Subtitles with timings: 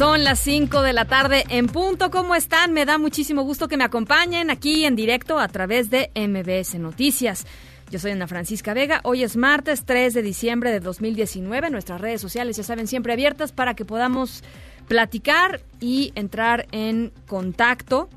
[0.00, 2.10] Son las 5 de la tarde en punto.
[2.10, 2.72] ¿Cómo están?
[2.72, 7.46] Me da muchísimo gusto que me acompañen aquí en directo a través de MBS Noticias.
[7.90, 9.02] Yo soy Ana Francisca Vega.
[9.04, 11.68] Hoy es martes 3 de diciembre de 2019.
[11.68, 14.42] Nuestras redes sociales ya saben siempre abiertas para que podamos
[14.88, 18.08] platicar y entrar en contacto.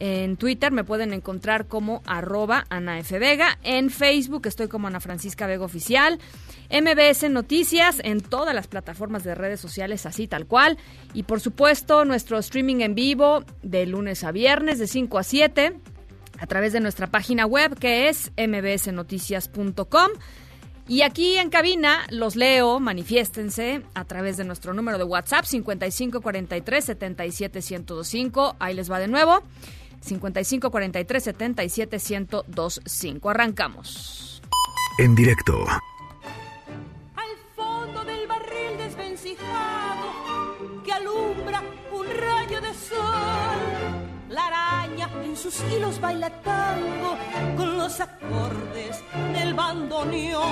[0.00, 2.66] En Twitter me pueden encontrar como arroba.
[3.10, 3.58] Vega.
[3.62, 6.18] En Facebook estoy como Ana Francisca Vega Oficial.
[6.72, 10.78] MBS Noticias en todas las plataformas de redes sociales, así tal cual.
[11.12, 15.80] Y por supuesto, nuestro streaming en vivo de lunes a viernes de 5 a 7
[16.38, 20.10] a través de nuestra página web que es mbsnoticias.com.
[20.88, 26.84] Y aquí en cabina los leo, manifiéstense a través de nuestro número de WhatsApp 5543
[26.84, 28.56] 77 1025.
[28.58, 29.42] Ahí les va de nuevo.
[30.00, 33.30] 5543 77 1025.
[33.30, 34.42] Arrancamos.
[34.98, 35.64] En directo.
[44.32, 47.18] La araña en sus hilos baila tango
[47.54, 50.42] con los acordes del bandoneón.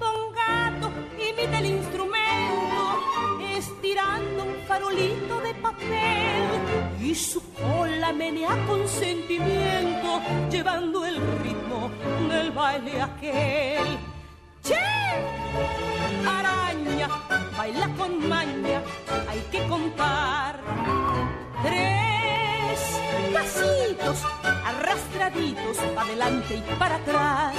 [0.00, 2.82] Don Gato imita el instrumento
[3.56, 6.42] estirando un farolito de papel
[7.00, 11.90] y su cola menea con sentimiento llevando el ritmo
[12.28, 13.96] del baile aquel.
[14.64, 14.74] ¡Che!
[16.26, 17.08] Araña,
[17.56, 18.82] baila con maña,
[19.28, 20.58] hay que contar.
[21.62, 22.17] Tres
[23.32, 24.22] pasitos
[24.64, 27.54] arrastraditos para adelante y para atrás.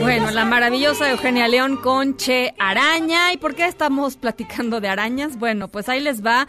[0.00, 3.32] Bueno, la maravillosa Eugenia León con Che Araña.
[3.32, 5.38] ¿Y por qué estamos platicando de arañas?
[5.38, 6.46] Bueno, pues ahí les va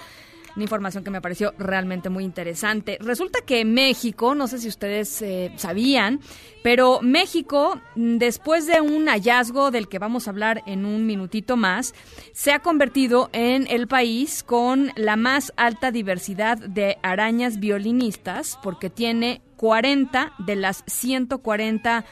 [0.58, 2.98] una información que me pareció realmente muy interesante.
[3.00, 6.20] Resulta que México, no sé si ustedes eh, sabían,
[6.64, 11.58] pero México, mm, después de un hallazgo del que vamos a hablar en un minutito
[11.58, 11.94] más,
[12.34, 18.90] se ha convertido en el país con la más alta diversidad de arañas violinistas, porque
[18.90, 22.04] tiene 40 de las 140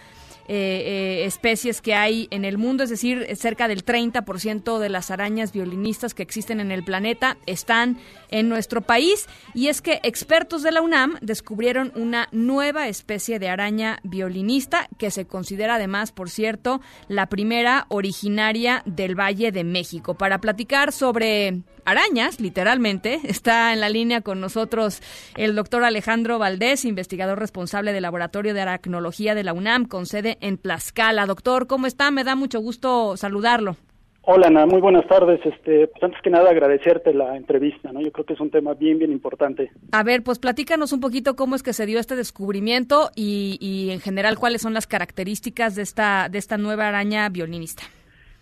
[0.47, 5.09] eh, eh, especies que hay en el mundo, es decir, cerca del 30% de las
[5.11, 7.97] arañas violinistas que existen en el planeta están
[8.29, 9.27] en nuestro país.
[9.53, 15.11] Y es que expertos de la UNAM descubrieron una nueva especie de araña violinista que
[15.11, 20.15] se considera además, por cierto, la primera originaria del Valle de México.
[20.15, 23.19] Para platicar sobre arañas, literalmente.
[23.23, 25.01] Está en la línea con nosotros
[25.37, 30.37] el doctor Alejandro Valdés, investigador responsable del Laboratorio de Aracnología de la UNAM, con sede
[30.41, 31.25] en Tlaxcala.
[31.25, 32.11] Doctor, ¿cómo está?
[32.11, 33.77] Me da mucho gusto saludarlo.
[34.27, 35.39] Hola Ana, muy buenas tardes.
[35.45, 38.01] Este, pues antes que nada agradecerte la entrevista, ¿no?
[38.01, 39.69] Yo creo que es un tema bien, bien importante.
[39.91, 43.91] A ver, pues platícanos un poquito cómo es que se dio este descubrimiento y, y
[43.91, 47.83] en general cuáles son las características de esta, de esta nueva araña violinista.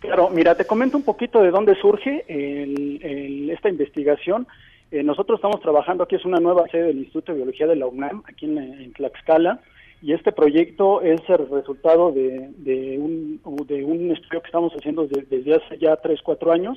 [0.04, 4.46] Claro, mira, te comento un poquito de dónde surge el- esta investigación.
[4.90, 7.86] Eh, nosotros estamos trabajando aquí, es una nueva sede del Instituto de Biología de la
[7.86, 9.60] UNAM, aquí en, en Tlaxcala,
[10.02, 15.06] y este proyecto es el resultado de, de un, de un estudio que estamos haciendo
[15.06, 16.76] desde, hace ya tres, cuatro años,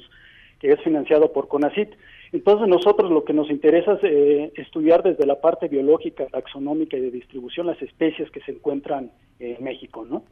[0.59, 1.89] que es financiado por CONACIT.
[2.31, 7.01] Entonces nosotros lo que nos interesa es eh, estudiar desde la parte biológica, taxonómica y
[7.01, 10.23] de distribución las especies que se encuentran en México, ¿no?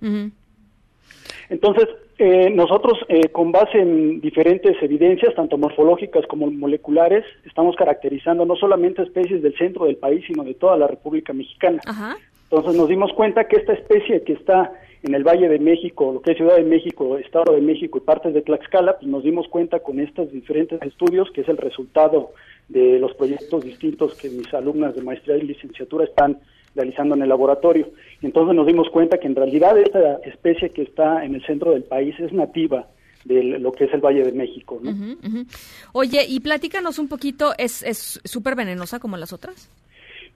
[1.50, 8.46] Entonces, eh, nosotros, eh, con base en diferentes evidencias, tanto morfológicas como moleculares, estamos caracterizando
[8.46, 11.81] no solamente especies del centro del país, sino de toda la República Mexicana.
[11.86, 12.18] Ajá.
[12.50, 14.72] Entonces nos dimos cuenta que esta especie que está
[15.04, 18.01] en el Valle de México, lo que es Ciudad de México, Estado de México y
[18.01, 22.31] partes de Tlaxcala, pues nos dimos cuenta con estos diferentes estudios que es el resultado
[22.69, 26.40] de los proyectos distintos que mis alumnas de maestría y licenciatura están
[26.75, 27.89] realizando en el laboratorio.
[28.22, 31.83] Entonces nos dimos cuenta que en realidad esta especie que está en el centro del
[31.83, 32.88] país es nativa
[33.24, 34.80] de lo que es el Valle de México.
[34.81, 34.94] ¿no?
[35.94, 39.69] Oye, y platícanos un poquito, ¿es es súper venenosa como las otras?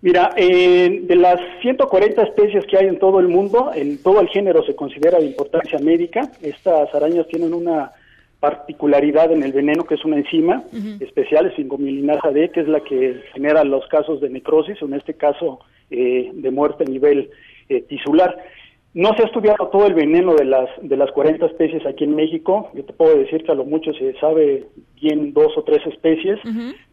[0.02, 4.30] Mira, eh, de las 140 especies que hay en todo el mundo, en todo el
[4.30, 6.32] género se considera de importancia médica.
[6.42, 7.92] Estas arañas tienen una
[8.40, 10.64] particularidad en el veneno, que es una enzima
[11.02, 15.14] especial, es fingomilinasa D, que es la que genera los casos de necrosis, en este
[15.16, 15.60] caso
[15.92, 17.30] eh, de muerte a nivel
[17.70, 18.38] eh, tisular.
[18.94, 22.16] No se ha estudiado todo el veneno de las de las 40 especies aquí en
[22.16, 22.72] México.
[22.74, 24.66] Yo te puedo decir que a lo mucho se sabe
[25.00, 26.40] bien dos o tres especies,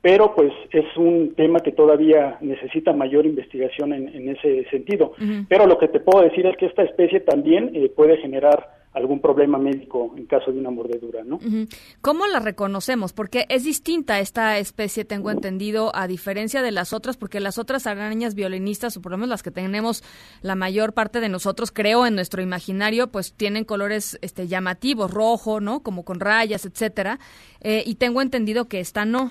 [0.02, 5.14] pero pues es un tema que todavía necesita mayor investigación en, ese sentido.
[5.48, 9.20] Pero lo que te puedo decir es que esta especie también eh, puede generar algún
[9.20, 11.38] problema médico en caso de una mordedura, ¿no?
[12.00, 13.12] ¿Cómo la reconocemos?
[13.12, 17.87] Porque es distinta esta especie, tengo entendido, a diferencia de las otras, porque las otras
[17.87, 20.02] arañas violinistas, o por lo menos las que tenemos
[20.40, 25.60] la mayor parte de nosotros, creo, en nuestro imaginario, pues tienen colores este, llamativos, rojo,
[25.60, 25.81] ¿no?
[25.81, 27.19] Como con rayas, etcétera.
[27.60, 29.31] Eh, y tengo entendido que esta no.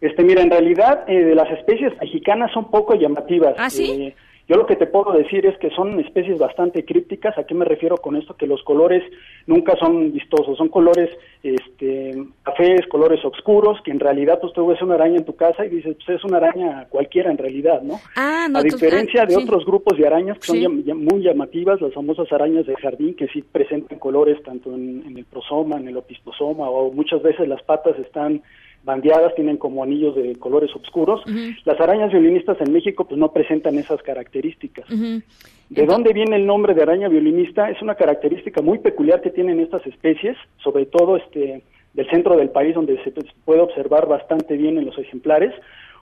[0.00, 3.54] Este, mira, en realidad, eh, de las especies mexicanas son poco llamativas.
[3.58, 3.90] ¿Ah, sí?
[3.90, 4.16] Eh,
[4.48, 7.38] yo lo que te puedo decir es que son especies bastante crípticas.
[7.38, 8.36] ¿A qué me refiero con esto?
[8.36, 9.02] Que los colores
[9.46, 11.10] nunca son vistosos, son colores
[11.42, 15.64] este, cafés, colores oscuros, que en realidad pues tú ves una araña en tu casa
[15.64, 18.00] y dices, pues es una araña cualquiera en realidad, ¿no?
[18.16, 22.66] Ah, a diferencia de otros grupos de arañas que son muy llamativas, las famosas arañas
[22.66, 26.90] de jardín, que sí presentan colores tanto en, en el prosoma, en el opistosoma, o
[26.92, 28.42] muchas veces las patas están
[28.84, 31.22] bandeadas, tienen como anillos de colores oscuros.
[31.64, 34.86] Las arañas violinistas en México pues no presentan esas características.
[34.88, 37.70] ¿De dónde viene el nombre de araña violinista?
[37.70, 41.62] Es una característica muy peculiar que tienen estas especies, sobre todo este
[41.94, 43.12] del centro del país donde se
[43.44, 45.52] puede observar bastante bien en los ejemplares.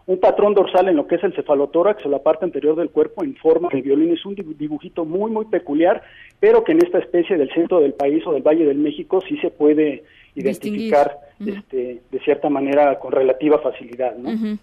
[0.06, 3.22] Un patrón dorsal en lo que es el cefalotórax o la parte anterior del cuerpo
[3.22, 6.02] en forma de violín es un dibujito muy muy peculiar,
[6.40, 9.36] pero que en esta especie del centro del país o del Valle del México sí
[9.38, 10.04] se puede
[10.34, 14.14] identificar este, de cierta manera con relativa facilidad.
[14.16, 14.58] ¿no?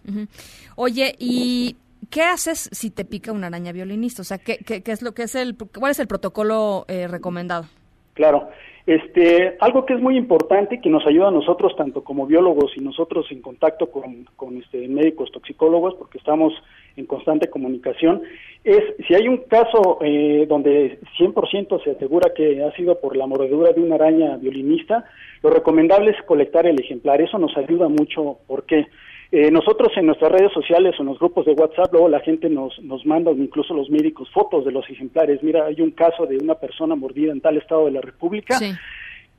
[0.76, 1.76] Oye, ¿y
[2.10, 4.22] qué haces si te pica una araña violinista?
[4.22, 7.66] O sea, ¿qué, qué, es lo que es el, cuál es el protocolo eh, recomendado?
[8.14, 8.50] Claro,
[8.88, 12.72] este, algo que es muy importante y que nos ayuda a nosotros, tanto como biólogos
[12.78, 16.54] y nosotros en contacto con, con este, médicos toxicólogos, porque estamos
[16.96, 18.22] en constante comunicación,
[18.64, 23.28] es si hay un caso eh, donde 100% se asegura que ha sido por la
[23.28, 25.04] mordedura de una araña violinista,
[25.44, 27.22] lo recomendable es colectar el ejemplar.
[27.22, 28.88] Eso nos ayuda mucho porque
[29.32, 32.50] eh, nosotros en nuestras redes sociales o en los grupos de WhatsApp, luego la gente
[32.50, 35.44] nos, nos manda, incluso los médicos, fotos de los ejemplares.
[35.44, 38.58] Mira, hay un caso de una persona mordida en tal estado de la República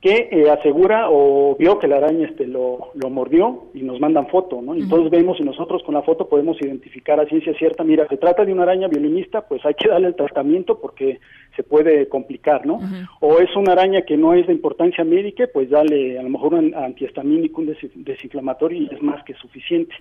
[0.00, 4.28] que eh, asegura o vio que la araña este lo, lo mordió y nos mandan
[4.28, 4.74] foto, ¿no?
[4.74, 8.44] Entonces vemos y nosotros con la foto podemos identificar a ciencia cierta, mira, se trata
[8.44, 11.18] de una araña violinista, pues hay que darle el tratamiento porque
[11.56, 12.78] se puede complicar, ¿no?
[13.20, 16.54] O es una araña que no es de importancia médica, pues dale a lo mejor
[16.54, 19.96] un antihistamínico, un desinflamatorio y es más que suficiente.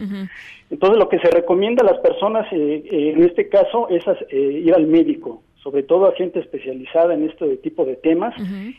[0.70, 4.76] Entonces lo que se recomienda a las personas eh, eh, en este caso es ir
[4.76, 8.34] al médico, sobre todo a gente especializada en este tipo de temas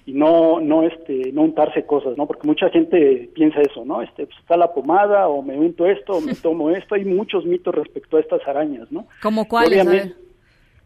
[0.06, 4.24] y no no este no untarse cosas no porque mucha gente piensa eso no este
[4.24, 6.94] pues, está la pomada o me unto esto o me tomo esto.
[6.94, 9.84] Hay muchos mitos respecto a estas arañas no como cuáles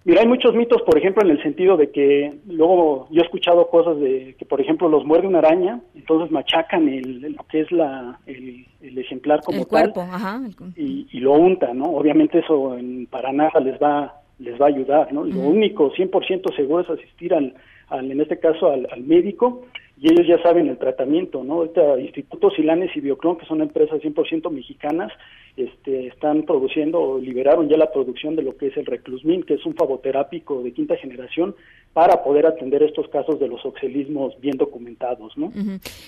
[0.04, 3.69] mira hay muchos mitos por ejemplo en el sentido de que luego yo he escuchado
[3.69, 7.70] cosas de que por ejemplo los muerde una araña entonces machacan el, lo que es
[7.70, 8.66] la el,
[8.99, 10.40] ejemplar como el cuerpo, tal ajá.
[10.75, 14.69] Y, y, lo untan no obviamente eso en, para nada les va les va a
[14.69, 15.25] ayudar, ¿no?
[15.25, 17.55] Lo único 100% seguro es asistir al,
[17.88, 19.64] al en este caso al, médico
[20.00, 21.55] y ellos ya saben el tratamiento, ¿no?
[21.55, 25.12] Ahorita Instituto Silanes y Bioclon, que son empresas 100% mexicanas,
[25.56, 29.54] este, están produciendo o liberaron ya la producción de lo que es el Reclusmin, que
[29.54, 31.54] es un favoterápico de quinta generación
[31.92, 35.52] para poder atender estos casos de los oxelismos bien documentados, ¿no?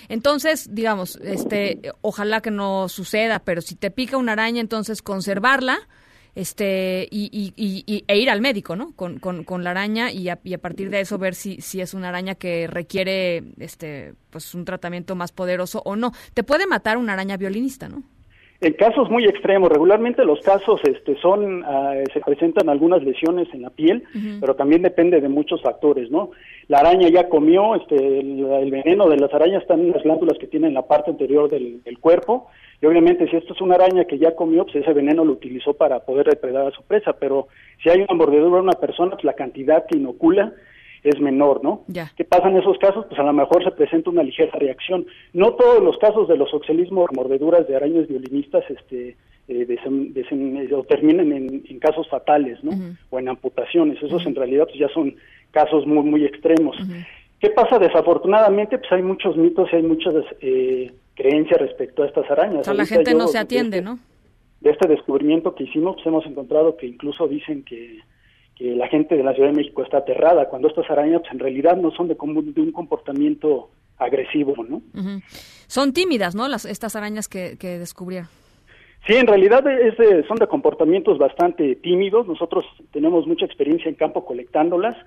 [0.09, 5.77] Entonces, digamos, este, ojalá que no suceda, pero si te pica una araña, entonces conservarla,
[6.35, 8.93] este y, y, e ir al médico, ¿no?
[8.95, 12.35] Con, con, la araña y a, partir de eso ver si, si es una araña
[12.35, 16.11] que requiere este pues un tratamiento más poderoso o no.
[16.33, 18.03] Te puede matar una araña violinista, ¿no?
[18.61, 23.61] En casos muy extremos, regularmente los casos este, son, ah, se presentan algunas lesiones en
[23.61, 24.03] la piel,
[24.39, 26.31] pero también depende de muchos factores, ¿no?
[26.67, 30.47] La araña ya comió, este, el, veneno de las arañas están en las glándulas que
[30.47, 32.47] tienen en la parte anterior del, del cuerpo,
[32.81, 35.73] y obviamente si esto es una araña que ya comió, pues ese veneno lo utilizó
[35.73, 37.47] para poder depredar a su presa, pero
[37.81, 40.53] si hay una mordedura de una persona, pues la cantidad que inocula
[41.03, 41.83] es menor, ¿no?
[42.17, 43.05] ¿Qué pasa en esos casos?
[43.05, 45.05] Pues a lo mejor se presenta una ligera reacción.
[45.33, 49.15] No todos los casos de los oxelismos, mordeduras de arañas violinistas, este,
[49.47, 52.71] eh, o terminan en, casos fatales, ¿no?
[53.11, 54.01] O en amputaciones.
[54.01, 55.15] Esos en realidad pues ya son
[55.51, 56.75] casos muy, muy extremos.
[57.39, 57.77] ¿Qué pasa?
[57.77, 62.61] Desafortunadamente, pues hay muchos mitos y hay muchas eh, creencias respecto a estas arañas.
[62.61, 63.99] O sea, la gente no se atiende, ¿no?
[64.65, 67.99] de este descubrimiento que hicimos, pues hemos encontrado que incluso dicen que,
[68.55, 71.39] que la gente de la Ciudad de México está aterrada cuando estas arañas pues, en
[71.39, 73.69] realidad no son de, de un comportamiento
[73.99, 74.81] agresivo, ¿no?
[75.67, 76.47] Son tímidas, ¿no?
[76.47, 78.27] Las, estas arañas que, que descubrieron.
[79.05, 79.95] Sí, en realidad es
[80.27, 82.27] son de comportamientos bastante tímidos.
[82.27, 84.97] Nosotros tenemos mucha experiencia en campo colectándolas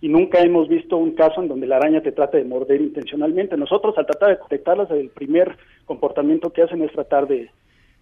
[0.00, 3.56] y nunca hemos visto un caso en donde la araña te trate de morder intencionalmente.
[3.56, 7.50] Nosotros al tratar de colectarlas, el primer comportamiento que hacen es tratar de,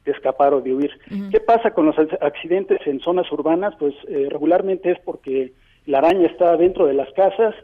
[0.04, 0.90] escapar o de huir.
[1.30, 3.75] ¿Qué pasa con los accidentes en zonas urbanas?
[3.78, 5.52] Pues eh, regularmente es porque
[5.87, 7.54] la araña está dentro de las casas,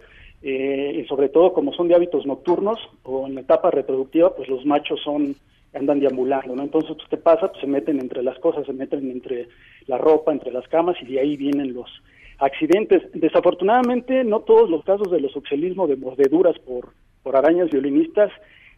[0.41, 4.49] eh, y sobre todo como son de hábitos nocturnos o en la etapa reproductiva, pues
[4.49, 5.35] los machos son
[5.75, 6.63] andan deambulando, ¿no?
[6.63, 7.49] Entonces, pues, ¿qué pasa?
[7.49, 9.49] Pues se meten entre las cosas, se meten entre
[9.87, 11.91] la ropa, entre las camas y de ahí vienen los
[12.39, 13.03] accidentes.
[13.15, 16.91] Desafortunadamente, no todos los casos de los oxelismo de mordeduras por,
[17.23, 18.31] por arañas violinistas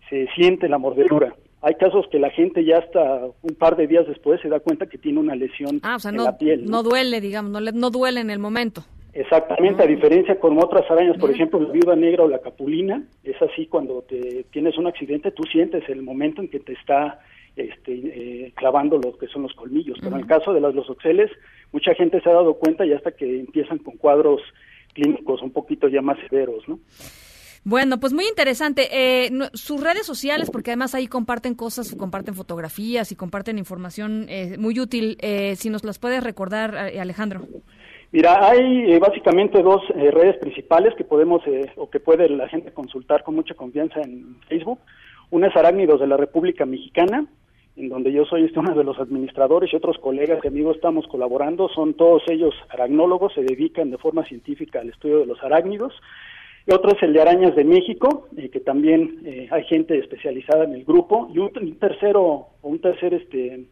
[0.08, 1.34] se siente la mordedura.
[1.62, 4.86] Hay casos que la gente ya hasta un par de días después se da cuenta
[4.86, 6.64] que tiene una lesión ah, en la piel.
[6.64, 6.82] ¿no?
[6.82, 8.82] duele, digamos, no, no duele en el momento.
[9.12, 13.40] Exactamente, a diferencia con otras arañas, por ejemplo, la viuda negra o la capulina, es
[13.42, 17.18] así cuando te tienes un accidente, tú sientes el momento en que te está
[17.56, 19.98] este, eh, clavando lo que son los colmillos.
[20.00, 21.30] Pero en el caso de las los oxeles,
[21.72, 24.40] mucha gente se ha dado cuenta y hasta que empiezan con cuadros
[24.94, 26.80] clínicos un poquito ya más severos, ¿no?
[27.62, 28.88] Bueno, pues muy interesante.
[28.90, 34.56] Eh, sus redes sociales, porque además ahí comparten cosas, comparten fotografías y comparten información eh,
[34.58, 35.18] muy útil.
[35.56, 37.42] si nos las puedes recordar, Alejandro.
[38.12, 42.48] Mira, hay eh, básicamente dos eh, redes principales que podemos eh, o que puede la
[42.48, 44.80] gente consultar con mucha confianza en Facebook.
[45.30, 47.26] Una es Arácnidos de la República Mexicana,
[47.76, 51.06] en donde yo soy este, uno de los administradores y otros colegas y amigos estamos
[51.06, 51.68] colaborando.
[51.68, 55.94] Son todos ellos aragnólogos, se dedican de forma científica al estudio de los arácnidos.
[56.66, 60.84] Y otro es el de Arañas de México, que también hay gente especializada en el
[60.84, 61.30] grupo.
[61.32, 63.64] Y un, un tercero, un tercer este,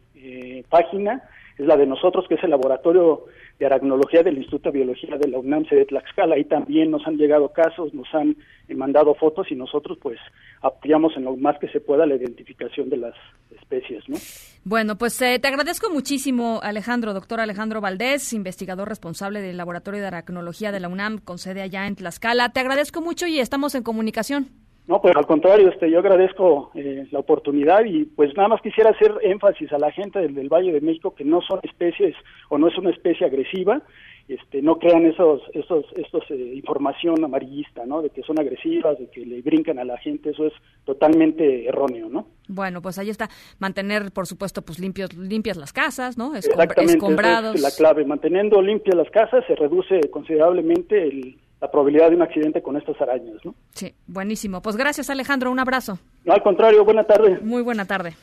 [0.69, 1.23] página
[1.59, 3.25] es la de nosotros, que es el laboratorio
[3.59, 6.35] de aracnología del Instituto de Biología de la UNAM de Tlaxcala.
[6.35, 8.37] Ahí también nos han llegado casos, nos han
[8.69, 10.17] eh, mandado fotos y nosotros pues
[10.61, 13.13] apoyamos en lo más que se pueda la identificación de las
[13.53, 14.15] especies, ¿no?
[14.63, 20.07] Bueno, pues eh, te agradezco muchísimo, Alejandro, doctor Alejandro Valdés, investigador responsable del Laboratorio de
[20.07, 22.53] Aracnología de la UNAM, con sede allá en Tlaxcala.
[22.53, 24.68] Te agradezco mucho y estamos en comunicación.
[24.89, 28.89] No, pues al contrario, este, yo agradezco eh, la oportunidad y pues nada más quisiera
[28.89, 32.15] hacer énfasis a la gente del, Valle de México que no son especies
[32.49, 33.83] o no es una especie agresiva,
[34.27, 38.01] este, no crean esos, esos, estos eh, información amarillista, ¿no?
[38.01, 40.53] De que son agresivas, de que le brincan a la gente, eso es
[40.85, 42.25] totalmente erróneo, ¿no?
[42.47, 43.29] Bueno, pues ahí está,
[43.59, 46.35] mantener, por supuesto, pues limpios, limpias las casas, ¿no?
[46.35, 47.53] Exactamente, escombrados.
[47.53, 52.21] es la clave, manteniendo limpias las casas se reduce considerablemente el la probabilidad de un
[52.21, 53.35] accidente con estas arañas.
[53.43, 53.53] ¿no?
[53.73, 54.61] Sí, buenísimo.
[54.61, 55.99] Pues gracias Alejandro, un abrazo.
[56.25, 57.39] No, al contrario, buena tarde.
[57.41, 58.15] Muy buena tarde.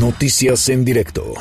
[0.00, 1.34] Noticias en directo.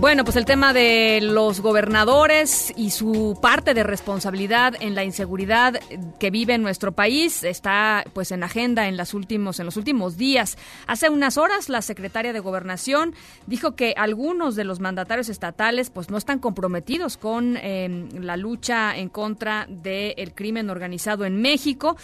[0.00, 5.78] Bueno, pues el tema de los gobernadores y su parte de responsabilidad en la inseguridad
[6.18, 10.56] que vive nuestro país está pues en agenda en los últimos en los últimos días.
[10.86, 13.14] Hace unas horas la secretaria de Gobernación
[13.46, 18.96] dijo que algunos de los mandatarios estatales pues no están comprometidos con em, la lucha
[18.96, 21.98] en contra del crimen organizado en México.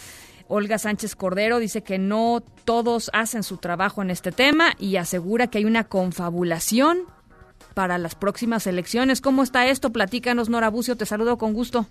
[0.47, 5.47] Olga Sánchez Cordero dice que no todos hacen su trabajo en este tema y asegura
[5.47, 7.16] que hay una confabulación
[7.77, 9.21] para las próximas elecciones.
[9.21, 9.91] ¿Cómo está esto?
[9.91, 11.85] Platícanos, Nora Bucio, te saludo con gusto.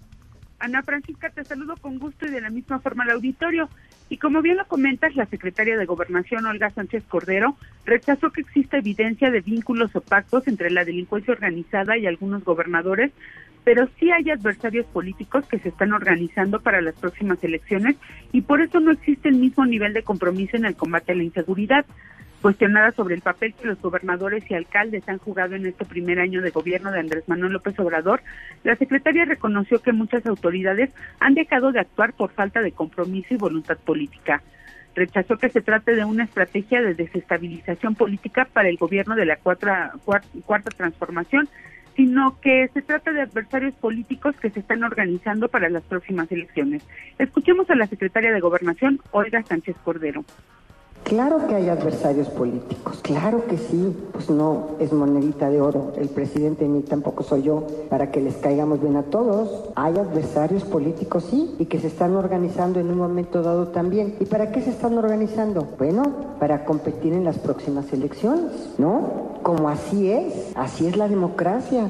[0.59, 3.69] Ana Francisca, te saludo con gusto y de la misma forma al auditorio.
[4.09, 8.78] Y como bien lo comentas, la secretaria de Gobernación, Olga Sánchez Cordero, rechazó que exista
[8.78, 13.12] evidencia de vínculos o pactos entre la delincuencia organizada y algunos gobernadores,
[13.62, 17.95] pero sí hay adversarios políticos que se están organizando para las próximas elecciones
[18.33, 21.23] y por eso no existe el mismo nivel de compromiso en el combate a la
[21.23, 21.87] inseguridad.
[22.46, 26.42] Cuestionada sobre el papel que los gobernadores y alcaldes han jugado en este primer año
[26.42, 28.22] de gobierno de Andrés Manuel López Obrador,
[28.62, 33.36] la secretaria reconoció que muchas autoridades han dejado de actuar por falta de compromiso y
[33.36, 34.44] voluntad política.
[34.94, 39.38] Rechazó que se trate de una estrategia de desestabilización política para el gobierno de la
[39.38, 39.94] cuarta,
[40.44, 41.48] cuarta transformación,
[41.96, 46.86] sino que se trata de adversarios políticos que se están organizando para las próximas elecciones.
[47.18, 50.24] Escuchemos a la secretaria de Gobernación, Olga Sánchez Cordero.
[51.06, 56.08] Claro que hay adversarios políticos, claro que sí, pues no es monedita de oro el
[56.08, 59.70] presidente ni tampoco soy yo para que les caigamos bien a todos.
[59.76, 64.16] Hay adversarios políticos, sí, y que se están organizando en un momento dado también.
[64.18, 65.64] ¿Y para qué se están organizando?
[65.78, 66.02] Bueno,
[66.40, 69.38] para competir en las próximas elecciones, ¿no?
[69.44, 71.88] Como así es, así es la democracia.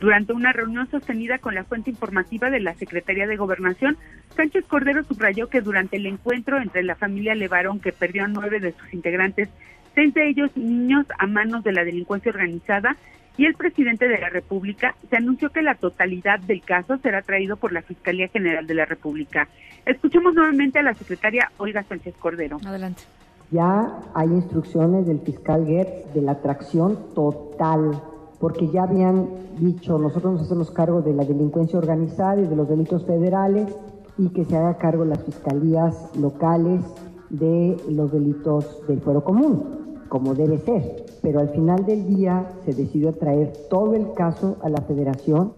[0.00, 3.96] Durante una reunión sostenida con la fuente informativa de la Secretaría de Gobernación,
[4.36, 8.60] Sánchez Cordero subrayó que durante el encuentro entre la familia Levarón, que perdió a nueve
[8.60, 9.48] de sus integrantes
[9.94, 12.96] seis de ellos niños a manos de la delincuencia organizada
[13.38, 17.56] y el presidente de la República se anunció que la totalidad del caso será traído
[17.56, 19.48] por la Fiscalía General de la República.
[19.84, 22.58] Escuchemos nuevamente a la secretaria Olga Sánchez Cordero.
[22.64, 23.02] Adelante.
[23.50, 28.02] Ya hay instrucciones del fiscal Gertz de la atracción total,
[28.40, 29.28] porque ya habían
[29.58, 33.74] dicho, nosotros nos hacemos cargo de la delincuencia organizada y de los delitos federales
[34.18, 36.82] y que se haga cargo las fiscalías locales
[37.30, 41.06] de los delitos del fuero común, como debe ser.
[41.22, 45.52] Pero al final del día se decidió traer todo el caso a la federación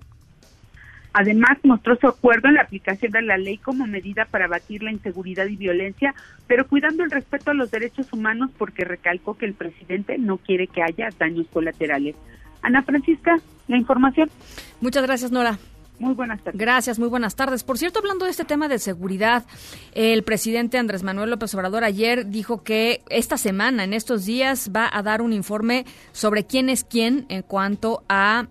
[1.13, 4.93] Además, mostró su acuerdo en la aplicación de la ley como medida para abatir la
[4.93, 6.15] inseguridad y violencia,
[6.47, 10.69] pero cuidando el respeto a los derechos humanos porque recalcó que el presidente no quiere
[10.69, 12.15] que haya daños colaterales.
[12.63, 13.37] Ana Francisca,
[13.69, 14.31] la información.
[14.81, 15.59] Muchas gracias, Nora.
[15.99, 16.61] Muy buenas tardes.
[16.61, 17.65] Gracias, muy buenas tardes.
[17.65, 19.45] Por cierto, hablando de este tema de seguridad,
[19.93, 24.89] el presidente Andrés Manuel López Obrador ayer dijo que esta semana, en estos días, va
[24.93, 28.47] a dar un informe sobre quién es quién en cuanto a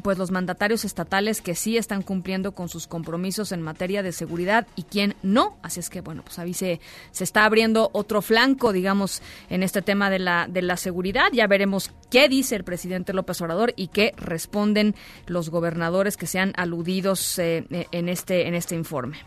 [0.00, 4.66] pues los mandatarios estatales que sí están cumpliendo con sus compromisos en materia de seguridad
[4.76, 5.56] y quién no.
[5.62, 9.82] Así es que, bueno, pues ahí se, se está abriendo otro flanco, digamos, en este
[9.82, 11.28] tema de la, de la seguridad.
[11.32, 14.94] Ya veremos qué dice el presidente López Obrador y qué responden
[15.26, 19.18] los gobernadores que sean aludidos eh, en, este, en este informe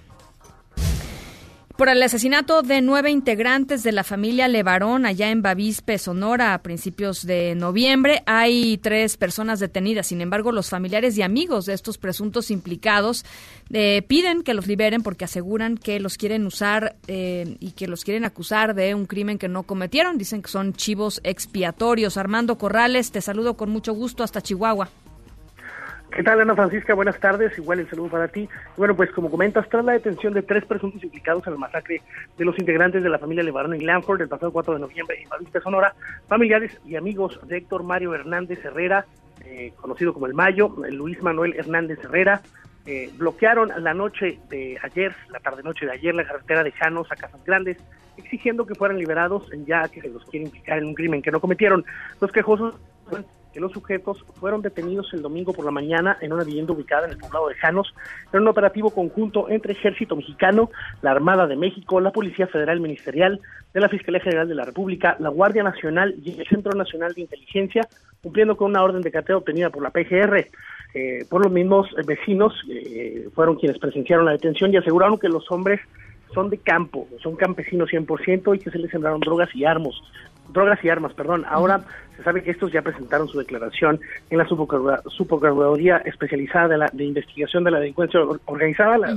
[1.77, 6.61] por el asesinato de nueve integrantes de la familia Levarón allá en Bavispe, Sonora, a
[6.61, 8.23] principios de noviembre.
[8.25, 10.07] Hay tres personas detenidas.
[10.07, 13.25] Sin embargo, los familiares y amigos de estos presuntos implicados
[13.71, 18.03] eh, piden que los liberen porque aseguran que los quieren usar eh, y que los
[18.03, 20.17] quieren acusar de un crimen que no cometieron.
[20.17, 22.17] Dicen que son chivos expiatorios.
[22.17, 24.89] Armando Corrales, te saludo con mucho gusto hasta Chihuahua.
[26.13, 26.93] ¿Qué tal, Ana Francisca?
[26.93, 27.57] Buenas tardes.
[27.57, 28.49] Igual el saludo para ti.
[28.75, 32.01] Bueno, pues como comentas, tras la detención de tres presuntos implicados en el masacre
[32.37, 35.29] de los integrantes de la familia Levarón en Lanford el pasado 4 de noviembre en
[35.29, 35.95] Bavispe, Sonora,
[36.27, 39.05] familiares y amigos de Héctor Mario Hernández Herrera,
[39.45, 42.41] eh, conocido como El Mayo, Luis Manuel Hernández Herrera,
[42.85, 47.15] eh, bloquearon la noche de ayer, la tarde-noche de ayer, la carretera de Janos a
[47.15, 47.77] Casas Grandes,
[48.17, 51.39] exigiendo que fueran liberados ya que se los quiere implicar en un crimen que no
[51.39, 51.85] cometieron.
[52.19, 52.75] Los quejosos
[53.53, 57.11] que los sujetos fueron detenidos el domingo por la mañana en una vivienda ubicada en
[57.11, 57.93] el poblado de Janos,
[58.31, 60.69] en un operativo conjunto entre Ejército Mexicano,
[61.01, 63.39] la Armada de México, la Policía Federal Ministerial,
[63.73, 67.21] de la Fiscalía General de la República, la Guardia Nacional y el Centro Nacional de
[67.21, 67.87] Inteligencia,
[68.21, 70.47] cumpliendo con una orden de cateo obtenida por la PGR.
[70.93, 75.49] Eh, por los mismos vecinos eh, fueron quienes presenciaron la detención y aseguraron que los
[75.49, 75.79] hombres
[76.33, 79.95] son de campo, son campesinos 100% y que se les sembraron drogas y armas,
[80.51, 81.45] drogas y armas, perdón.
[81.47, 81.81] Ahora
[82.17, 87.05] se sabe que estos ya presentaron su declaración en la Subprocuraduría Especializada de, la, de
[87.05, 89.13] Investigación de la Delincuencia Organizada, la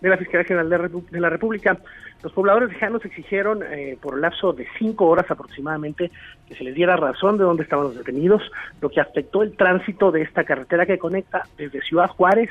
[0.00, 0.68] de la Fiscalía General
[1.10, 1.78] de, la República.
[2.22, 6.10] Los pobladores de Janos exigieron eh, por lapso de cinco horas aproximadamente
[6.48, 8.42] que se les diera razón de dónde estaban los detenidos,
[8.80, 12.50] lo que afectó el tránsito de esta carretera que conecta desde Ciudad Juárez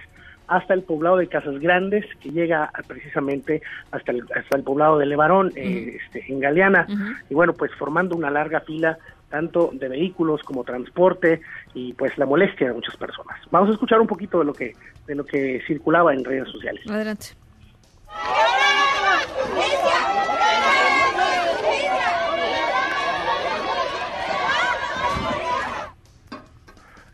[0.49, 5.05] hasta el poblado de Casas Grandes, que llega precisamente hasta el, hasta el poblado de
[5.05, 6.87] Levarón, eh, este, en Galeana,
[7.29, 8.97] y bueno, pues formando una larga fila
[9.29, 11.41] tanto de vehículos como transporte
[11.75, 13.39] y pues la molestia de muchas personas.
[13.51, 14.73] Vamos a escuchar un poquito de lo que
[15.05, 16.83] de lo que circulaba en redes sociales.
[16.89, 17.27] Adelante.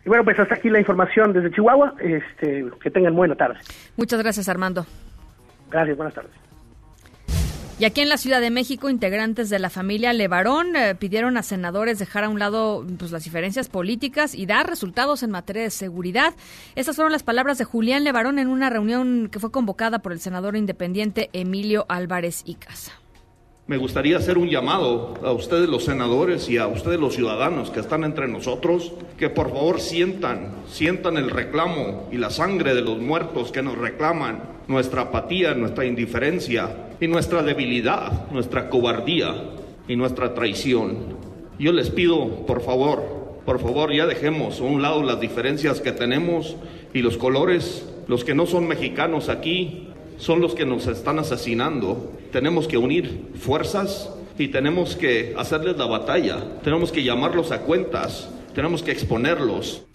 [0.06, 1.96] Y bueno, pues hasta aquí la información desde Chihuahua.
[2.00, 3.60] Este, que tengan buena tarde.
[3.98, 4.86] Muchas gracias, Armando.
[5.72, 6.32] Gracias, buenas tardes.
[7.78, 11.44] Y aquí en la Ciudad de México, integrantes de la familia Levarón eh, pidieron a
[11.44, 15.72] senadores dejar a un lado pues, las diferencias políticas y dar resultados en materia de
[15.72, 16.36] seguridad.
[16.76, 20.22] Estas fueron las palabras de Julián Levarón en una reunión que fue convocada por el
[20.22, 22.94] senador independiente Emilio Álvarez y Casa.
[23.68, 27.80] Me gustaría hacer un llamado a ustedes los senadores y a ustedes los ciudadanos que
[27.80, 33.00] están entre nosotros, que por favor sientan, sientan el reclamo y la sangre de los
[33.00, 39.34] muertos que nos reclaman, nuestra apatía, nuestra indiferencia y nuestra debilidad, nuestra cobardía
[39.88, 41.18] y nuestra traición.
[41.58, 45.92] Yo les pido, por favor, por favor, ya dejemos a un lado las diferencias que
[45.92, 46.56] tenemos
[46.94, 52.14] y los colores, los que no son mexicanos aquí, son los que nos están asesinando.
[52.32, 56.60] Tenemos que unir fuerzas y tenemos que hacerles la batalla.
[56.64, 58.30] Tenemos que llamarlos a cuentas.
[58.54, 59.86] Tenemos que exponerlos.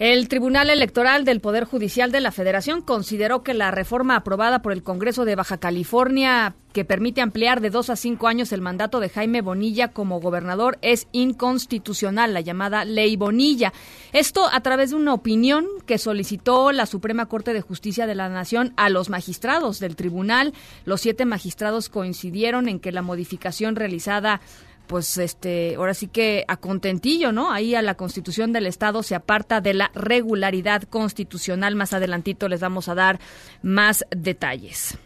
[0.00, 4.72] El Tribunal Electoral del Poder Judicial de la Federación consideró que la reforma aprobada por
[4.72, 9.00] el Congreso de Baja California que permite ampliar de dos a cinco años el mandato
[9.00, 13.74] de Jaime Bonilla como gobernador es inconstitucional, la llamada Ley Bonilla.
[14.14, 18.30] Esto a través de una opinión que solicitó la Suprema Corte de Justicia de la
[18.30, 20.54] Nación a los magistrados del tribunal.
[20.86, 24.40] Los siete magistrados coincidieron en que la modificación realizada
[24.90, 27.52] pues este, ahora sí que a contentillo, ¿no?
[27.52, 31.76] Ahí a la Constitución del Estado se aparta de la regularidad constitucional.
[31.76, 33.20] Más adelantito les vamos a dar
[33.62, 34.98] más detalles.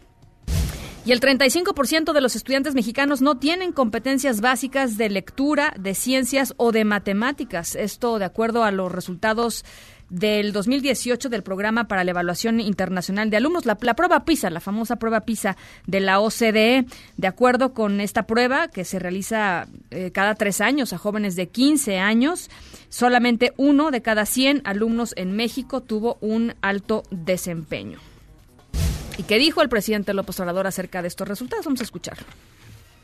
[1.05, 6.55] Y el 35% de los estudiantes mexicanos no tienen competencias básicas de lectura, de ciencias
[6.57, 7.75] o de matemáticas.
[7.75, 9.65] Esto de acuerdo a los resultados
[10.15, 14.95] del 2018 del Programa para la Evaluación Internacional de Alumnos, la, prueba PISA, la famosa
[14.95, 16.85] prueba PISA de la OCDE.
[17.17, 21.47] De acuerdo con esta prueba, que se realiza eh, cada tres años a jóvenes de
[21.49, 22.49] 15 años,
[22.87, 27.99] solamente uno de cada 100 alumnos en México tuvo un alto desempeño.
[29.17, 31.65] ¿Y qué dijo el presidente López Obrador acerca de estos resultados?
[31.65, 32.25] Vamos a escucharlo.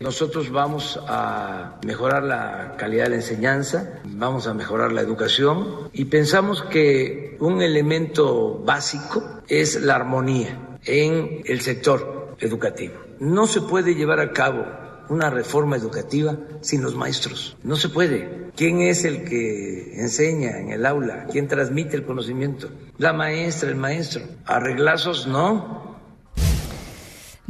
[0.02, 6.06] Nosotros vamos a mejorar la calidad de la enseñanza, vamos a mejorar la educación y
[6.06, 12.96] pensamos que un elemento básico es la armonía en el sector educativo.
[13.20, 14.66] No se puede llevar a cabo
[15.10, 17.56] una reforma educativa sin los maestros.
[17.62, 18.50] No se puede.
[18.56, 21.28] ¿Quién es el que enseña en el aula?
[21.32, 22.70] ¿Quién transmite el conocimiento?
[22.98, 24.24] La maestra, el maestro.
[24.46, 25.91] Arreglazos no.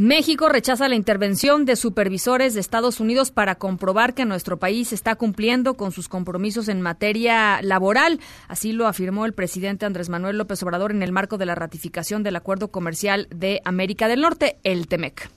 [0.02, 5.14] México rechaza la intervención de supervisores de Estados Unidos para comprobar que nuestro país está
[5.14, 8.20] cumpliendo con sus compromisos en materia laboral.
[8.48, 12.24] Así lo afirmó el presidente Andrés Manuel López Obrador en el marco de la ratificación
[12.24, 15.30] del Acuerdo Comercial de América del Norte, el TEMEC.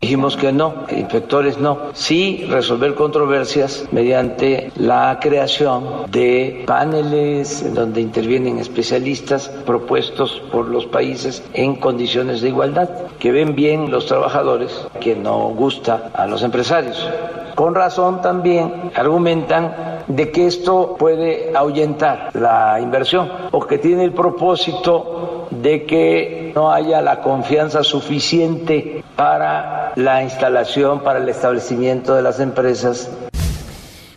[0.00, 1.78] Dijimos que no, que inspectores no.
[1.94, 10.84] Sí resolver controversias mediante la creación de paneles en donde intervienen especialistas propuestos por los
[10.84, 16.42] países en condiciones de igualdad, que ven bien los trabajadores, que no gusta a los
[16.42, 17.08] empresarios.
[17.54, 24.12] Con razón también argumentan de que esto puede ahuyentar la inversión o que tiene el
[24.12, 32.22] propósito de que no haya la confianza suficiente para la instalación, para el establecimiento de
[32.22, 33.08] las empresas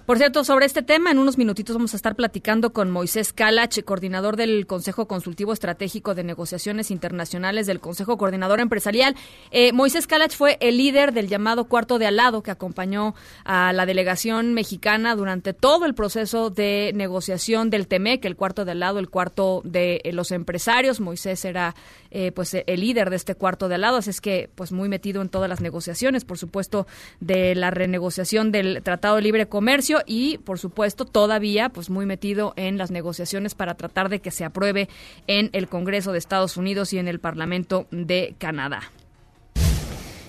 [0.10, 3.80] por cierto, sobre este tema, en unos minutitos vamos a estar platicando con Moisés Calach,
[3.84, 9.16] coordinador del Consejo Consultivo Estratégico de Negociaciones Internacionales del Consejo Coordinador Empresarial.
[9.52, 13.86] Eh, Moisés Calach fue el líder del llamado Cuarto de Alado que acompañó a la
[13.86, 19.12] delegación mexicana durante todo el proceso de negociación del TEMEC, el Cuarto de Alado, el
[19.12, 21.02] Cuarto de eh, los Empresarios.
[21.02, 21.76] Moisés era
[22.10, 25.22] eh, pues el líder de este Cuarto de Alado, así es que pues muy metido
[25.22, 26.88] en todas las negociaciones, por supuesto,
[27.20, 32.54] de la renegociación del Tratado de Libre Comercio y, por supuesto, todavía pues muy metido
[32.56, 34.90] en las negociaciones para tratar de que se apruebe
[35.28, 38.92] en el Congreso de Estados Unidos y en el Parlamento de Canadá.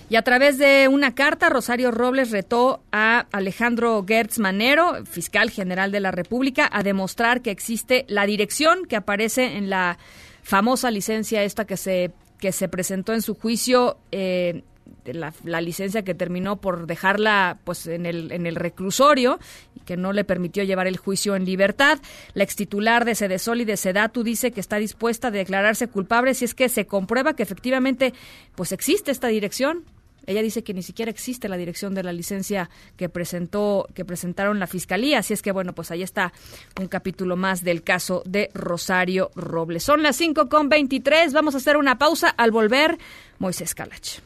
[0.09, 5.93] Y a través de una carta, Rosario Robles retó a Alejandro Gertz Manero, fiscal general
[5.93, 9.99] de la República, a demostrar que existe la dirección que aparece en la
[10.43, 14.63] famosa licencia esta que se que se presentó en su juicio eh,
[15.05, 19.39] la, licencia que terminó por dejarla pues en el, en el reclusorio
[19.75, 21.99] y que no le permitió llevar el juicio en libertad.
[22.35, 26.45] La extitular de Sedesol y de Sedatu dice que está dispuesta a declararse culpable si
[26.45, 28.15] es que se comprueba que efectivamente
[28.55, 29.85] pues existe esta dirección.
[30.27, 34.59] Ella dice que ni siquiera existe la dirección de la licencia que presentó que presentaron
[34.61, 36.33] la fiscalía, así es que bueno, pues ahí está
[36.79, 39.83] un capítulo más del caso de Rosario Robles.
[39.83, 42.99] Son las 5 con 23, vamos a hacer una pausa al volver
[43.39, 44.21] Moisés Calach.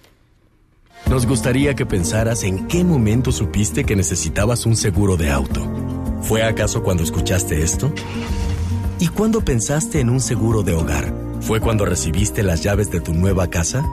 [1.08, 5.60] Nos gustaría que pensaras en qué momento supiste que necesitabas un seguro de auto.
[6.22, 7.92] ¿Fue acaso cuando escuchaste esto?
[8.98, 11.14] ¿Y cuándo pensaste en un seguro de hogar?
[11.40, 13.84] ¿Fue cuando recibiste las llaves de tu nueva casa?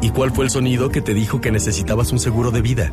[0.00, 2.90] ¿Y cuál fue el sonido que te dijo que necesitabas un seguro de vida?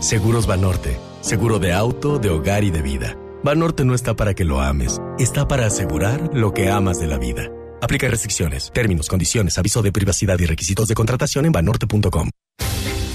[0.00, 3.16] Seguros Banorte, seguro de auto, de hogar y de vida.
[3.42, 7.18] Banorte no está para que lo ames, está para asegurar lo que amas de la
[7.18, 7.50] vida.
[7.80, 12.28] Aplica restricciones, términos, condiciones, aviso de privacidad y requisitos de contratación en banorte.com.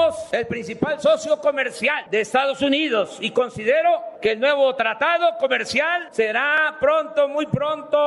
[0.00, 3.90] somos el principal socio comercial de Estados Unidos y considero
[4.22, 7.98] que el nuevo tratado comercial será pronto, muy pronto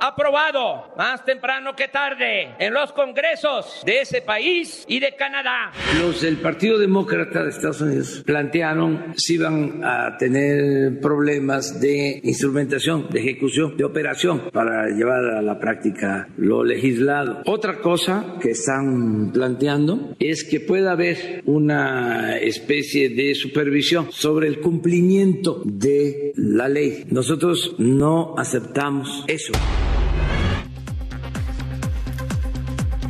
[0.00, 5.72] aprobado más temprano que tarde en los congresos de ese país y de Canadá.
[5.98, 13.08] Los del Partido Demócrata de Estados Unidos plantearon si iban a tener problemas de instrumentación,
[13.10, 17.42] de ejecución, de operación para llevar a la práctica lo legislado.
[17.46, 24.60] Otra cosa que están planteando es que pueda haber una especie de supervisión sobre el
[24.60, 27.04] cumplimiento de la ley.
[27.10, 29.52] Nosotros no aceptamos eso.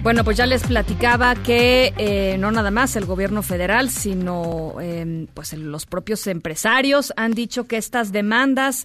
[0.05, 5.27] Bueno, pues ya les platicaba que eh, no nada más el gobierno federal, sino eh,
[5.33, 8.85] pues los propios empresarios han dicho que estas demandas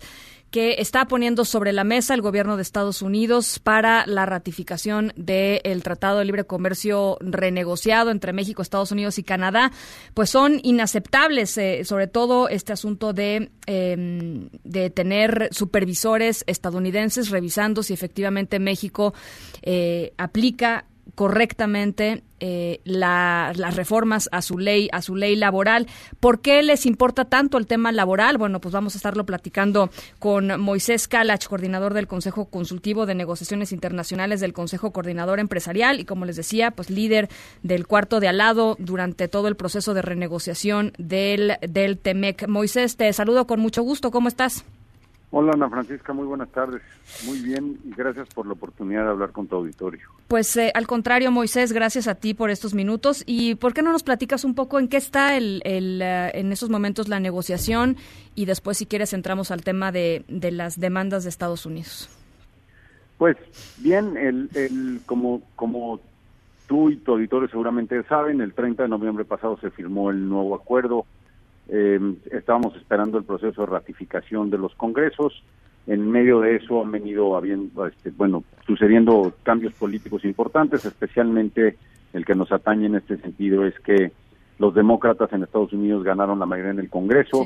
[0.52, 5.84] que está poniendo sobre la mesa el gobierno de Estados Unidos para la ratificación del
[5.84, 9.72] Tratado de Libre Comercio renegociado entre México, Estados Unidos y Canadá,
[10.14, 17.84] pues son inaceptables, eh, sobre todo este asunto de, em, de tener supervisores estadounidenses revisando
[17.84, 19.14] si efectivamente México
[19.62, 20.86] eh, aplica
[21.20, 25.86] correctamente eh, las reformas a su ley a su ley laboral.
[26.22, 28.38] ¿Por qué les importa tanto el tema laboral?
[28.38, 33.74] Bueno, pues vamos a estarlo platicando con Moisés Kalach, coordinador del Consejo Consultivo de Negociaciones
[33.74, 37.28] Internacionales del Consejo Coordinador Empresarial y como les decía, pues líder
[37.64, 42.48] del cuarto de al lado durante todo el proceso de renegociación del del Temec.
[42.48, 44.10] Moisés, te saludo con mucho gusto.
[44.10, 44.64] ¿Cómo estás?
[45.32, 46.82] Hola Ana Francisca, muy buenas tardes.
[47.28, 50.02] Muy bien y gracias por la oportunidad de hablar con tu auditorio.
[50.28, 53.24] Pues eh, al contrario, Moisés, gracias a ti por estos minutos.
[53.28, 56.72] ¿Y por qué no nos platicas un poco en qué está el, eh, en esos
[56.72, 57.98] momentos la negociación?
[58.34, 62.10] Y después, si quieres, entramos al tema de, de las demandas de Estados Unidos.
[63.20, 63.38] Pues
[63.78, 66.00] bien, el, el, como, como
[66.66, 70.56] tú y tu auditorio seguramente saben, el 30 de noviembre pasado se firmó el nuevo
[70.56, 71.06] acuerdo
[71.72, 72.00] eh,
[72.32, 75.44] estábamos esperando el proceso de ratificación de los congresos.
[75.88, 81.78] En medio de eso han venido habiendo, este, bueno, sucediendo cambios políticos importantes, especialmente
[82.14, 84.12] el que nos atañe en este sentido es que
[84.58, 87.46] los demócratas en Estados Unidos ganaron la mayoría en el Congreso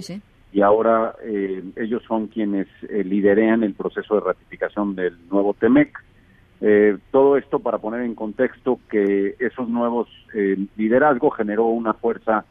[0.52, 5.98] y ahora eh, ellos son quienes eh, liderean el proceso de ratificación del nuevo TEMEC.
[6.62, 12.46] Eh, todo esto para poner en contexto que esos nuevos eh, liderazgos generó una fuerza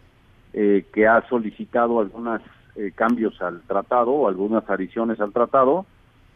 [0.54, 2.42] eh, que ha solicitado algunos
[2.76, 5.86] eh, cambios al tratado o algunas adiciones al tratado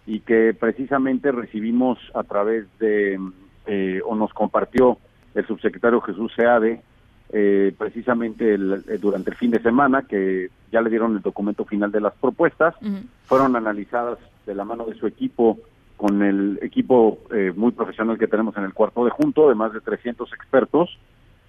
[0.07, 3.21] y que precisamente recibimos a través de,
[3.67, 4.97] eh, o nos compartió
[5.35, 6.81] el subsecretario Jesús Seade,
[7.77, 8.57] precisamente
[8.99, 12.75] durante el fin de semana, que ya le dieron el documento final de las propuestas,
[13.25, 15.59] fueron analizadas de la mano de su equipo
[15.97, 17.19] con el equipo
[17.57, 20.97] muy profesional que tenemos en el cuarto de junto, de más de 300 expertos,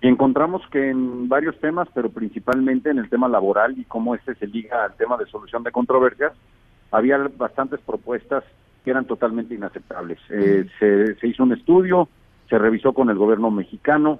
[0.02, 4.36] y encontramos que en varios temas, pero principalmente en el tema laboral y cómo este
[4.36, 6.34] se liga al tema de solución de controversias,
[6.92, 8.44] había bastantes propuestas
[8.84, 10.20] que eran totalmente inaceptables.
[10.30, 12.10] Eh, se, hizo un estudio,
[12.48, 14.20] se revisó con el gobierno mexicano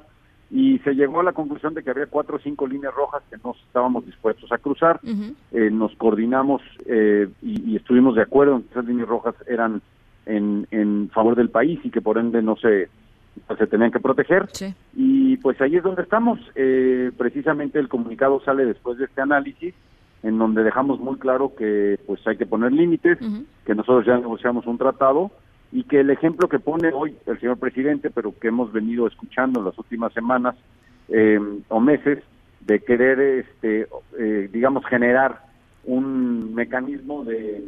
[0.50, 3.38] y se llegó a la conclusión de que había cuatro o cinco líneas rojas que
[3.44, 5.00] no estábamos dispuestos a cruzar.
[5.52, 9.82] Eh, nos coordinamos eh, y, y, estuvimos de acuerdo en que esas líneas rojas eran
[10.26, 12.90] en, en favor del país y que por ende no se
[13.46, 14.48] pues, se tenían que proteger.
[14.96, 16.40] Y pues ahí es donde estamos.
[16.56, 19.74] Eh, precisamente el comunicado sale después de este análisis,
[20.24, 23.20] en donde dejamos muy claro que pues hay que poner límites,
[23.66, 25.32] que nosotros ya negociamos un tratado
[25.72, 29.60] y que el ejemplo que pone hoy el señor presidente, pero que hemos venido escuchando
[29.60, 30.56] en las últimas semanas
[31.10, 32.24] eh, o meses,
[32.62, 33.88] de querer, este,
[34.20, 35.42] eh, digamos, generar
[35.86, 37.64] un mecanismo de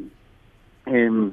[0.85, 1.31] em,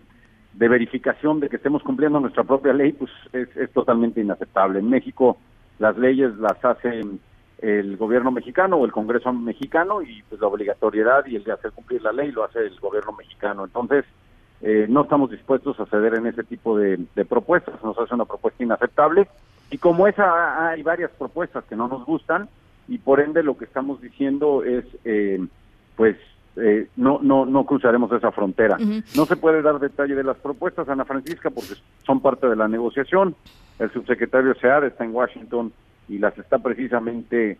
[0.57, 4.79] de verificación de que estemos cumpliendo nuestra propia ley, pues es, es totalmente inaceptable.
[4.79, 5.39] En México
[5.79, 7.03] las leyes las hace
[7.59, 11.73] el gobierno mexicano o el Congreso mexicano y pues la obligatoriedad y el de hacer
[11.73, 13.65] cumplir la ley lo hace el gobierno mexicano.
[13.65, 14.05] Entonces,
[14.63, 18.25] eh, no estamos dispuestos a ceder en ese tipo de, de, propuestas, nos hace una
[18.25, 19.29] propuesta inaceptable
[19.71, 22.49] y como esa hay varias propuestas que no nos gustan
[22.89, 25.45] y por ende lo que estamos diciendo es eh,
[25.97, 26.17] pues
[26.57, 28.79] eh, no, no, no cruzaremos esa frontera.
[29.15, 32.69] No se puede dar detalle de las propuestas, Ana Francisca, porque son parte de la
[32.69, 33.35] negociación.
[33.79, 35.73] El subsecretario Sead está en Washington
[36.09, 37.59] y las está precisamente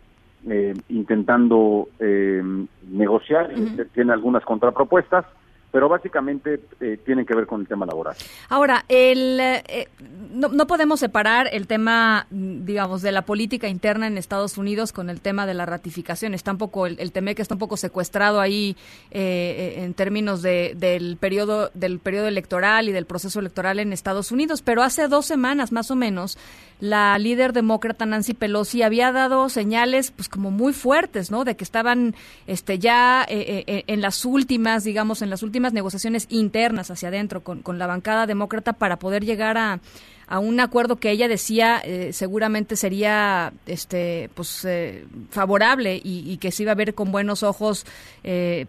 [0.49, 2.41] eh, intentando eh,
[2.89, 3.49] negociar,
[3.93, 5.25] tiene algunas contrapropuestas
[5.71, 8.15] pero básicamente eh, tienen que ver con el tema laboral.
[8.49, 9.89] Ahora, el, eh,
[10.31, 15.09] no, no, podemos separar el tema, digamos, de la política interna en Estados Unidos con
[15.09, 16.33] el tema de la ratificación.
[16.33, 18.77] Está un poco, el, el que está un poco secuestrado ahí
[19.11, 24.31] eh, en términos de, del periodo del periodo electoral y del proceso electoral en Estados
[24.31, 24.61] Unidos.
[24.61, 26.37] Pero hace dos semanas, más o menos,
[26.79, 31.43] la líder demócrata Nancy Pelosi había dado señales, pues, como muy fuertes, ¿no?
[31.43, 37.09] De que estaban, este, ya en las últimas, digamos, en las últimas negociaciones internas hacia
[37.09, 39.79] adentro con, con la bancada demócrata para poder llegar a,
[40.27, 46.51] a un acuerdo que ella decía eh, seguramente sería este pues eh, favorable y, que
[46.51, 47.85] se iba a ver con buenos ojos
[48.23, 48.67] eh,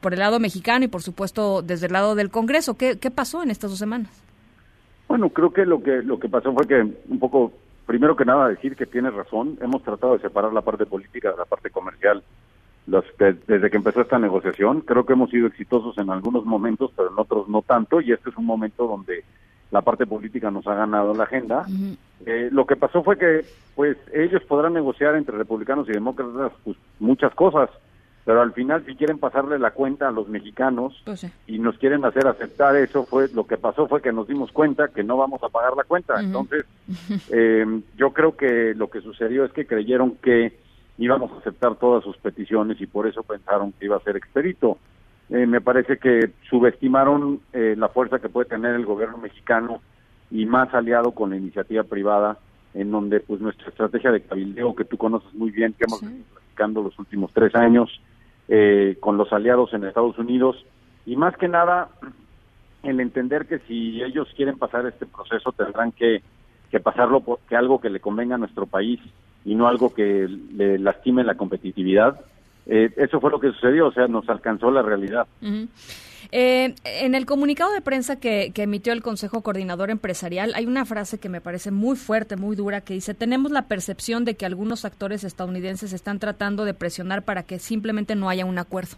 [0.00, 2.74] por el lado mexicano y por supuesto desde el lado del Congreso.
[2.74, 4.10] ¿Qué, ¿Qué pasó en estas dos semanas?
[5.10, 7.50] Bueno, creo que lo que lo que pasó fue que un poco
[7.84, 9.58] primero que nada decir que tiene razón.
[9.60, 12.22] Hemos tratado de separar la parte política de la parte comercial
[12.86, 14.82] desde que empezó esta negociación.
[14.82, 18.30] Creo que hemos sido exitosos en algunos momentos, pero en otros no tanto, y este
[18.30, 19.24] es un momento donde
[19.72, 21.66] la parte política nos ha ganado la agenda.
[22.24, 23.44] Eh, lo que pasó fue que,
[23.74, 27.68] pues, ellos podrán negociar entre republicanos y demócratas pues, muchas cosas,
[28.24, 31.30] pero al final si quieren pasarle la cuenta a los mexicanos Pues sí.
[31.46, 34.88] y nos quieren hacer aceptar eso, fue lo que pasó fue que nos dimos cuenta
[34.88, 36.20] que no vamos a pagar la cuenta.
[36.20, 36.64] Entonces,
[37.30, 37.64] eh,
[37.96, 40.58] yo creo que lo que sucedió es que creyeron que
[40.98, 44.78] íbamos a aceptar todas sus peticiones y por eso pensaron que iba a ser expedito.
[45.30, 49.80] Eh, me parece que subestimaron eh, la fuerza que puede tener el gobierno mexicano
[50.30, 52.36] y más aliado con la iniciativa privada,
[52.74, 56.24] en donde pues nuestra estrategia de cabildeo, que tú conoces muy bien, que hemos venido
[56.32, 58.00] practicando los últimos tres años,
[58.48, 60.64] eh, con los aliados en Estados Unidos,
[61.06, 61.88] y más que nada
[62.82, 66.22] el entender que si ellos quieren pasar este proceso tendrán que,
[66.70, 69.00] que pasarlo porque algo que le convenga a nuestro país
[69.44, 72.20] y no algo que le lastime la competitividad.
[72.66, 75.26] Eh, eso fue lo que sucedió, o sea, nos alcanzó la realidad.
[76.32, 81.18] Eh, en el comunicado de prensa que, emitió el Consejo Coordinador Empresarial hay una frase
[81.18, 84.84] que me parece muy fuerte, muy dura, que dice, tenemos la percepción de que algunos
[84.84, 88.96] actores estadounidenses están tratando de presionar para que simplemente no haya un acuerdo.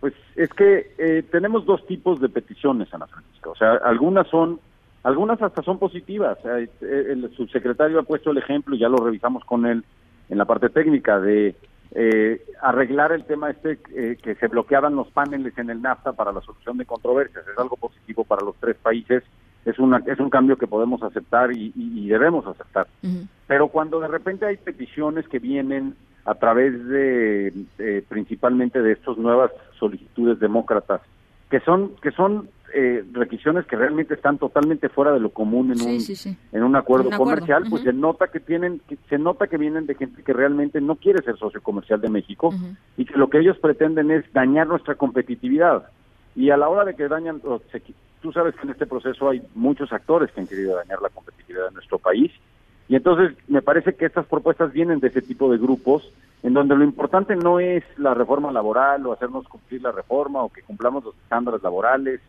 [0.00, 3.50] Pues es que eh, tenemos dos tipos de peticiones, Ana Francisca.
[3.50, 4.60] O sea, algunas son,
[5.04, 6.38] algunas hasta son positivas.
[6.44, 9.84] Eh, el subsecretario ha puesto el ejemplo, ya lo revisamos con él
[10.28, 11.54] en la parte técnica, de
[11.92, 16.32] eh, arreglar el tema este eh, que se bloqueaban los paneles en el NAFTA para
[16.32, 17.44] la solución de controversias.
[17.46, 19.22] Es algo positivo para los tres países.
[19.64, 22.86] Es, una, es un cambio que podemos aceptar y, y- y debemos aceptar.
[23.46, 25.94] Pero cuando de repente hay peticiones que vienen
[26.24, 31.00] a través de eh, principalmente de estas nuevas solicitudes demócratas,
[31.50, 35.78] que son que son eh, requisiciones que realmente están totalmente fuera de lo común en
[35.78, 36.36] Sí, un sí, sí.
[36.52, 39.56] en un acuerdo Un acuerdo, comercial, pues se nota que tienen que, se nota que
[39.56, 42.52] vienen de gente que realmente no quiere ser socio comercial de México
[42.96, 45.88] y que lo que ellos pretenden es dañar nuestra competitividad.
[46.34, 47.40] Y a la hora de que dañan,
[48.20, 51.66] tú sabes que en este proceso hay muchos actores que han querido dañar la competitividad
[51.68, 52.30] de nuestro país.
[52.88, 56.76] Y entonces me parece que estas propuestas vienen de ese tipo de grupos, en donde
[56.76, 61.02] lo importante no es la reforma laboral o hacernos cumplir la reforma o que cumplamos
[61.04, 62.20] los estándares laborales,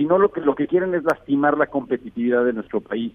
[0.00, 3.12] sino lo que lo que quieren es lastimar la competitividad de nuestro país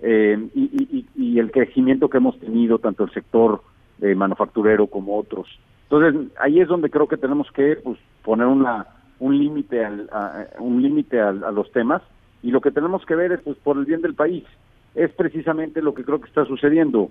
[0.00, 3.62] eh, y, y- el crecimiento que hemos tenido tanto el sector
[4.02, 5.48] eh, manufacturero como otros.
[5.84, 8.86] Entonces ahí es donde creo que tenemos que pues, poner una
[9.20, 12.02] un límite al- a, un límite al- a los temas
[12.42, 14.44] y lo que tenemos que ver es pues por el bien del país
[14.94, 17.10] es precisamente lo que creo que está sucediendo.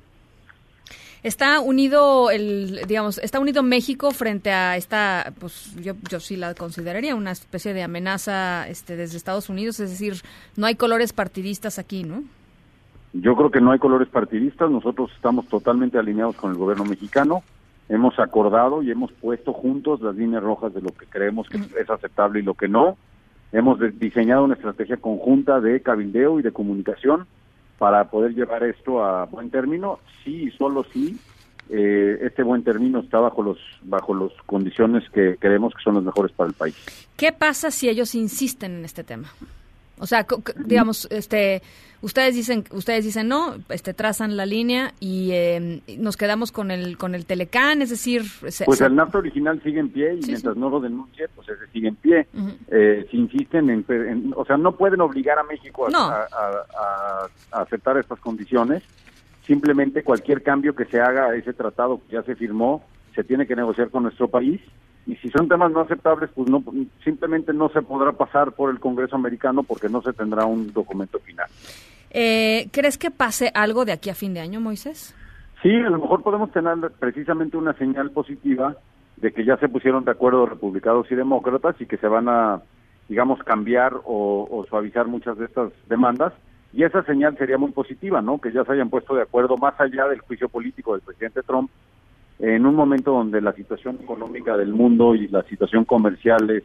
[1.24, 6.54] Está unido el, digamos, está unido México frente a esta, pues yo, yo sí la
[6.54, 10.22] consideraría una especie de amenaza este, desde Estados Unidos, es decir,
[10.56, 12.24] no hay colores partidistas aquí, ¿no?
[13.14, 17.42] Yo creo que no hay colores partidistas, nosotros estamos totalmente alineados con el gobierno mexicano,
[17.90, 21.90] hemos acordado y hemos puesto juntos las líneas rojas de lo que creemos que es
[21.90, 22.98] aceptable y lo que no.
[23.54, 27.26] Hemos diseñado una estrategia conjunta de cabildeo y de comunicación
[27.78, 31.18] para poder llevar esto a buen término, sí y solo sí.
[31.70, 36.04] eh, este buen término está bajo los bajo las condiciones que creemos que son las
[36.04, 36.76] mejores para el país.
[37.18, 39.28] ¿Qué pasa si ellos insisten en este tema?
[40.00, 40.26] O sea,
[40.66, 41.62] digamos, este,
[42.02, 46.98] ustedes dicen, ustedes dicen no, este, trazan la línea y eh, nos quedamos con el,
[46.98, 50.26] con el Telecán, es decir, se- Pues se- el NAFTA original sigue en pie y
[50.28, 52.28] mientras no lo denuncie, pues ese sigue en pie.
[52.70, 56.00] Eh, si insisten en, en- o sea, no pueden obligar a México a, No.
[56.10, 58.84] a- a- a aceptar estas condiciones.
[59.46, 62.84] Simplemente cualquier cambio que se haga a ese tratado que ya se firmó,
[63.16, 64.60] se tiene que negociar con nuestro país.
[65.08, 66.62] Y si son temas no aceptables, pues no,
[67.04, 71.18] simplemente no se podrá pasar por el Congreso americano porque no se tendrá un documento
[71.20, 71.48] final.
[72.12, 75.16] eh, ¿crees que pase algo de aquí a fin de año, Moisés?
[75.62, 78.76] Sí, a lo mejor podemos tener precisamente una señal positiva
[79.16, 82.62] de que ya se pusieron de acuerdo republicanos y demócratas y que se van a,
[83.10, 86.34] digamos, cambiar o, o suavizar muchas de estas demandas.
[86.74, 88.40] Y esa señal sería muy positiva, ¿no?
[88.40, 91.72] Que ya se hayan puesto de acuerdo más allá del juicio político del presidente Trump,
[92.40, 96.64] en un momento donde la situación económica del mundo y la situación comercial es,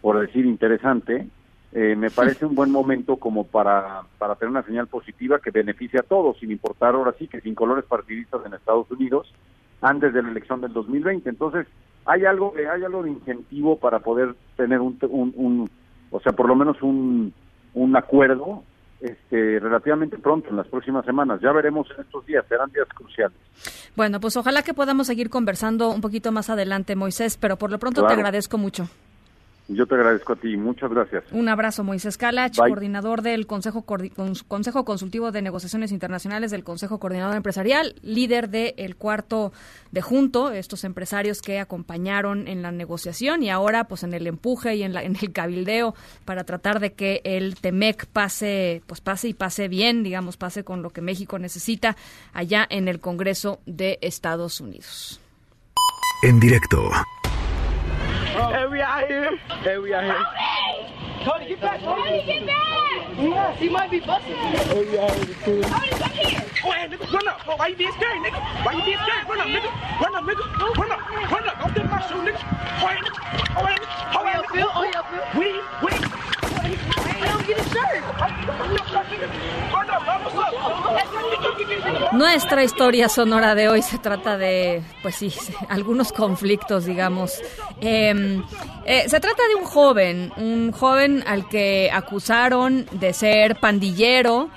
[0.00, 1.28] por decir, interesante,
[1.72, 5.98] eh, me parece un buen momento como para, para tener una señal positiva que beneficie
[6.00, 9.32] a todos, sin importar ahora sí que sin colores partidistas en Estados Unidos,
[9.80, 11.28] antes de la elección del 2020.
[11.28, 11.66] Entonces,
[12.06, 15.70] hay algo, de- hay algo de incentivo para poder tener un, un, un-
[16.10, 17.32] o sea, por lo menos un,
[17.74, 18.62] un acuerdo
[19.04, 21.40] este, relativamente pronto, en las próximas semanas.
[21.42, 23.36] Ya veremos en estos días, serán días cruciales.
[23.94, 27.78] Bueno, pues ojalá que podamos seguir conversando un poquito más adelante, Moisés, pero por lo
[27.78, 28.88] pronto te agradezco mucho.
[29.66, 31.24] Yo te agradezco a ti, muchas gracias.
[31.32, 33.86] Un abrazo, Moisés Calach, coordinador del Consejo,
[34.46, 39.52] Consejo Consultivo de Negociaciones Internacionales del Consejo Coordinador Empresarial, líder del cuarto
[39.90, 44.74] de junto, estos empresarios que acompañaron en la negociación y ahora pues en el empuje
[44.74, 45.94] y en, la, en el cabildeo
[46.26, 50.82] para tratar de que el TEMEC pase, pues pase y pase bien, digamos, pase con
[50.82, 51.96] lo que México necesita
[52.34, 55.20] allá en el Congreso de Estados Unidos.
[56.22, 56.90] En directo
[58.34, 59.36] Hey, we out here.
[59.62, 60.26] Hey, we out here.
[61.24, 61.80] Cody, get back.
[61.80, 63.16] Cody, get back.
[63.16, 64.34] Yes, he might be busting.
[64.34, 65.62] Hey, we out here.
[65.62, 66.42] Cody, come here.
[66.60, 67.12] Go ahead, nigga.
[67.12, 67.46] Run up.
[67.46, 68.66] Why you being scared, nigga?
[68.66, 69.28] Why you being scared?
[69.28, 69.70] Run up, nigga.
[70.00, 70.76] Run up, nigga.
[70.76, 70.93] Run up.
[82.24, 85.30] Nuestra historia sonora de hoy se trata de, pues sí,
[85.68, 87.38] algunos conflictos, digamos.
[87.82, 88.42] Em,
[88.86, 94.48] eh, se trata de un joven, un joven al que acusaron de ser pandillero,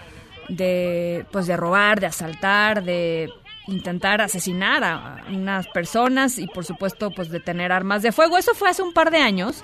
[0.47, 3.33] de, pues de robar, de asaltar, de
[3.67, 8.37] intentar asesinar a unas personas y por supuesto pues de tener armas de fuego.
[8.37, 9.61] Eso fue hace un par de años.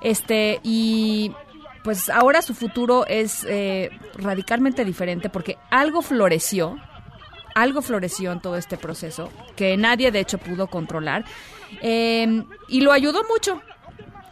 [0.00, 1.30] Este, y
[1.84, 6.76] pues ahora su futuro es eh, radicalmente diferente porque algo floreció,
[7.56, 11.24] algo floreció en todo este proceso que nadie de hecho pudo controlar
[11.80, 13.62] em, y lo ayudó mucho.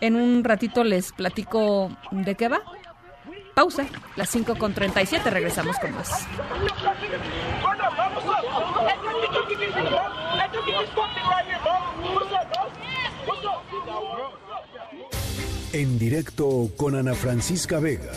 [0.02, 2.60] En un ratito les platico de qué va.
[3.54, 6.26] Pausa, las 5 con 37, regresamos con más.
[15.72, 18.12] En directo con Ana Francisca Vega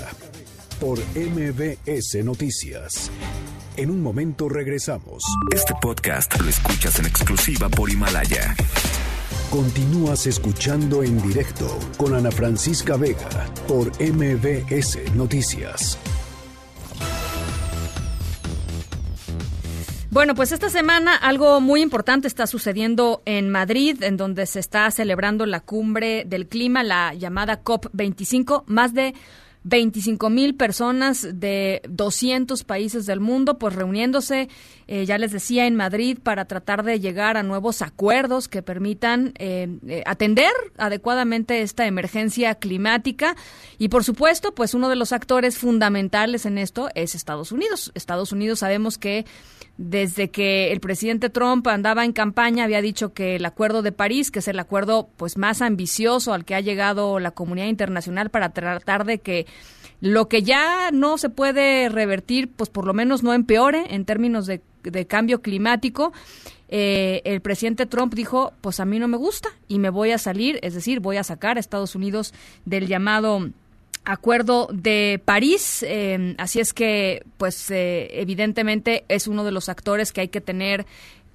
[0.81, 3.09] por MBS Noticias.
[3.77, 5.23] En un momento regresamos.
[5.53, 8.55] Este podcast lo escuchas en exclusiva por Himalaya.
[9.51, 15.99] Continúas escuchando en directo con Ana Francisca Vega por MBS Noticias.
[20.09, 24.89] Bueno, pues esta semana algo muy importante está sucediendo en Madrid, en donde se está
[24.89, 28.63] celebrando la cumbre del clima, la llamada COP25.
[28.65, 29.13] Más de
[29.63, 34.49] 25 mil personas de 200 países del mundo, pues reuniéndose,
[34.87, 39.33] eh, ya les decía, en Madrid para tratar de llegar a nuevos acuerdos que permitan
[39.37, 43.35] eh, eh, atender adecuadamente esta emergencia climática.
[43.77, 47.91] Y por supuesto, pues uno de los actores fundamentales en esto es Estados Unidos.
[47.93, 49.25] Estados Unidos sabemos que
[49.77, 54.31] desde que el presidente Trump andaba en campaña había dicho que el Acuerdo de París,
[54.31, 58.49] que es el acuerdo pues más ambicioso al que ha llegado la comunidad internacional para
[58.49, 59.45] tratar de que
[60.01, 64.47] lo que ya no se puede revertir, pues por lo menos no empeore en términos
[64.47, 64.61] de,
[65.07, 66.13] cambio climático.
[66.69, 70.17] Eh, el presidente Trump dijo, pues a mí no me gusta y me voy a
[70.17, 72.33] salir, es decir, voy a sacar a Estados Unidos
[72.65, 73.49] del llamado
[74.09, 75.83] Acuerdo de París.
[75.85, 80.39] Eh, así es que, pues, eh, evidentemente es uno de los actores que hay que
[80.39, 80.85] tener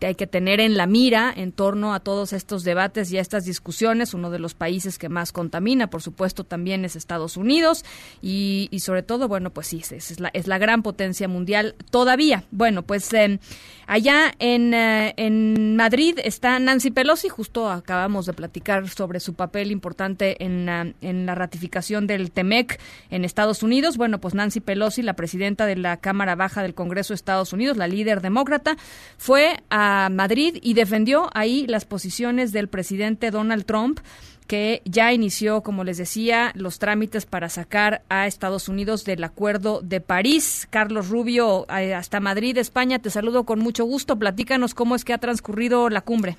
[0.07, 3.45] hay que tener en la mira en torno a todos estos debates y a estas
[3.45, 4.15] discusiones.
[4.15, 7.85] Uno de los países que más contamina, por supuesto, también es Estados Unidos
[8.21, 12.45] y, sobre todo, bueno, pues sí, es, la, es la gran potencia mundial todavía.
[12.51, 13.39] Bueno, pues eh,
[13.87, 19.71] allá en, eh, en Madrid está Nancy Pelosi, justo acabamos de platicar sobre su papel
[19.71, 22.81] importante en, eh, en la ratificación del TEMEC
[23.11, 23.97] en Estados Unidos.
[23.97, 27.77] Bueno, pues Nancy Pelosi, la presidenta de la Cámara Baja del Congreso de Estados Unidos,
[27.77, 28.77] la líder demócrata,
[29.19, 34.01] fue a Madrid y defendió ahí las posiciones del presidente Donald Trump
[34.53, 39.81] que ya inició, como les decía, los trámites para sacar a Estados Unidos del Acuerdo
[39.81, 40.69] de París.
[40.71, 44.19] Carlos Rubio, eh, hasta Madrid, España, te saludo con mucho gusto.
[44.19, 46.37] Platícanos cómo es que ha transcurrido la cumbre.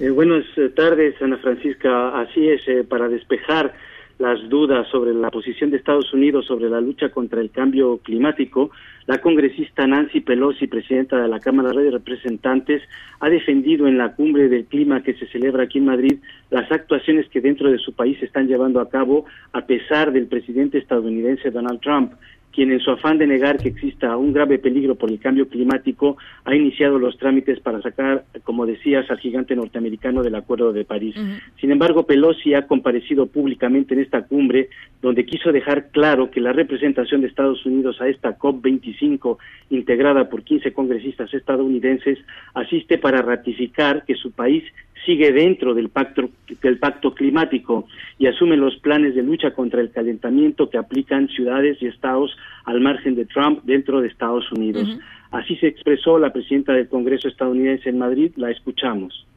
[0.00, 2.20] Eh, buenas eh, tardes, Ana Francisca.
[2.20, 3.74] Así es, para despejar
[4.18, 8.70] las dudas sobre la posición de Estados Unidos sobre la lucha contra el cambio climático,
[9.06, 12.82] la congresista Nancy Pelosi, presidenta de la Cámara de Representantes,
[13.20, 16.18] ha defendido en la cumbre del clima que se celebra aquí en Madrid
[16.50, 20.78] las actuaciones que dentro de su país están llevando a cabo a pesar del presidente
[20.78, 22.12] estadounidense Donald Trump
[22.58, 26.16] quien en su afán de negar que exista un grave peligro por el cambio climático
[26.44, 31.14] ha iniciado los trámites para sacar, como decías, al gigante norteamericano del Acuerdo de París.
[31.60, 36.52] Sin embargo, Pelosi ha comparecido públicamente en esta cumbre donde quiso dejar claro que la
[36.52, 39.36] representación de Estados Unidos a esta COP25,
[39.70, 42.18] integrada por 15 congresistas estadounidenses,
[42.54, 44.64] asiste para ratificar que su país
[45.04, 46.30] sigue dentro del pacto,
[46.62, 47.86] del pacto climático
[48.18, 52.80] y asume los planes de lucha contra el calentamiento que aplican ciudades y estados al
[52.80, 54.98] margen de Trump dentro de Estados Unidos.
[55.30, 59.27] Así se expresó la presidenta del Congreso estadounidense en Madrid, la escuchamos.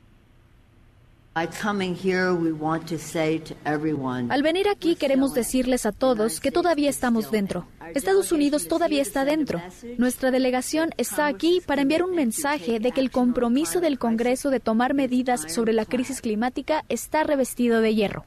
[4.30, 7.68] Al venir aquí queremos decirles a todos que todavía estamos dentro.
[7.96, 9.62] Estados Unidos todavía está dentro.
[9.98, 14.60] Nuestra delegación está aquí para enviar un mensaje de que el compromiso del Congreso de
[14.60, 18.26] tomar medidas sobre la crisis climática está revestido de hierro.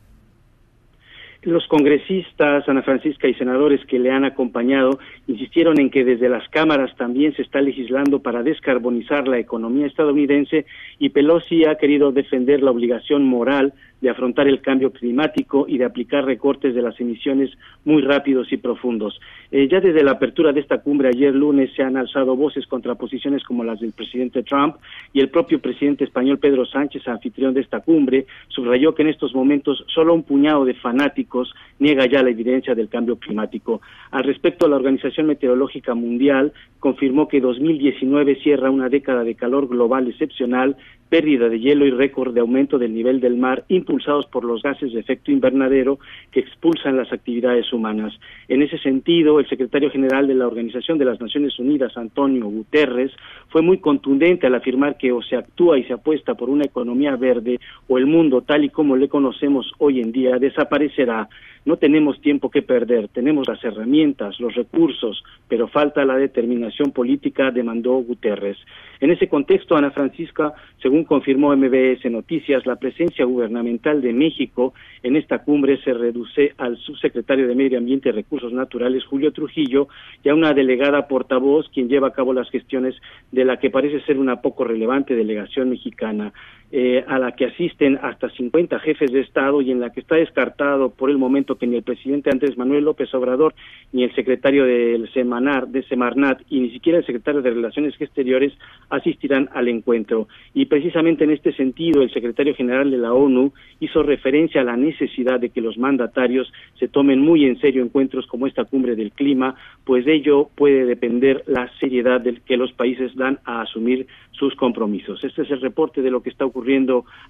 [1.44, 6.48] Los congresistas, Ana Francisca y senadores que le han acompañado insistieron en que desde las
[6.48, 10.64] cámaras también se está legislando para descarbonizar la economía estadounidense
[10.98, 15.84] y Pelosi ha querido defender la obligación moral de afrontar el cambio climático y de
[15.84, 17.50] aplicar recortes de las emisiones
[17.84, 19.20] muy rápidos y profundos.
[19.56, 22.96] Eh, ya desde la apertura de esta cumbre ayer lunes se han alzado voces contra
[22.96, 24.78] posiciones como las del presidente Trump
[25.12, 29.32] y el propio presidente español Pedro Sánchez, anfitrión de esta cumbre, subrayó que en estos
[29.32, 33.80] momentos solo un puñado de fanáticos niega ya la evidencia del cambio climático.
[34.10, 40.08] Al respecto, la Organización Meteorológica Mundial confirmó que 2019 cierra una década de calor global
[40.08, 40.76] excepcional
[41.08, 44.92] pérdida de hielo y récord de aumento del nivel del mar impulsados por los gases
[44.92, 46.00] de efecto invernadero
[46.32, 48.18] que expulsan las actividades humanas.
[48.48, 53.12] En ese sentido, el secretario general de la Organización de las Naciones Unidas, Antonio Guterres,
[53.48, 57.14] fue muy contundente al afirmar que o se actúa y se apuesta por una economía
[57.16, 61.28] verde o el mundo tal y como le conocemos hoy en día desaparecerá.
[61.64, 67.50] No tenemos tiempo que perder, tenemos las herramientas, los recursos, pero falta la determinación política,
[67.50, 68.58] demandó Guterres.
[69.00, 75.16] En ese contexto, Ana Francisca, según confirmó MBS Noticias, la presencia gubernamental de México en
[75.16, 79.88] esta cumbre se reduce al subsecretario de Medio Ambiente y Recursos Naturales, Julio Trujillo,
[80.22, 82.94] y a una delegada portavoz, quien lleva a cabo las gestiones
[83.32, 86.32] de la que parece ser una poco relevante delegación mexicana.
[86.76, 90.16] Eh, a la que asisten hasta 50 jefes de Estado y en la que está
[90.16, 93.54] descartado por el momento que ni el presidente Andrés Manuel López Obrador,
[93.92, 98.54] ni el secretario del Semanar, de Semarnat y ni siquiera el secretario de Relaciones Exteriores
[98.90, 100.26] asistirán al encuentro.
[100.52, 104.76] Y precisamente en este sentido, el secretario general de la ONU hizo referencia a la
[104.76, 109.12] necesidad de que los mandatarios se tomen muy en serio encuentros como esta cumbre del
[109.12, 109.54] clima,
[109.84, 114.56] pues de ello puede depender la seriedad del que los países dan a asumir sus
[114.56, 115.22] compromisos.
[115.22, 116.63] Este es el reporte de lo que está ocurriendo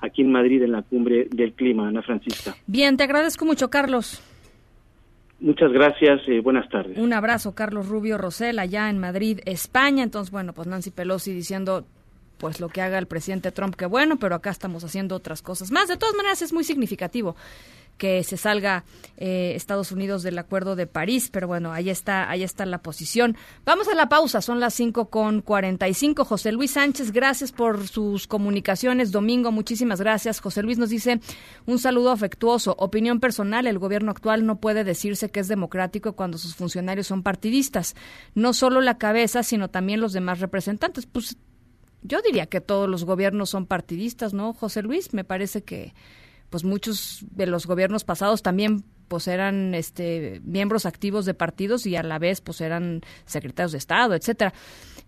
[0.01, 2.55] aquí en Madrid en la cumbre del clima, Ana Francisca.
[2.66, 4.22] Bien, te agradezco mucho, Carlos.
[5.41, 6.97] Muchas gracias, eh, buenas tardes.
[6.97, 10.03] Un abrazo, Carlos Rubio Rosel, allá en Madrid, España.
[10.03, 11.85] Entonces, bueno, pues Nancy Pelosi diciendo
[12.39, 15.70] pues lo que haga el presidente Trump, que bueno, pero acá estamos haciendo otras cosas
[15.70, 15.89] más.
[15.89, 17.37] De todas maneras, es muy significativo
[17.97, 18.84] que se salga
[19.16, 23.36] eh, Estados Unidos del Acuerdo de París, pero bueno, ahí está, ahí está la posición.
[23.64, 26.24] Vamos a la pausa, son las cinco con cuarenta y cinco.
[26.24, 29.12] José Luis Sánchez, gracias por sus comunicaciones.
[29.12, 30.40] Domingo, muchísimas gracias.
[30.40, 31.20] José Luis nos dice
[31.66, 32.74] un saludo afectuoso.
[32.78, 37.22] Opinión personal, el gobierno actual no puede decirse que es democrático cuando sus funcionarios son
[37.22, 37.95] partidistas.
[38.34, 41.07] No solo la cabeza, sino también los demás representantes.
[41.07, 41.36] Pues
[42.03, 45.14] yo diría que todos los gobiernos son partidistas, ¿no, José Luis?
[45.14, 45.95] Me parece que
[46.55, 51.96] pues muchos de los gobiernos pasados también pues eran este miembros activos de partidos y
[51.96, 54.55] a la vez pues eran secretarios de Estado, etcétera.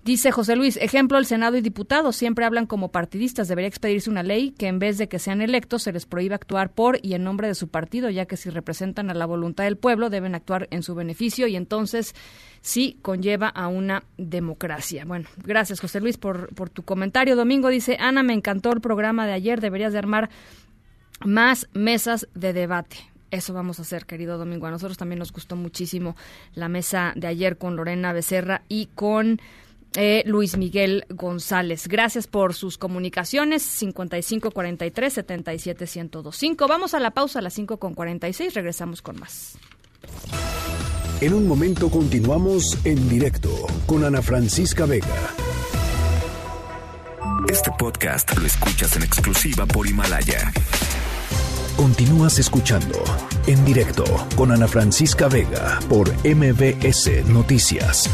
[0.04, 3.46] Dice José Luis, ejemplo, el Senado y diputados siempre hablan como partidistas.
[3.46, 6.72] Debería expedirse una ley que en vez de que sean electos se les prohíba actuar
[6.72, 9.76] por y en nombre de su partido, ya que si representan a la voluntad del
[9.76, 12.16] pueblo deben actuar en su beneficio y entonces
[12.60, 15.04] sí conlleva a una democracia.
[15.04, 17.36] Bueno, gracias José Luis por, por tu comentario.
[17.36, 20.28] Domingo dice, Ana, me encantó el programa de ayer, deberías de armar
[21.24, 22.96] más mesas de debate.
[23.30, 24.66] Eso vamos a hacer, querido Domingo.
[24.66, 26.16] A nosotros también nos gustó muchísimo
[26.54, 29.40] la mesa de ayer con Lorena Becerra y con
[29.94, 31.88] eh, Luis Miguel González.
[31.88, 33.62] Gracias por sus comunicaciones.
[33.62, 35.86] 5543 77
[36.68, 38.54] Vamos a la pausa a las 5 con 46.
[38.54, 39.58] Regresamos con más.
[41.20, 43.50] En un momento continuamos en directo
[43.86, 45.34] con Ana Francisca Vega.
[47.48, 50.52] Este podcast lo escuchas en exclusiva por Himalaya.
[51.76, 53.02] Continúas escuchando
[53.46, 54.04] en directo
[54.36, 58.10] con Ana Francisca Vega por MBS Noticias.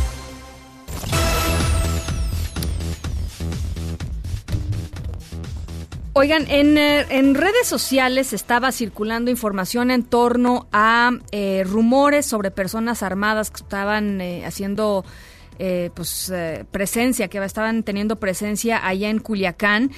[6.14, 12.50] Oigan, en, eh, en, redes sociales estaba circulando información en torno a eh, rumores sobre
[12.50, 15.06] personas armadas que estaban eh, haciendo
[15.94, 16.32] pues
[16.70, 19.90] presencia, que estaban teniendo presencia allá en Culiacán.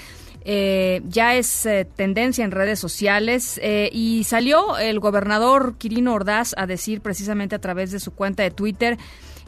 [0.47, 6.55] Eh, ya es eh, tendencia en redes sociales eh, y salió el gobernador Quirino Ordaz
[6.59, 8.99] a decir precisamente a través de su cuenta de Twitter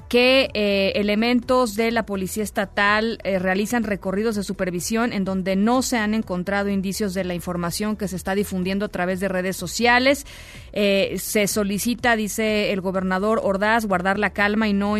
[0.08, 5.82] que eh, elementos de la Policía Estatal eh, realizan recorridos de supervisión en donde no
[5.82, 9.56] se han encontrado indicios de la información que se está difundiendo a través de redes
[9.56, 10.26] sociales.
[10.72, 14.94] Eh, se solicita, dice el gobernador Ordaz, guardar la calma y no,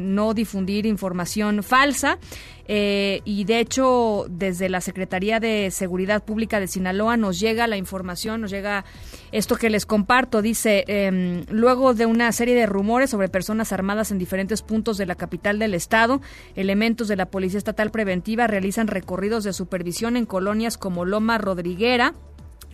[0.00, 2.18] no difundir información falsa.
[2.66, 7.76] Eh, y de hecho, desde la Secretaría de Seguridad Pública de Sinaloa nos llega la
[7.76, 8.84] información, nos llega
[9.32, 10.42] esto que les comparto.
[10.42, 15.06] Dice, em, luego de una serie de rumores sobre personas armadas en diferentes puntos de
[15.06, 16.20] la capital del estado,
[16.56, 22.14] elementos de la Policía Estatal Preventiva realizan recorridos de supervisión en colonias como Loma Rodriguera,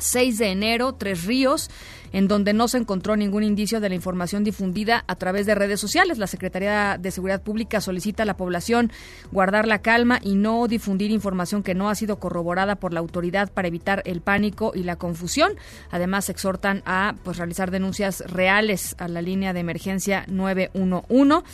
[0.00, 1.70] 6 de enero, Tres Ríos,
[2.12, 5.80] en donde no se encontró ningún indicio de la información difundida a través de redes
[5.80, 6.18] sociales.
[6.18, 8.90] La Secretaría de Seguridad Pública solicita a la población
[9.30, 13.52] guardar la calma y no difundir información que no ha sido corroborada por la autoridad
[13.52, 15.52] para evitar el pánico y la confusión.
[15.90, 21.44] Además, exhortan a pues, realizar denuncias reales a la línea de emergencia 911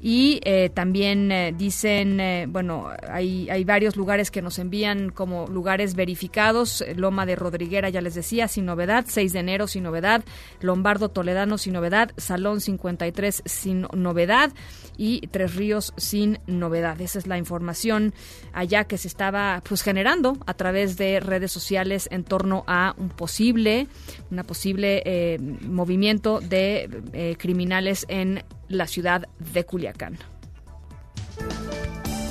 [0.00, 5.46] y eh, también eh, dicen, eh, bueno, hay, hay varios lugares que nos envían como
[5.48, 10.24] lugares verificados, Loma de Rodriguera, ya les decía, sin novedad, 6 de enero sin novedad,
[10.60, 14.52] Lombardo Toledano sin novedad, Salón 53 sin novedad
[14.98, 17.00] y Tres Ríos sin novedad.
[17.00, 18.12] Esa es la información
[18.52, 23.08] allá que se estaba pues generando a través de redes sociales en torno a un
[23.08, 23.86] posible,
[24.30, 30.18] una posible movimiento de criminales en la ciudad de Culiacán.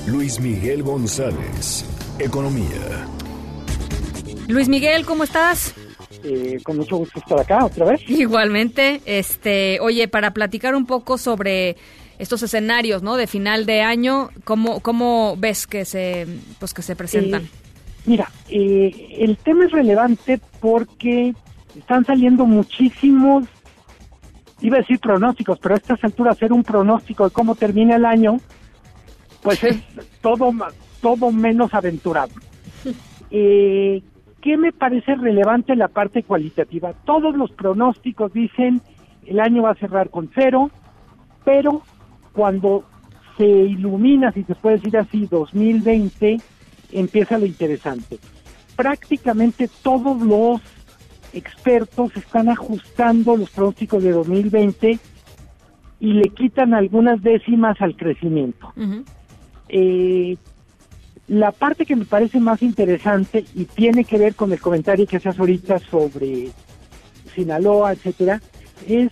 [0.07, 1.83] Luis Miguel González,
[2.19, 3.07] Economía.
[4.47, 5.73] Luis Miguel, ¿cómo estás?
[6.23, 8.01] Eh, con mucho gusto estar acá otra vez.
[8.09, 11.75] Igualmente, este, oye, para platicar un poco sobre
[12.17, 13.15] estos escenarios, ¿no?
[13.15, 16.27] De final de año, ¿cómo, cómo ves que se,
[16.59, 17.43] pues que se presentan?
[17.43, 17.49] Eh,
[18.05, 21.33] mira, eh, el tema es relevante porque
[21.75, 23.45] están saliendo muchísimos
[24.61, 28.05] iba a decir pronósticos, pero a estas alturas hacer un pronóstico de cómo termina el
[28.05, 28.37] año,
[29.41, 29.77] pues es
[30.21, 30.51] todo,
[31.01, 32.31] todo menos aventurado.
[33.29, 34.01] Eh,
[34.41, 36.93] ¿Qué me parece relevante en la parte cualitativa?
[37.05, 38.81] Todos los pronósticos dicen
[39.25, 40.71] el año va a cerrar con cero,
[41.43, 41.81] pero
[42.37, 42.83] cuando
[43.35, 46.37] se ilumina, si se puede decir así, 2020,
[46.91, 48.19] empieza lo interesante.
[48.75, 50.61] Prácticamente todos los
[51.33, 54.99] expertos están ajustando los pronósticos de 2020
[55.99, 58.71] y le quitan algunas décimas al crecimiento.
[59.67, 60.37] Eh,
[61.27, 65.17] la parte que me parece más interesante y tiene que ver con el comentario que
[65.17, 66.51] haces ahorita sobre
[67.33, 68.39] Sinaloa, etcétera,
[68.87, 69.09] es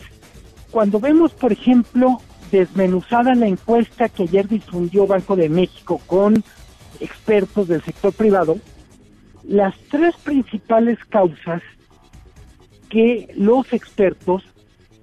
[0.70, 2.20] cuando vemos, por ejemplo,
[2.52, 6.44] desmenuzada la encuesta que ayer difundió Banco de México con
[7.00, 8.58] expertos del sector privado,
[9.44, 11.62] las tres principales causas
[12.90, 14.44] que los expertos,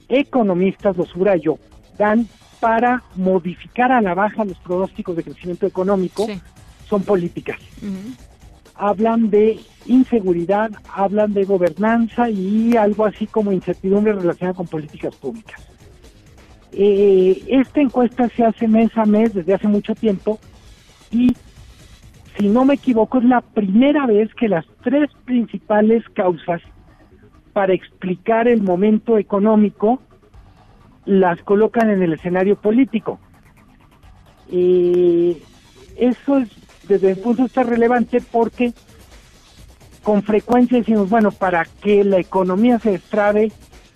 [0.09, 1.59] economistas, lo subrayo,
[1.99, 2.29] dan
[2.61, 6.27] para modificar a la baja los pronósticos de crecimiento económico
[6.89, 7.59] son políticas.
[8.75, 15.61] Hablan de inseguridad, hablan de gobernanza y algo así como incertidumbre relacionada con políticas públicas.
[16.73, 20.39] Eh, esta encuesta se hace mes a mes desde hace mucho tiempo
[21.11, 21.37] y,
[22.39, 26.63] si no me equivoco, es la primera vez que las tres principales causas
[27.53, 30.01] para explicar el momento económico
[31.05, 33.19] las colocan en el escenario político.
[34.51, 35.37] Y
[35.97, 36.49] eso es
[36.89, 38.73] desde el punto de vista relevante porque
[40.03, 43.53] con frecuencia decimos, bueno, para que la economía se destrabe,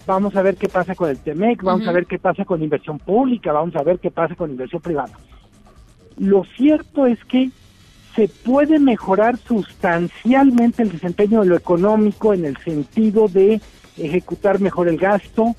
[0.07, 2.99] vamos a ver qué pasa con el TEMEC, vamos a ver qué pasa con inversión
[2.99, 5.13] pública, vamos a ver qué pasa con inversión privada.
[6.17, 7.51] Lo cierto es que
[8.15, 13.61] se puede mejorar sustancialmente el desempeño de lo económico en el sentido de
[13.99, 15.55] ejecutar mejor el gasto,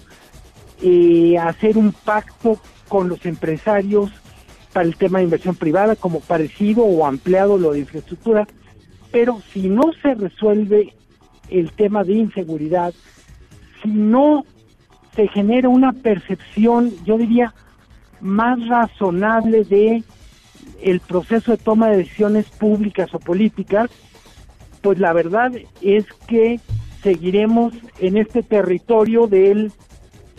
[0.81, 4.11] eh, hacer un pacto con los empresarios
[4.73, 8.47] para el tema de inversión privada como parecido o ampliado lo de infraestructura,
[9.11, 10.93] pero si no se resuelve
[11.49, 12.93] el tema de inseguridad,
[13.87, 14.45] si no
[15.15, 17.53] se genera una percepción, yo diría,
[18.19, 20.03] más razonable de
[20.81, 23.89] el proceso de toma de decisiones públicas o políticas,
[24.81, 26.59] pues la verdad es que
[27.01, 29.71] seguiremos en este territorio del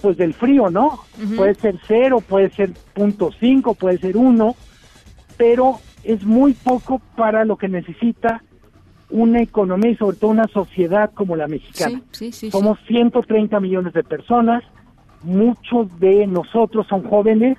[0.01, 1.01] pues del frío, ¿no?
[1.37, 4.55] Puede ser cero, puede ser punto cinco, puede ser uno,
[5.37, 8.45] pero es muy poco para lo que necesita
[9.11, 12.03] una economía y sobre todo una sociedad como la mexicana.
[12.51, 14.63] Somos 130 millones de personas,
[15.23, 17.59] muchos de nosotros son jóvenes,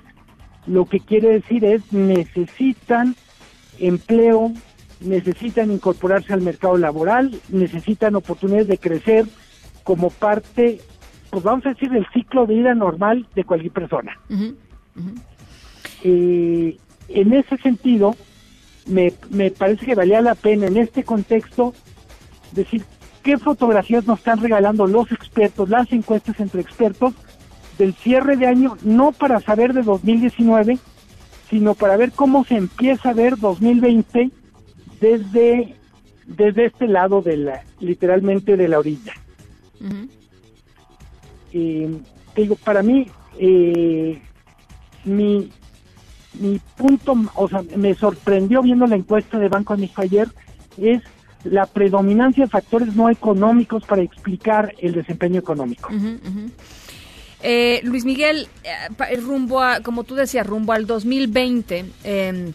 [0.66, 3.16] lo que quiere decir es necesitan
[3.78, 4.52] empleo,
[5.00, 9.26] necesitan incorporarse al mercado laboral, necesitan oportunidades de crecer
[9.82, 10.80] como parte,
[11.30, 14.18] pues vamos a decir, del ciclo de vida normal de cualquier persona.
[16.04, 16.76] eh,
[17.08, 18.14] en ese sentido,
[18.86, 21.74] me, me parece que valía la pena en este contexto
[22.52, 22.84] decir
[23.22, 27.14] qué fotografías nos están regalando los expertos, las encuestas entre expertos
[27.78, 30.78] del cierre de año, no para saber de 2019,
[31.48, 34.30] sino para ver cómo se empieza a ver 2020
[35.00, 35.74] desde,
[36.26, 39.14] desde este lado de la, literalmente de la orilla.
[41.52, 41.90] Eh,
[42.34, 43.06] te digo, para mí,
[43.38, 44.20] eh,
[45.04, 45.50] mi,
[46.34, 50.28] mi punto, o sea, me sorprendió viendo la encuesta de Banco de México ayer,
[50.78, 51.02] es
[51.44, 55.90] la predominancia de factores no económicos para explicar el desempeño económico.
[57.42, 62.52] Eh, Luis Miguel, eh, rumbo a, como tú decías, rumbo al 2020, eh,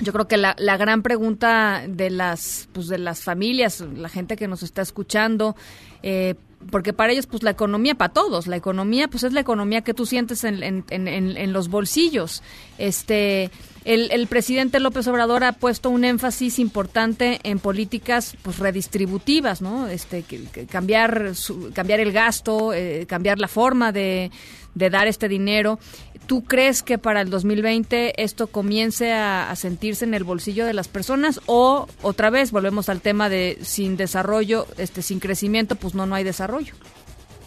[0.00, 4.36] yo creo que la, la, gran pregunta de las, pues de las familias, la gente
[4.36, 5.56] que nos está escuchando,
[6.02, 6.36] eh,
[6.70, 9.94] porque para ellos pues la economía para todos la economía pues es la economía que
[9.94, 12.42] tú sientes en, en, en, en los bolsillos.
[12.78, 13.50] Este
[13.88, 19.88] el, el, presidente López Obrador ha puesto un énfasis importante en políticas pues redistributivas no
[19.88, 24.30] este que, cambiar su, cambiar el gasto eh, cambiar la forma de,
[24.74, 25.78] dar este dinero
[26.26, 30.74] ¿Tú crees que para el 2020 esto comience a, a, sentirse en el bolsillo de
[30.74, 35.94] las personas o otra vez volvemos al tema de sin desarrollo, este sin crecimiento, pues
[35.94, 36.74] no no hay desarrollo?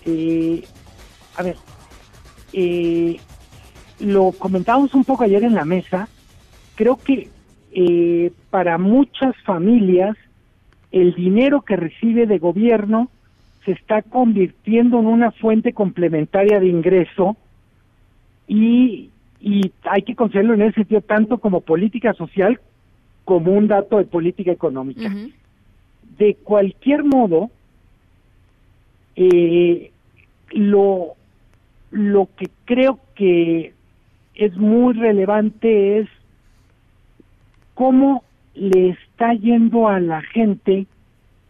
[0.04, 0.64] Eh,
[1.38, 1.58] a ver,
[2.54, 3.20] eh,
[4.00, 6.08] lo comentábamos un poco ayer en la mesa.
[6.82, 7.28] Creo que
[7.74, 10.18] eh, para muchas familias
[10.92, 13.12] el dinero que recibe de gobierno
[13.66, 17.38] se está convirtiendo en una fuente complementaria de ingreso
[18.48, 22.60] y, y hay que considerarlo en ese sentido tanto como política social
[23.26, 25.08] como un dato de política económica.
[25.08, 25.34] Uh -huh.
[26.18, 27.52] De cualquier modo,
[29.16, 29.92] eh,
[30.50, 31.14] lo,
[31.92, 33.74] lo que creo que
[34.34, 36.10] es muy relevante es
[37.74, 40.86] cómo le está yendo a la gente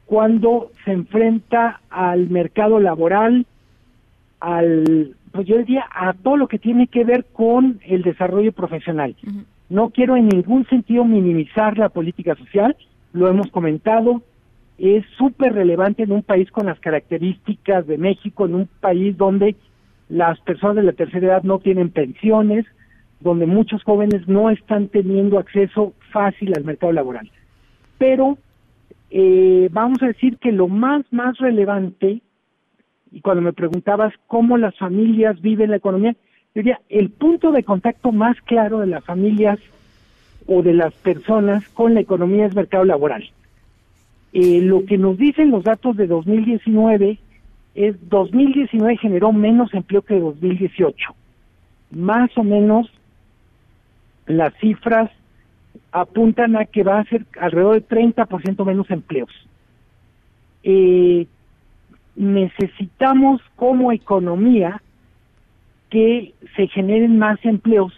[0.05, 3.45] cuando se enfrenta al mercado laboral,
[4.39, 9.15] al pues yo diría a todo lo que tiene que ver con el desarrollo profesional.
[9.25, 9.45] Uh -huh.
[9.69, 12.75] No quiero en ningún sentido minimizar la política social,
[13.13, 14.21] lo hemos comentado,
[14.77, 19.55] es súper relevante en un país con las características de México, en un país donde
[20.09, 22.65] las personas de la tercera edad no tienen pensiones,
[23.21, 27.29] donde muchos jóvenes no están teniendo acceso fácil al mercado laboral.
[27.97, 28.37] Pero
[29.09, 32.21] eh, vamos a decir que lo más, más relevante
[33.11, 36.15] y cuando me preguntabas cómo las familias viven la economía,
[36.55, 39.59] diría, el punto de contacto más claro de las familias
[40.47, 43.29] o de las personas con la economía es mercado laboral.
[44.33, 47.19] Eh, lo que nos dicen los datos de 2019
[47.75, 51.13] es 2019 generó menos empleo que 2018.
[51.91, 52.89] Más o menos
[54.31, 55.09] las cifras
[55.91, 59.31] apuntan a que va a ser alrededor de 30% menos empleos.
[60.63, 61.27] Eh,
[62.15, 64.81] necesitamos como economía
[65.89, 67.93] que se generen más empleos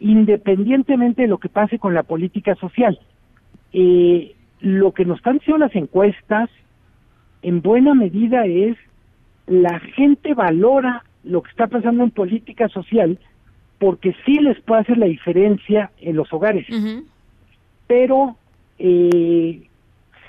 [0.00, 2.98] independientemente de lo que pase con la política social.
[3.72, 6.50] Eh, lo que nos están diciendo las encuestas
[7.42, 8.76] en buena medida es
[9.46, 13.18] la gente valora lo que está pasando en política social
[13.82, 16.70] porque sí les puede hacer la diferencia en los hogares.
[16.70, 17.04] Uh -huh.
[17.88, 18.36] Pero
[18.78, 19.60] eh,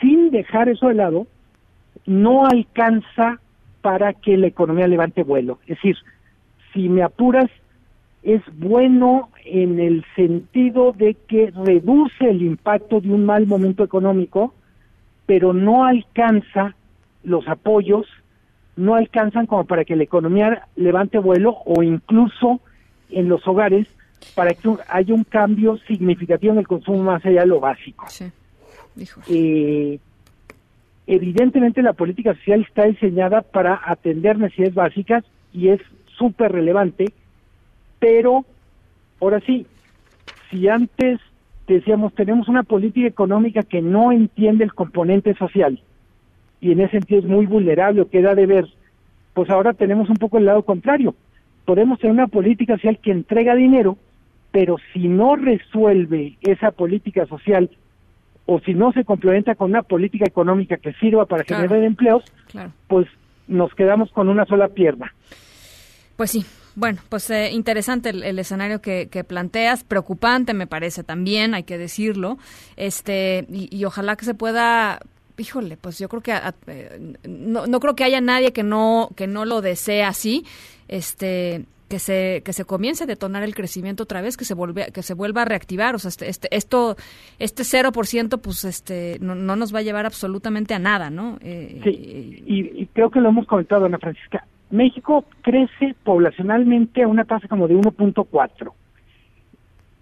[0.01, 1.27] sin dejar eso de lado,
[2.07, 3.39] no alcanza
[3.83, 5.59] para que la economía levante vuelo.
[5.67, 5.97] Es decir,
[6.73, 7.47] si me apuras,
[8.23, 14.55] es bueno en el sentido de que reduce el impacto de un mal momento económico,
[15.27, 16.73] pero no alcanza
[17.23, 18.07] los apoyos,
[18.77, 22.59] no alcanzan como para que la economía levante vuelo o incluso
[23.09, 23.87] en los hogares
[24.35, 28.05] para que haya un cambio significativo en el consumo más allá de lo básico.
[28.09, 28.25] Sí.
[29.27, 29.99] Eh,
[31.07, 35.81] evidentemente la política social está diseñada para atender necesidades básicas y es
[36.17, 37.13] súper relevante,
[37.99, 38.45] pero
[39.19, 39.65] ahora sí,
[40.49, 41.19] si antes
[41.67, 45.79] decíamos tenemos una política económica que no entiende el componente social
[46.61, 48.65] y en ese sentido es muy vulnerable o queda de ver,
[49.33, 51.15] pues ahora tenemos un poco el lado contrario.
[51.65, 53.97] Podemos tener una política social que entrega dinero,
[54.51, 57.69] pero si no resuelve esa política social
[58.45, 61.63] o si no se complementa con una política económica que sirva para claro.
[61.63, 62.71] generar empleos, claro.
[62.87, 63.07] pues
[63.47, 65.13] nos quedamos con una sola pierna.
[66.17, 66.45] Pues sí,
[66.75, 71.63] bueno, pues eh, interesante el, el escenario que, que, planteas, preocupante me parece también, hay
[71.63, 72.37] que decirlo,
[72.75, 74.99] este y, y ojalá que se pueda
[75.37, 76.53] híjole, pues yo creo que a,
[77.27, 80.45] no, no creo que haya nadie que no que no lo desee así,
[80.87, 84.91] este que se que se comience a detonar el crecimiento otra vez, que se vuelve
[84.91, 86.95] que se vuelva a reactivar, o sea, este, este esto
[87.39, 91.37] este 0% pues este no, no, nos va a llevar absolutamente a nada, ¿no?
[91.41, 94.45] Eh, sí, y, y, creo que lo hemos comentado Ana Francisca.
[94.71, 98.71] México crece poblacionalmente a una tasa como de 1.4.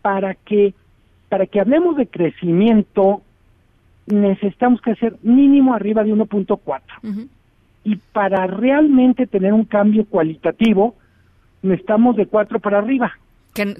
[0.01, 0.73] Para que
[1.27, 3.21] para que hablemos de crecimiento
[4.05, 7.27] necesitamos crecer mínimo arriba de 1.4.
[7.83, 10.95] Y para realmente tener un cambio cualitativo,
[11.61, 13.11] necesitamos de 4 para arriba.
[13.53, 13.75] Que,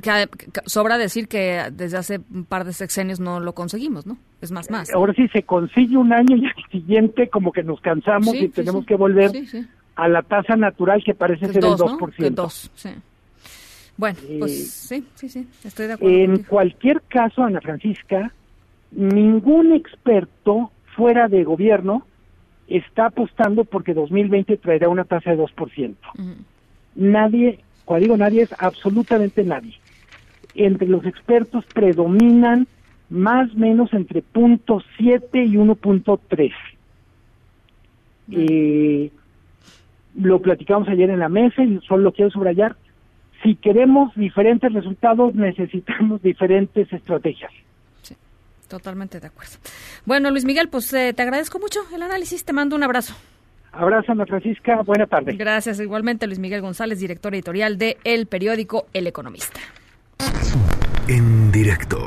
[0.66, 4.18] sobra decir que desde hace un par de sexenios no lo conseguimos, ¿no?
[4.42, 4.94] Es más, más.
[4.94, 8.86] Ahora sí, se consigue un año y al siguiente como que nos cansamos y tenemos
[8.86, 9.32] que volver
[9.96, 13.02] a la tasa natural que parece ser el 2%.
[13.98, 16.18] Bueno, pues sí, sí, sí, estoy de acuerdo.
[16.18, 18.34] En cualquier caso, Ana Francisca,
[18.92, 22.06] ningún experto fuera de gobierno
[22.68, 25.96] está apostando porque 2020 traerá una tasa de 2%.
[26.96, 29.76] Nadie, cuando digo nadie, es absolutamente nadie.
[30.56, 32.68] Entre los expertos predominan
[33.10, 36.52] más o menos entre punto .7 y 1.3.
[38.32, 39.12] Eh,
[40.16, 42.76] lo platicamos ayer en la mesa y solo lo quiero subrayar.
[43.44, 47.52] Si queremos diferentes resultados, necesitamos diferentes estrategias.
[48.72, 49.58] Totalmente de acuerdo.
[50.06, 53.14] Bueno, Luis Miguel, pues eh, te agradezco mucho el análisis, te mando un abrazo.
[53.74, 55.34] Abrazo, Ana Francisca, buena tarde.
[55.36, 59.60] Gracias, igualmente Luis Miguel González, director editorial de El Periódico El Economista.
[61.10, 62.00] En directo.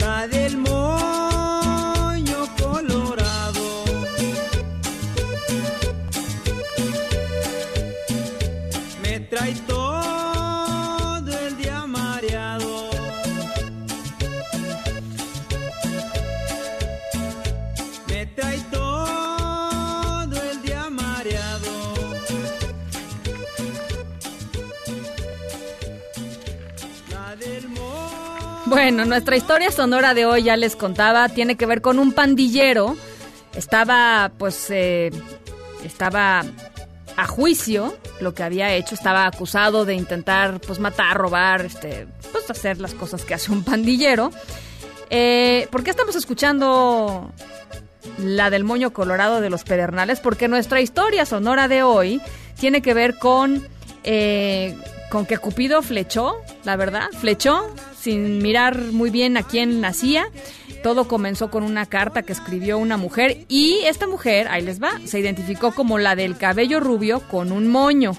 [0.00, 0.58] La del
[28.84, 32.98] Bueno, nuestra historia sonora de hoy ya les contaba, tiene que ver con un pandillero.
[33.54, 35.10] Estaba, pues, eh,
[35.82, 36.44] estaba
[37.16, 42.50] a juicio lo que había hecho, estaba acusado de intentar, pues, matar, robar, este, pues,
[42.50, 44.30] hacer las cosas que hace un pandillero.
[45.08, 47.32] Eh, ¿Por qué estamos escuchando
[48.18, 50.20] la del moño colorado de los pedernales?
[50.20, 52.20] Porque nuestra historia sonora de hoy
[52.60, 53.66] tiene que ver con,
[54.02, 54.76] eh,
[55.08, 57.74] con que Cupido flechó, la verdad, flechó
[58.04, 60.26] sin mirar muy bien a quién nacía.
[60.82, 65.00] Todo comenzó con una carta que escribió una mujer y esta mujer, ahí les va,
[65.06, 68.12] se identificó como la del cabello rubio con un moño.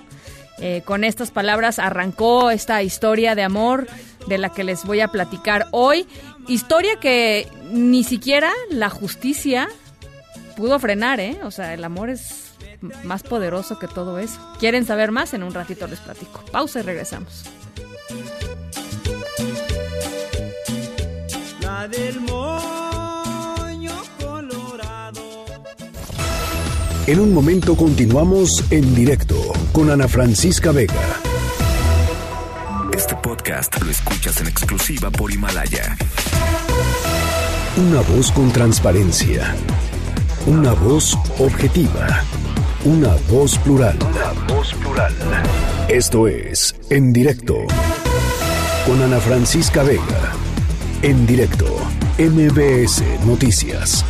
[0.57, 3.87] Eh, con estas palabras arrancó esta historia de amor
[4.27, 6.07] de la que les voy a platicar hoy.
[6.47, 9.67] Historia que ni siquiera la justicia
[10.57, 11.37] pudo frenar, ¿eh?
[11.43, 12.53] O sea, el amor es
[13.03, 14.39] más poderoso que todo eso.
[14.59, 15.33] ¿Quieren saber más?
[15.33, 16.43] En un ratito les platico.
[16.51, 17.43] Pausa y regresamos.
[21.87, 25.45] Del moño colorado.
[27.05, 29.35] En un momento continuamos en directo
[29.71, 30.93] con Ana Francisca Vega.
[32.91, 35.95] Este podcast lo escuchas en exclusiva por Himalaya.
[37.77, 39.53] Una voz con transparencia.
[40.47, 42.23] Una voz objetiva.
[42.83, 43.97] Una voz plural.
[44.01, 45.13] Una voz plural.
[45.87, 47.57] Esto es En Directo
[48.87, 50.44] con Ana Francisca Vega
[51.05, 51.67] en directo,
[52.17, 54.03] MBS Noticias.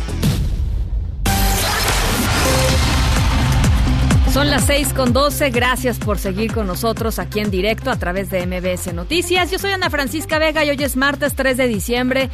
[4.32, 5.50] Son las 6 con 12.
[5.50, 9.50] Gracias por seguir con nosotros aquí en directo a través de MBS Noticias.
[9.50, 12.30] Yo soy Ana Francisca Vega y hoy es martes 3 de diciembre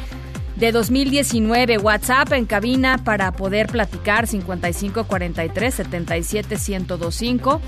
[0.55, 1.79] de 2019.
[1.79, 7.61] WhatsApp en cabina para poder platicar 5543 77 1025.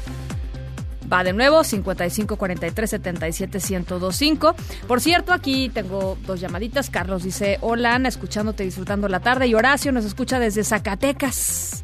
[1.11, 4.55] Va de nuevo, 55 43 77 1025.
[4.87, 6.89] Por cierto, aquí tengo dos llamaditas.
[6.89, 9.47] Carlos dice: Hola Ana, escuchándote, disfrutando la tarde.
[9.47, 11.83] Y Horacio nos escucha desde Zacatecas.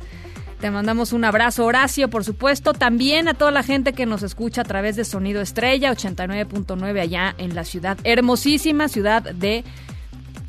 [0.62, 2.74] Te mandamos un abrazo, Horacio, por supuesto.
[2.74, 7.34] También a toda la gente que nos escucha a través de Sonido Estrella 89.9 allá
[7.40, 9.64] en la ciudad, hermosísima ciudad de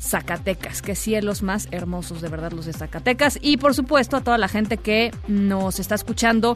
[0.03, 0.81] Zacatecas.
[0.81, 3.39] Qué cielos más hermosos, de verdad, los de Zacatecas.
[3.41, 6.55] Y por supuesto a toda la gente que nos está escuchando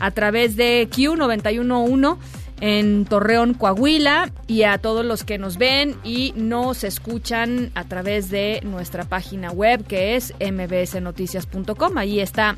[0.00, 2.16] a través de Q911
[2.60, 8.30] en Torreón, Coahuila, y a todos los que nos ven y nos escuchan a través
[8.30, 11.98] de nuestra página web que es mbsnoticias.com.
[11.98, 12.56] Ahí está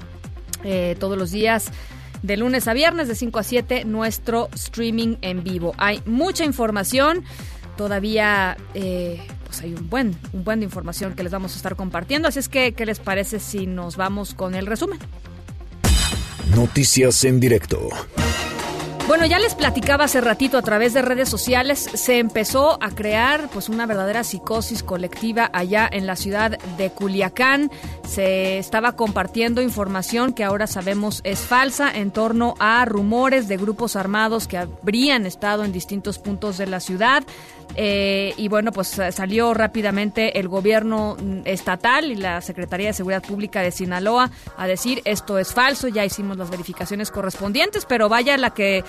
[0.63, 1.73] eh, todos los días
[2.23, 5.75] de lunes a viernes de 5 a 7 nuestro streaming en vivo.
[5.79, 7.25] Hay mucha información,
[7.77, 11.75] todavía eh, pues hay un buen, un buen de información que les vamos a estar
[11.75, 14.99] compartiendo, así es que ¿qué les parece si nos vamos con el resumen?
[16.55, 17.89] Noticias en directo.
[19.09, 23.49] Bueno, ya les platicaba hace ratito a través de redes sociales, se empezó a crear
[23.51, 27.71] pues una verdadera psicosis colectiva allá en la ciudad de Culiacán.
[28.07, 33.97] Se estaba compartiendo información que ahora sabemos es falsa en torno a rumores de grupos
[33.97, 37.25] armados que habrían estado en distintos puntos de la ciudad.
[37.81, 43.23] Eh, y bueno, pues salió rápidamente el gobierno mm, estatal y la Secretaría de Seguridad
[43.23, 48.37] Pública de Sinaloa a decir esto es falso, ya hicimos las verificaciones correspondientes, pero vaya
[48.37, 48.83] la que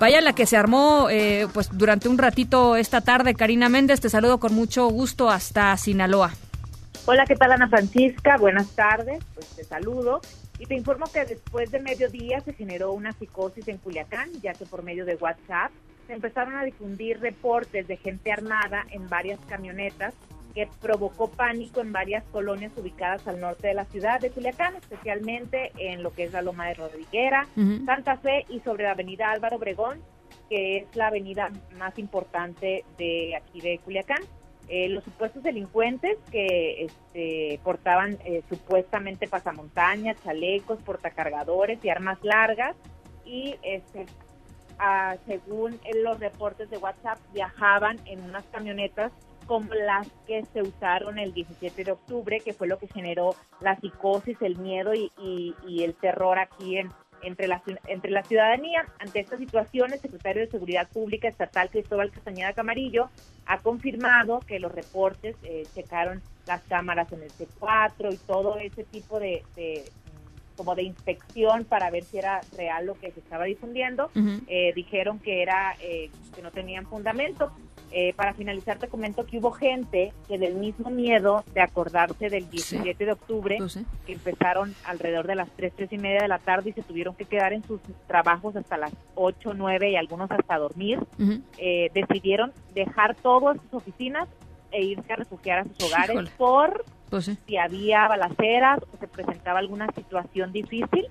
[0.00, 3.34] vaya la que se armó eh, pues durante un ratito esta tarde.
[3.34, 6.32] Karina Méndez, te saludo con mucho gusto hasta Sinaloa.
[7.06, 8.36] Hola, ¿qué tal Ana Francisca?
[8.36, 10.20] Buenas tardes, pues te saludo
[10.58, 14.66] y te informo que después de mediodía se generó una psicosis en Culiacán, ya que
[14.66, 15.70] por medio de WhatsApp
[16.06, 20.14] se empezaron a difundir reportes de gente armada en varias camionetas
[20.54, 25.72] que provocó pánico en varias colonias ubicadas al norte de la ciudad de Culiacán, especialmente
[25.78, 27.48] en lo que es la Loma de Rodriguera,
[27.84, 30.00] Santa Fe y sobre la avenida Álvaro Obregón,
[30.48, 34.22] que es la avenida más importante de aquí de Culiacán.
[34.68, 42.74] Eh, los supuestos delincuentes que este, portaban eh, supuestamente pasamontañas, chalecos, portacargadores y armas largas
[43.26, 44.06] y este,
[45.26, 49.12] según los reportes de WhatsApp, viajaban en unas camionetas
[49.46, 53.76] como las que se usaron el 17 de octubre, que fue lo que generó la
[53.76, 55.52] psicosis, el miedo y,
[55.82, 56.90] el terror aquí en,
[57.22, 58.86] entre, la, entre la ciudadanía.
[58.98, 63.10] Ante esta situación, el secretario de Seguridad Pública Estatal, Cristóbal Castañeda Camarillo,
[63.46, 68.84] ha confirmado que los reportes eh, checaron las cámaras en el C4 y todo ese
[68.84, 69.42] tipo de,
[70.56, 74.10] como de inspección para ver si era real lo que se estaba difundiendo.
[74.46, 77.50] Eh, dijeron que era eh, que no tenían fundamento.
[77.96, 82.50] Eh, para finalizar te comento que hubo gente que del mismo miedo de acordarse del
[82.50, 83.58] 17 de octubre,
[84.04, 87.14] que empezaron alrededor de las 3, 3 y media de la tarde y se tuvieron
[87.14, 90.98] que quedar en sus trabajos hasta las 8, 9 y algunos hasta dormir,
[91.94, 94.28] decidieron dejar todas sus oficinas
[94.72, 96.84] e irse a refugiar a sus hogares por
[97.14, 101.06] pues si había balaceras o se presentaba alguna situación difícil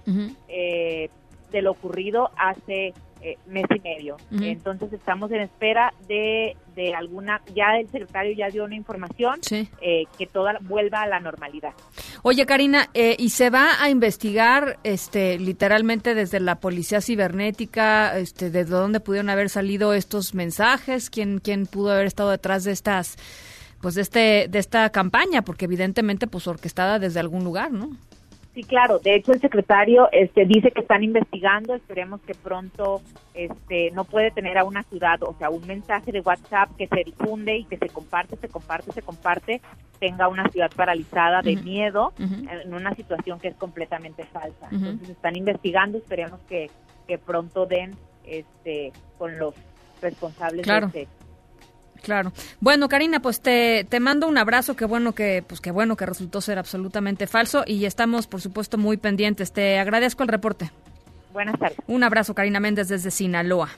[0.49, 1.09] eh,
[1.49, 4.17] de lo ocurrido hace eh, mes y medio.
[4.31, 10.03] Entonces estamos en espera de, de, alguna, ya el secretario ya dio una información eh,
[10.17, 11.71] que toda vuelva a la normalidad.
[12.23, 18.65] Oye Karina, ¿y se va a investigar este literalmente desde la policía cibernética, este, de
[18.65, 21.09] dónde pudieron haber salido estos mensajes?
[21.09, 23.15] ¿Quién, quién pudo haber estado detrás de estas
[23.83, 27.89] pues de este de esta campaña porque evidentemente pues orquestada desde algún lugar no
[28.55, 28.99] sí claro.
[28.99, 31.75] De hecho el secretario este dice que están investigando.
[31.75, 33.01] Esperemos que pronto
[33.33, 37.03] este no puede tener a una ciudad o sea un mensaje de WhatsApp que se
[37.03, 39.61] difunde y que se comparte se comparte se comparte
[39.99, 44.69] tenga una ciudad paralizada de miedo en una situación que es completamente falsa.
[44.71, 45.97] Entonces están investigando.
[45.97, 46.71] Esperemos que
[47.05, 49.53] que pronto den este con los
[50.01, 51.07] responsables de este
[52.03, 52.33] Claro.
[52.59, 54.75] Bueno, Karina, pues te, te mando un abrazo.
[54.75, 58.77] Qué bueno que, pues qué bueno que resultó ser absolutamente falso y estamos, por supuesto,
[58.77, 59.53] muy pendientes.
[59.53, 60.69] Te agradezco el reporte.
[61.31, 61.77] Buenas tardes.
[61.87, 63.69] Un abrazo, Karina Méndez, desde Sinaloa.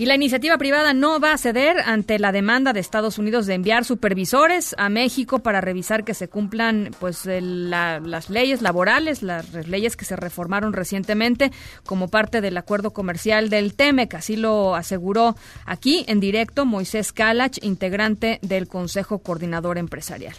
[0.00, 3.52] Y la iniciativa privada no va a ceder ante la demanda de Estados Unidos de
[3.52, 9.98] enviar supervisores a México para revisar que se cumplan pues las leyes laborales, las leyes
[9.98, 11.52] que se reformaron recientemente
[11.84, 14.14] como parte del acuerdo comercial del TEMEC.
[14.14, 15.36] Así lo aseguró
[15.66, 20.34] aquí en directo Moisés Kalach, integrante del Consejo Coordinador Empresarial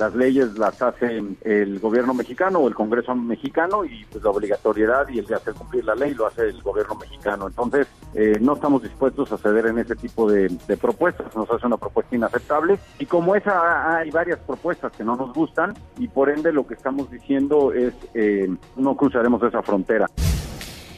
[0.00, 5.06] las leyes las hace el gobierno mexicano o el Congreso mexicano y pues la obligatoriedad
[5.10, 7.48] y el de hacer cumplir la ley lo hace el gobierno mexicano.
[7.48, 10.48] Entonces, eh, no estamos dispuestos a ceder en ese tipo de,
[10.80, 15.34] propuestas, nos hace una propuesta inaceptable y como esa hay varias propuestas que no nos
[15.34, 20.06] gustan y por ende lo que estamos diciendo es eh, no cruzaremos esa frontera.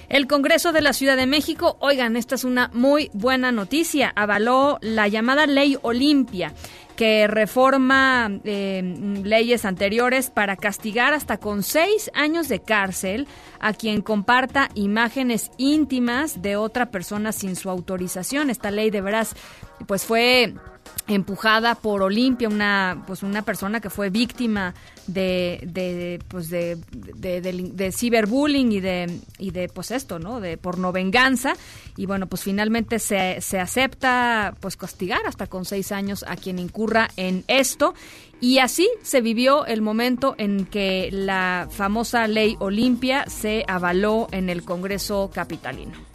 [0.08, 4.78] El Congreso de la Ciudad de México, oigan, esta es una muy buena noticia, avaló
[4.82, 6.52] la llamada Ley Olimpia
[7.02, 8.80] que reforma eh,
[9.24, 13.26] leyes anteriores para castigar hasta con seis años de cárcel
[13.58, 18.50] a quien comparta imágenes íntimas de otra persona sin su autorización.
[18.50, 19.34] Esta ley de veras,
[19.88, 20.54] pues fue
[21.08, 24.74] empujada por Olimpia, una pues una persona que fue víctima
[25.06, 30.40] de, de pues de, de, ciberbullying y de y de pues esto, ¿no?
[30.40, 31.54] De porno venganza
[31.96, 36.58] y bueno, pues finalmente se, se acepta pues castigar hasta con seis años a quien
[36.58, 37.94] incurra en esto
[38.40, 44.48] y así se vivió el momento en que la famosa ley Olimpia se avaló en
[44.48, 46.11] el Congreso capitalino.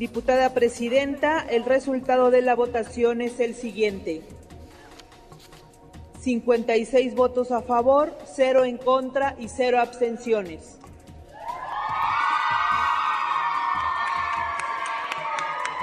[0.00, 4.22] Diputada Presidenta, el resultado de la votación es el siguiente.
[6.20, 10.78] 56 votos a favor, 0 en contra y 0 abstenciones.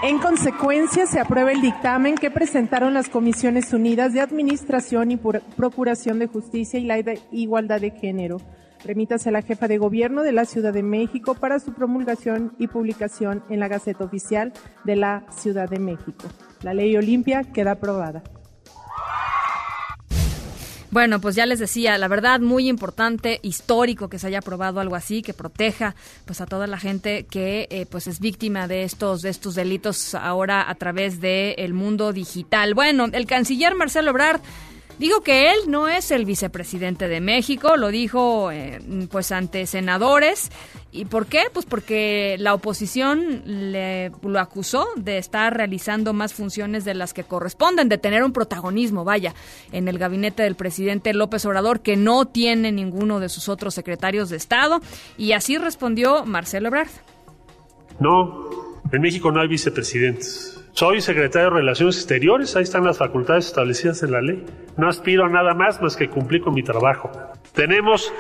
[0.02, 6.18] En consecuencia, se aprueba el dictamen que presentaron las Comisiones Unidas de Administración y Procuración
[6.18, 6.98] de Justicia y la
[7.32, 8.38] Igualdad de Género.
[8.88, 12.68] Remítase a la jefa de gobierno de la Ciudad de México para su promulgación y
[12.68, 14.54] publicación en la Gaceta Oficial
[14.86, 16.30] de la Ciudad de México.
[16.62, 18.24] La ley Olimpia queda aprobada.
[20.90, 24.96] Bueno, pues ya les decía, la verdad muy importante, histórico que se haya aprobado algo
[24.96, 29.22] así, que proteja pues a toda la gente que eh, pues es víctima de estos
[29.22, 32.74] de estos delitos ahora a través del mundo digital.
[32.74, 34.40] Bueno, el canciller Marcelo Ebrard
[35.00, 38.80] Digo que él no es el vicepresidente de México, lo dijo eh,
[39.12, 40.50] pues ante senadores.
[40.92, 41.44] ¿Y por qué?
[41.54, 47.24] Pues porque la oposición le, lo acusó de estar realizando más funciones de las que
[47.24, 49.36] corresponden, de tener un protagonismo, vaya,
[49.72, 54.30] en el gabinete del presidente López Obrador, que no tiene ninguno de sus otros secretarios
[54.30, 54.82] de Estado.
[55.18, 56.90] Y así respondió Marcelo Ebrard.
[58.00, 58.50] No,
[58.92, 60.57] en México no hay vicepresidentes.
[60.78, 64.46] Soy secretario de Relaciones Exteriores, ahí están las facultades establecidas en la ley.
[64.78, 67.10] No aspiro a nada más más que cumplir con mi trabajo.
[67.56, 68.14] Tenemos...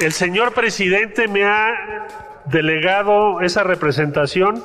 [0.00, 1.72] El señor presidente me ha
[2.44, 4.62] delegado esa representación.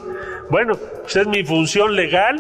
[0.52, 2.36] Bueno, pues es mi función legal.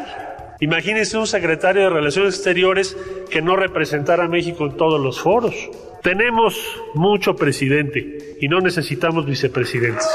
[0.60, 2.96] Imagínense un secretario de Relaciones Exteriores
[3.32, 5.56] que no representara a México en todos los foros.
[6.04, 6.56] Tenemos
[6.94, 10.08] mucho presidente y no necesitamos vicepresidentes.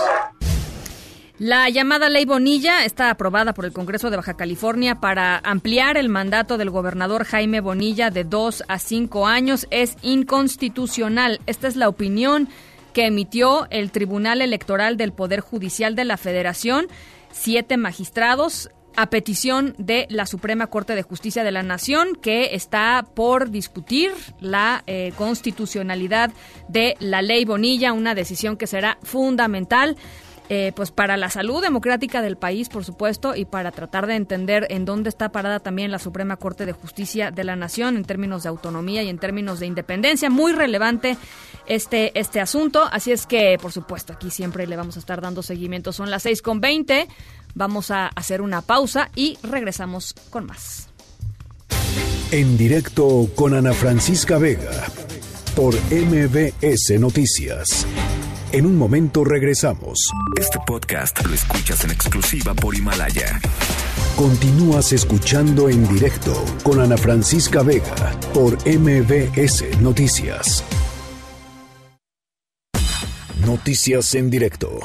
[1.39, 6.09] La llamada Ley Bonilla está aprobada por el Congreso de Baja California para ampliar el
[6.09, 9.69] mandato del gobernador Jaime Bonilla de dos a cinco años.
[9.71, 11.41] Es inconstitucional.
[11.47, 12.49] Esta es la opinión
[12.93, 16.89] que emitió el Tribunal Electoral del Poder Judicial de la Federación.
[17.31, 23.07] Siete magistrados a petición de la Suprema Corte de Justicia de la Nación, que está
[23.15, 24.11] por discutir
[24.41, 26.33] la eh, constitucionalidad
[26.69, 29.97] de la ley Bonilla, una decisión que será fundamental
[30.51, 34.67] eh, pues para la salud democrática del país, por supuesto, y para tratar de entender
[34.71, 38.45] en dónde está parada también la Suprema Corte de Justicia de la Nación en términos
[38.45, 40.31] de autonomía y en términos de independencia.
[40.31, 41.19] Muy relevante
[41.67, 42.89] este, este asunto.
[42.91, 45.93] Así es que, por supuesto, aquí siempre le vamos a estar dando seguimiento.
[45.93, 47.09] Son las seis con veinte.
[47.55, 50.89] Vamos a hacer una pausa y regresamos con más.
[52.31, 54.71] En directo con Ana Francisca Vega
[55.55, 57.87] por MBS Noticias.
[58.51, 59.99] En un momento regresamos.
[60.41, 63.39] Este podcast lo escuchas en exclusiva por Himalaya.
[64.17, 66.33] Continúas escuchando en directo
[66.63, 70.65] con Ana Francisca Vega por MBS Noticias.
[73.45, 74.81] Noticias en directo.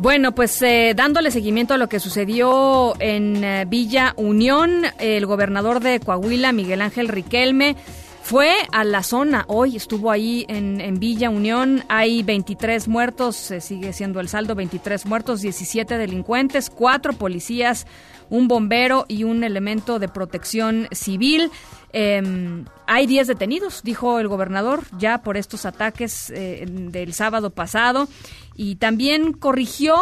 [0.00, 5.80] Bueno, pues eh, dándole seguimiento a lo que sucedió en eh, Villa Unión, el gobernador
[5.80, 7.74] de Coahuila, Miguel Ángel Riquelme,
[8.22, 13.92] fue a la zona, hoy estuvo ahí en, Villa Unión, hay 23 muertos, se sigue
[13.92, 17.86] siendo el saldo, 23 muertos, 17 delincuentes, cuatro policías,
[18.30, 21.50] un bombero y un elemento de protección civil.
[21.92, 28.08] Em, hay 10 detenidos, dijo el gobernador, ya por estos ataques eh, del sábado pasado
[28.54, 29.96] y también corrigió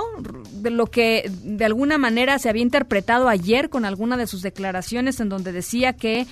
[0.63, 5.29] lo que de alguna manera se había interpretado ayer con alguna de sus declaraciones en
[5.29, 6.27] donde decía que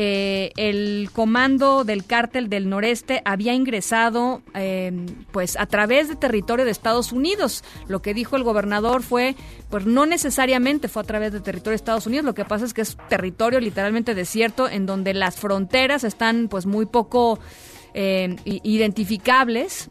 [0.00, 4.92] eh, el comando del cártel del noreste había ingresado eh,
[5.32, 7.64] pues a través de territorio de Estados Unidos.
[7.88, 9.34] Lo que dijo el gobernador fue,
[9.70, 12.74] pues no necesariamente fue a través de territorio de Estados Unidos, lo que pasa es
[12.74, 17.40] que es territorio literalmente desierto en donde las fronteras están pues muy poco
[17.92, 19.90] eh, identificables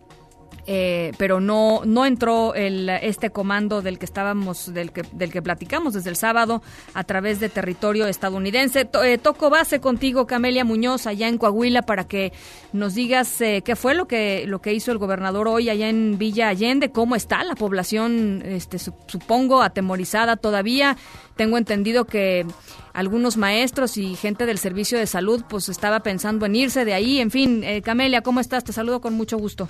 [0.70, 5.42] eh, pero no no entró el, este comando del que estábamos del que del que
[5.42, 6.62] platicamos desde el sábado
[6.94, 8.90] a través de territorio estadounidense.
[9.06, 12.34] Eh, toco base contigo, Camelia Muñoz, allá en Coahuila, para que
[12.74, 16.18] nos digas eh, qué fue lo que lo que hizo el gobernador hoy allá en
[16.18, 20.98] Villa Allende, cómo está la población, este supongo atemorizada todavía.
[21.38, 22.46] Tengo entendido que
[22.92, 27.22] algunos maestros y gente del servicio de salud pues estaba pensando en irse de ahí.
[27.22, 28.66] En fin, Camelia, ¿cómo estás?
[28.66, 29.70] Te saludo con mucho gusto.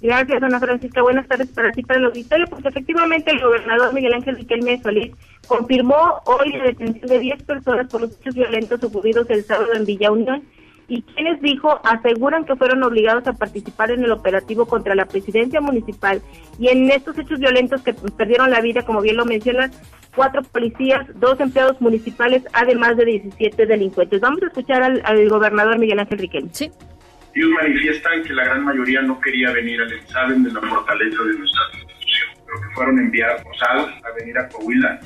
[0.00, 1.02] Gracias, Ana Francisca.
[1.02, 2.46] Buenas tardes para ti, para el auditorio.
[2.46, 5.12] Pues efectivamente, el gobernador Miguel Ángel Riquelme Solís
[5.46, 9.86] confirmó hoy la detención de 10 personas por los hechos violentos ocurridos el sábado en
[9.86, 10.42] Villa Unión
[10.88, 15.60] y quienes dijo aseguran que fueron obligados a participar en el operativo contra la presidencia
[15.60, 16.22] municipal
[16.58, 19.70] y en estos hechos violentos que perdieron la vida, como bien lo mencionas,
[20.14, 24.20] cuatro policías, dos empleados municipales, además de 17 delincuentes.
[24.20, 26.50] Vamos a escuchar al, al gobernador Miguel Ángel Riquelme.
[26.52, 26.70] Sí.
[27.36, 31.38] Ellos manifiestan que la gran mayoría no quería venir al examen de la fortaleza de
[31.38, 34.98] nuestra institución, pero que fueron enviados, a venir a Coahuila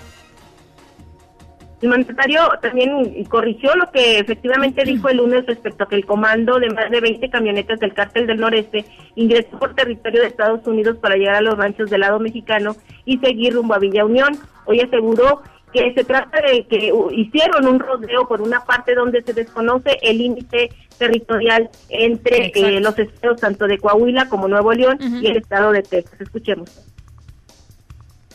[1.82, 6.60] El mandatario también corrigió lo que efectivamente dijo el lunes respecto a que el comando
[6.60, 8.84] de más de 20 camionetas del cártel del noreste
[9.16, 12.76] ingresó por territorio de Estados Unidos para llegar a los ranchos del lado mexicano
[13.06, 14.38] y seguir rumbo a Villa Unión.
[14.66, 19.22] Hoy aseguró que se trata de que uh, hicieron un rodeo por una parte donde
[19.22, 24.98] se desconoce el límite territorial entre eh, los estados tanto de Coahuila como Nuevo León
[25.22, 26.20] y el estado de Texas.
[26.20, 26.90] Escuchemos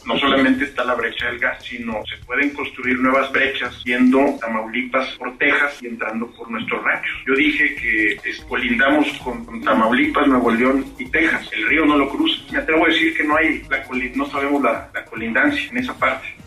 [0.05, 5.09] no solamente está la brecha del gas, sino se pueden construir nuevas brechas yendo Tamaulipas
[5.17, 7.11] por Texas y entrando por nuestros ranchos.
[7.27, 8.17] Yo dije que
[8.47, 11.49] colindamos con, Tamaulipas, Nuevo León y Texas.
[11.53, 12.41] El río no lo cruza.
[12.51, 13.83] Me atrevo a decir que no hay, la,
[14.15, 16.44] no sabemos la colindancia en esa parte.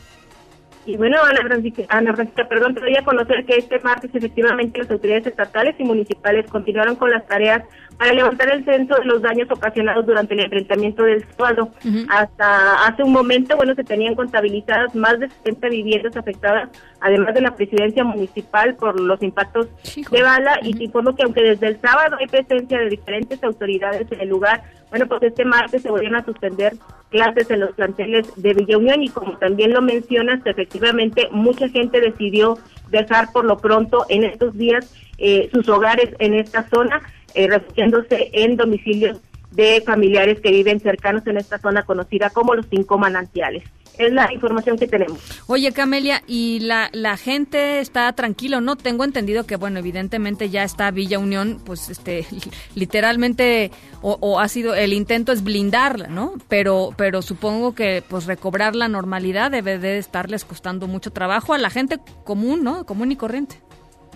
[0.88, 4.78] Y bueno, Ana Francisca, Ana Francisca, perdón, te doy a conocer que este martes efectivamente
[4.78, 7.62] las autoridades estatales y municipales continuaron con las tareas
[7.98, 11.70] para levantar el censo de los daños ocasionados durante el enfrentamiento del sábado.
[12.08, 16.70] Hasta hace un momento, bueno, se tenían contabilizadas más de 70 viviendas afectadas,
[17.00, 19.68] además de la presidencia municipal por los impactos
[20.10, 20.60] de bala.
[20.62, 24.28] Y te informo que aunque desde el sábado hay presencia de diferentes autoridades en el
[24.28, 26.74] lugar, bueno, pues este martes se volvieron a suspender
[27.10, 32.00] clases en los planteles de Villa Unión y como también lo mencionas, efectivamente mucha gente
[32.00, 32.58] decidió
[32.90, 37.00] dejar por lo pronto en estos días eh, sus hogares en esta zona,
[37.34, 39.20] eh, refugiándose en domicilios
[39.50, 43.64] de familiares que viven cercanos en esta zona conocida como los cinco manantiales
[43.98, 45.18] es la información que tenemos.
[45.46, 48.76] Oye, Camelia, ¿y la, la gente está tranquila no?
[48.76, 52.26] Tengo entendido que, bueno, evidentemente ya está Villa Unión, pues, este,
[52.74, 53.70] literalmente,
[54.00, 56.34] o, ha sido, el intento es blindarla, ¿no?
[56.48, 61.58] Pero, pero supongo que, pues, recobrar la normalidad debe de estarles costando mucho trabajo a
[61.58, 62.84] la gente común, ¿no?
[62.86, 63.60] Común y corriente.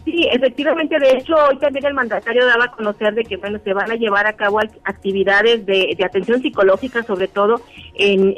[0.04, 3.72] Sí, efectivamente, de hecho, hoy también el mandatario daba a conocer de que, bueno, se
[3.72, 7.60] van a llevar a cabo actividades de, atención psicológica, sobre todo
[7.94, 8.34] en,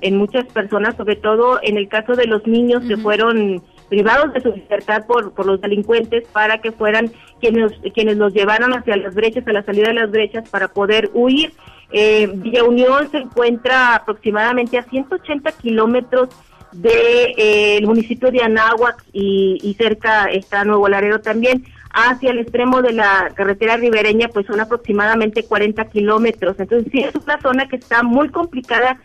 [0.00, 4.40] en, muchas personas, sobre todo en el caso de los niños que fueron privados de
[4.40, 7.10] su libertad por, por los delincuentes para que fueran
[7.40, 11.10] quienes, quienes los llevaran hacia las brechas, a la salida de las brechas para poder
[11.12, 11.52] huir.
[11.92, 16.28] Eh, Villa Unión se encuentra aproximadamente a 180 kilómetros
[16.72, 21.64] del de, eh, municipio de Anáhuac y, cerca está Nuevo Laredo también.
[21.92, 26.54] Hacia el extremo de la carretera ribereña, pues son aproximadamente 40 kilómetros.
[26.60, 29.00] Entonces, sí, es una zona que está muy complicada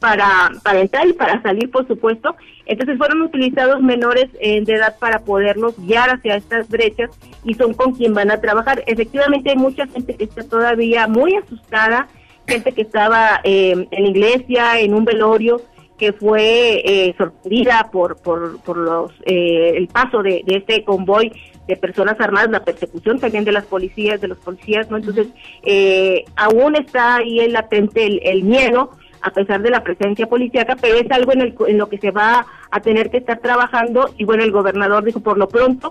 [0.00, 2.36] para, para entrar y para salir, por supuesto.
[2.66, 7.10] Entonces, fueron utilizados menores eh, de edad para poderlos guiar hacia estas brechas
[7.42, 8.82] y son con quien van a trabajar.
[8.86, 12.08] Efectivamente, hay mucha gente que está todavía muy asustada,
[12.46, 15.62] gente que estaba eh, en la iglesia, en un velorio
[15.98, 21.32] que fue eh, sorprendida por, por, por los, eh, el paso de, este convoy
[21.66, 24.98] de personas armadas, la persecución también de las policías, de los policías, ¿no?
[24.98, 25.28] Entonces,
[25.62, 28.90] eh, aún está ahí el latente el, miedo,
[29.22, 32.10] a pesar de la presencia policíaca, pero es algo en, el, en lo que se
[32.10, 35.90] va a tener que estar trabajando y bueno, el gobernador dijo, por lo pronto,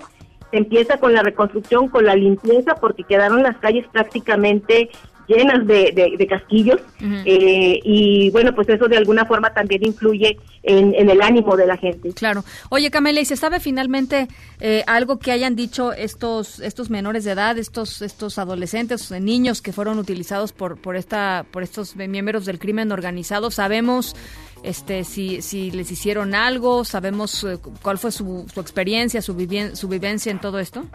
[0.52, 4.90] se empieza con la reconstrucción, con la limpieza, porque quedaron las calles prácticamente
[5.28, 6.82] llenas de, de, casquillos
[7.26, 11.78] eh, y bueno, pues eso de alguna forma también influye en, el ánimo de la
[11.78, 12.14] gente.
[12.14, 12.44] Claro.
[12.70, 14.28] Oye, Camila, ¿y se sabe finalmente
[14.60, 19.72] eh, algo que hayan dicho estos estos menores de edad, estos estos adolescentes, niños que
[19.72, 23.52] fueron utilizados por por esta por estos miembros del crimen organizado?
[23.52, 24.16] Sabemos
[24.64, 29.36] este si si les hicieron algo, sabemos eh, cuál fue su, su experiencia, su
[29.74, 30.86] su vivencia en todo esto.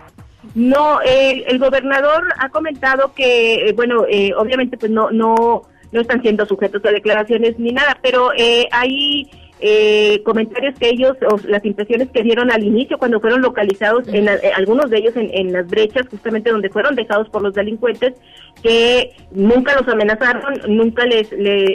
[0.54, 5.62] No, el gobernador ha comentado que, eh, bueno, eh, obviamente pues no, no,
[5.92, 9.30] no están siendo sujetos a declaraciones ni nada, pero eh, hay
[9.60, 14.28] eh, comentarios que ellos, o las impresiones que dieron al inicio cuando fueron localizados, en
[14.56, 18.14] algunos de ellos en, en, las brechas, justamente donde fueron dejados por los delincuentes,
[18.62, 21.28] que nunca los amenazaron, nunca les,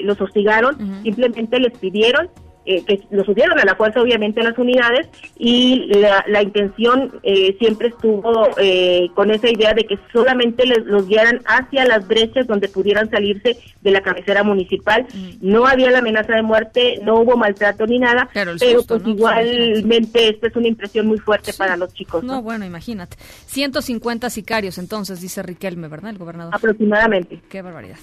[0.04, 2.30] los hostigaron, simplemente les pidieron
[2.66, 5.92] eh, que lo subieron a la fuerza obviamente a las unidades y
[6.28, 11.42] la, intención eh, siempre estuvo eh, con esa idea de que solamente les, los guiaran
[11.46, 15.06] hacia las brechas donde pudieran salirse de la cabecera municipal.
[15.42, 20.48] No había la amenaza de muerte, no hubo maltrato ni nada, pero, pues igualmente esta
[20.48, 22.24] es una impresión muy fuerte para los chicos.
[22.24, 22.42] ¿no?
[22.42, 23.18] bueno, imagínate.
[23.46, 26.12] 150 sicarios entonces, dice Riquelme, ¿verdad?
[26.12, 26.56] El gobernador.
[26.56, 27.42] Aproximadamente.
[27.50, 27.98] Qué barbaridad.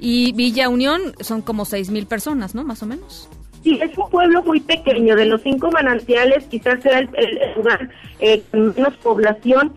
[0.00, 2.64] Y Villa Unión son como seis mil personas, ¿no?
[2.64, 3.28] Más o menos.
[3.62, 5.14] Sí, es un pueblo muy pequeño.
[5.14, 7.08] De los cinco manantiales, quizás sea el,
[7.56, 9.74] lugar eh, con menos población.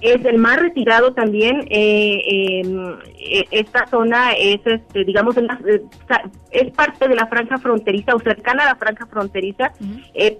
[0.00, 1.66] Es el más retirado también.
[1.70, 5.82] Eh, em, e, esta zona es, este, digamos, eh,
[6.50, 9.72] es parte de la franja fronteriza o cercana a la franja fronteriza,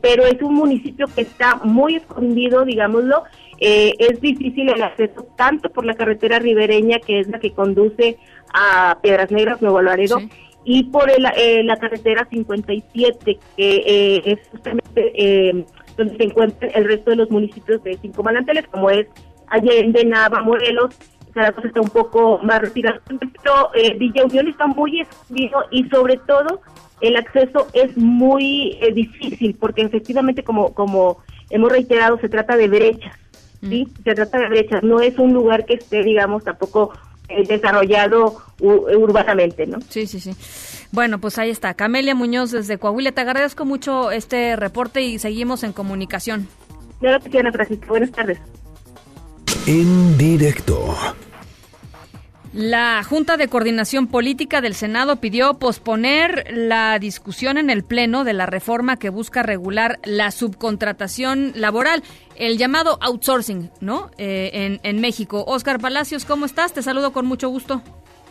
[0.02, 3.24] pero es un municipio que está muy escondido, digámoslo.
[3.58, 8.18] es difícil el acceso tanto por la carretera ribereña, que es la que conduce
[8.52, 10.18] a Piedras Negras, Nuevo Laredo,
[10.64, 15.64] y por el, eh, la carretera 57, que eh, es justamente eh,
[15.96, 19.06] donde se encuentran el resto de los municipios de cinco manantiales, como es
[19.48, 20.96] Allende, Nava, Morelos,
[21.34, 26.16] Zaragoza está un poco más retirado, pero eh, Villa Unión está muy escondido y sobre
[26.18, 26.60] todo
[27.00, 31.18] el acceso es muy eh, difícil porque efectivamente como como
[31.50, 33.16] hemos reiterado se trata de brechas,
[33.60, 36.92] sí, se trata de brechas, no es un lugar que esté digamos tampoco
[37.48, 39.78] desarrollado u- urbanamente, ¿no?
[39.88, 40.34] Sí, sí, sí.
[40.92, 41.74] Bueno, pues ahí está.
[41.74, 43.12] Camelia Muñoz desde Coahuila.
[43.12, 46.48] Te agradezco mucho este reporte y seguimos en comunicación.
[47.00, 47.86] Claro que sí, Ana Francisca.
[47.88, 48.38] Buenas tardes.
[49.66, 50.94] En directo.
[52.54, 58.32] La Junta de Coordinación Política del Senado pidió posponer la discusión en el Pleno de
[58.32, 62.04] la reforma que busca regular la subcontratación laboral,
[62.36, 64.12] el llamado outsourcing, ¿no?
[64.18, 65.42] Eh, en, en México.
[65.48, 66.72] Oscar Palacios, ¿cómo estás?
[66.72, 67.82] Te saludo con mucho gusto.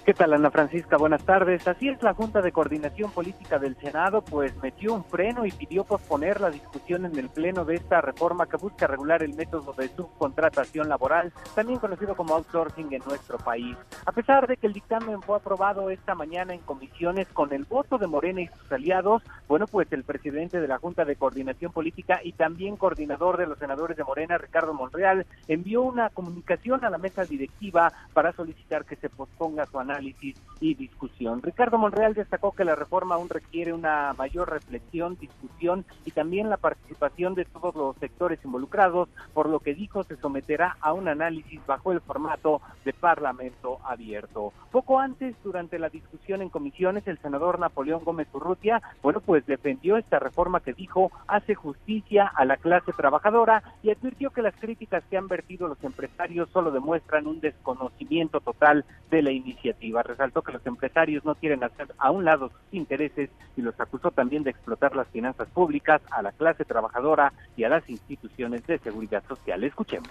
[0.05, 0.97] ¿Qué tal, Ana Francisca?
[0.97, 1.65] Buenas tardes.
[1.65, 5.85] Así es, la Junta de Coordinación Política del Senado pues metió un freno y pidió
[5.85, 9.88] posponer la discusión en el Pleno de esta reforma que busca regular el método de
[9.88, 13.77] subcontratación laboral, también conocido como outsourcing en nuestro país.
[14.05, 17.97] A pesar de que el dictamen fue aprobado esta mañana en comisiones con el voto
[17.97, 22.19] de Morena y sus aliados, bueno, pues el presidente de la Junta de Coordinación Política
[22.21, 26.97] y también coordinador de los senadores de Morena, Ricardo Monreal, envió una comunicación a la
[26.97, 31.41] mesa directiva para solicitar que se posponga su análisis y discusión.
[31.41, 36.57] Ricardo Monreal destacó que la reforma aún requiere una mayor reflexión, discusión y también la
[36.57, 41.60] participación de todos los sectores involucrados, por lo que dijo se someterá a un análisis
[41.65, 44.53] bajo el formato de Parlamento abierto.
[44.72, 49.98] Poco antes, durante la discusión en comisiones, el senador Napoleón Gómez Urrutia, bueno, pues defendió
[49.98, 55.03] esta reforma que dijo hace justicia a la clase trabajadora y advirtió que las críticas
[55.10, 59.82] que han vertido los empresarios solo demuestran un desconocimiento total de la iniciativa.
[59.91, 64.11] Resaltó que los empresarios no quieren hacer a un lado sus intereses y los acusó
[64.11, 68.77] también de explotar las finanzas públicas a la clase trabajadora y a las instituciones de
[68.80, 69.64] seguridad social.
[69.64, 70.10] Escuchemos.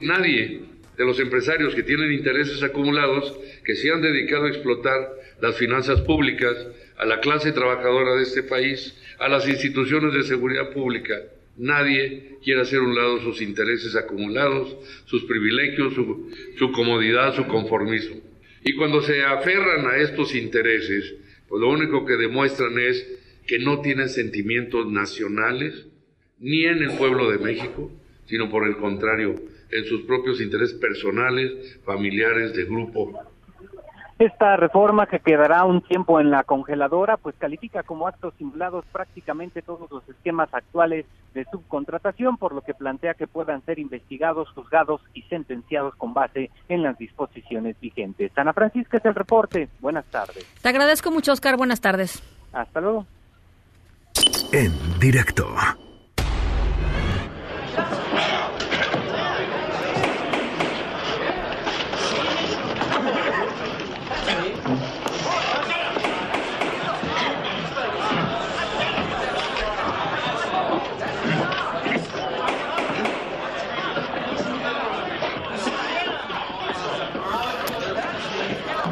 [0.00, 0.64] Nadie
[0.96, 6.00] de los empresarios que tienen intereses acumulados que se han dedicado a explotar las finanzas
[6.02, 6.54] públicas,
[6.98, 11.14] a la clase trabajadora de este país, a las instituciones de seguridad pública,
[11.56, 18.33] nadie quiere hacer a un lado sus intereses acumulados, sus privilegios, su comodidad, su conformismo.
[18.64, 21.14] Y cuando se aferran a estos intereses,
[21.48, 23.06] pues lo único que demuestran es
[23.46, 25.86] que no tienen sentimientos nacionales,
[26.38, 27.92] ni en el pueblo de México,
[28.24, 29.34] sino por el contrario,
[29.70, 33.33] en sus propios intereses personales, familiares, de grupo.
[34.24, 39.60] Esta reforma que quedará un tiempo en la congeladora, pues califica como actos simulados prácticamente
[39.60, 45.02] todos los esquemas actuales de subcontratación, por lo que plantea que puedan ser investigados, juzgados
[45.12, 48.32] y sentenciados con base en las disposiciones vigentes.
[48.34, 49.68] Ana Francisca es el reporte.
[49.80, 50.46] Buenas tardes.
[50.62, 51.58] Te agradezco mucho, Oscar.
[51.58, 52.22] Buenas tardes.
[52.54, 53.04] Hasta luego.
[54.52, 55.54] En directo.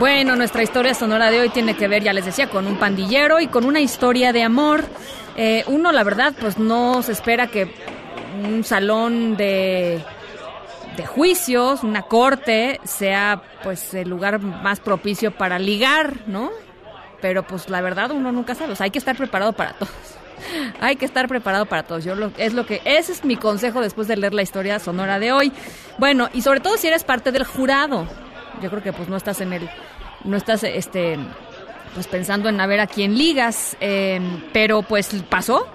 [0.03, 3.39] Bueno, nuestra historia sonora de hoy tiene que ver, ya les decía, con un pandillero
[3.39, 4.83] y con una historia de amor.
[5.37, 7.73] Eh, uno, la verdad, pues no se espera que
[8.43, 10.03] un salón de,
[10.97, 16.51] de juicios, una corte, sea pues el lugar más propicio para ligar, ¿no?
[17.21, 19.93] Pero pues la verdad uno nunca sabe, hay que estar preparado para todos.
[20.81, 22.03] Hay que estar preparado para todos.
[22.03, 25.21] Yo lo, es lo que ese es mi consejo después de leer la historia sonora
[25.21, 25.53] de hoy.
[25.99, 28.09] Bueno, y sobre todo si eres parte del jurado.
[28.61, 29.71] Yo creo que pues no estás en el
[30.25, 31.19] no estás este
[31.95, 34.21] pues pensando en a ver a quién ligas, eh,
[34.53, 35.67] pero pues pasó,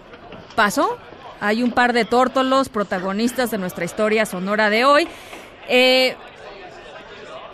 [0.55, 0.97] pasó.
[1.39, 5.07] Hay un par de tórtolos protagonistas de nuestra historia sonora de hoy.
[5.67, 6.15] Eh,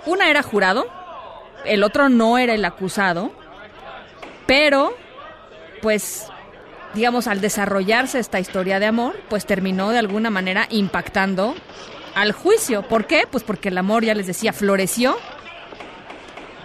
[0.06, 0.86] una era jurado,
[1.66, 3.32] el otro no era el acusado,
[4.46, 4.96] pero
[5.82, 6.28] pues
[6.94, 11.56] digamos al desarrollarse esta historia de amor, pues terminó de alguna manera impactando
[12.16, 12.84] al juicio.
[12.84, 13.28] ¿Por qué?
[13.30, 15.18] Pues porque el amor, ya les decía, floreció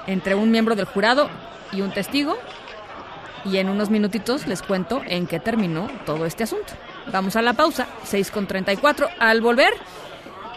[0.08, 1.28] entre un miembro del jurado
[1.70, 2.36] y un testigo.
[3.44, 6.72] Y en unos minutitos les cuento en qué terminó todo este asunto.
[7.12, 9.08] Vamos a la pausa, 6 con 34.
[9.20, 9.72] Al volver,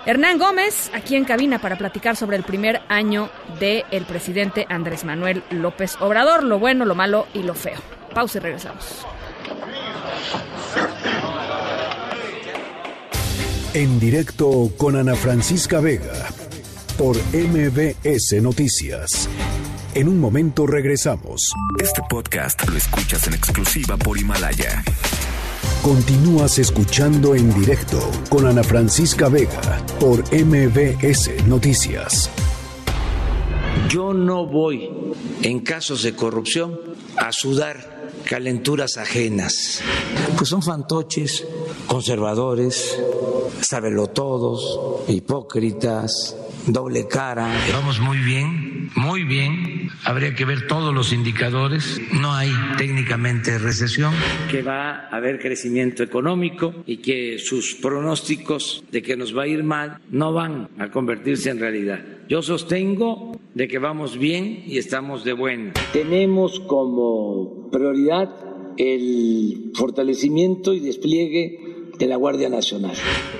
[0.06, 3.30] Hernán Gómez, aquí en cabina para platicar sobre el primer año
[3.60, 7.78] del el presidente Andrés Manuel López Obrador, lo bueno, lo malo y lo feo.
[8.14, 9.06] Pausa y regresamos.
[13.74, 16.41] En directo con Ana Francisca Vega
[17.02, 19.28] por MBS Noticias.
[19.96, 21.52] En un momento regresamos.
[21.80, 24.84] Este podcast lo escuchas en exclusiva por Himalaya.
[25.82, 28.00] Continúas escuchando en directo
[28.30, 32.30] con Ana Francisca Vega por MBS Noticias.
[33.90, 34.88] Yo no voy,
[35.42, 36.80] en casos de corrupción,
[37.18, 39.82] a sudar calenturas ajenas.
[40.38, 41.48] Pues son fantoches,
[41.88, 42.96] conservadores,
[43.60, 46.36] sabelotodos, hipócritas,
[46.68, 47.48] doble cara.
[47.72, 49.90] Vamos muy bien, muy bien.
[50.04, 52.02] Habría que ver todos los indicadores.
[52.14, 54.14] No hay técnicamente recesión.
[54.50, 59.48] Que va a haber crecimiento económico y que sus pronósticos de que nos va a
[59.48, 62.04] ir mal no van a convertirse en realidad.
[62.28, 65.74] Yo sostengo de que vamos bien y estamos de bueno.
[65.94, 68.30] Tenemos como prioridad
[68.78, 72.96] el fortalecimiento y despliegue de la Guardia Nacional.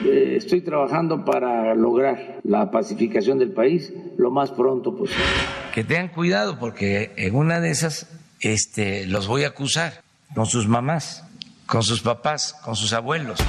[0.06, 5.24] Eh, Estoy trabajando para lograr la pacificación del país lo más pronto posible.
[5.74, 8.08] Que tengan cuidado porque en una de esas
[8.40, 10.02] este, los voy a acusar
[10.34, 11.24] con sus mamás,
[11.66, 13.40] con sus papás, con sus abuelos.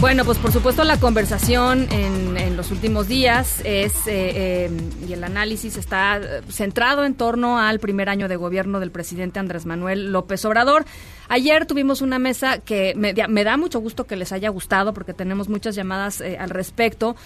[0.00, 4.70] Bueno, pues por supuesto la conversación en, en los últimos días es eh, eh,
[5.08, 9.40] y el análisis está eh, centrado en torno al primer año de gobierno del presidente
[9.40, 10.84] Andrés Manuel López Obrador.
[11.28, 13.26] Ayer tuvimos una mesa que me, da-
[13.56, 17.16] mucho gusto que les haya gustado porque tenemos muchas llamadas eh, al respecto.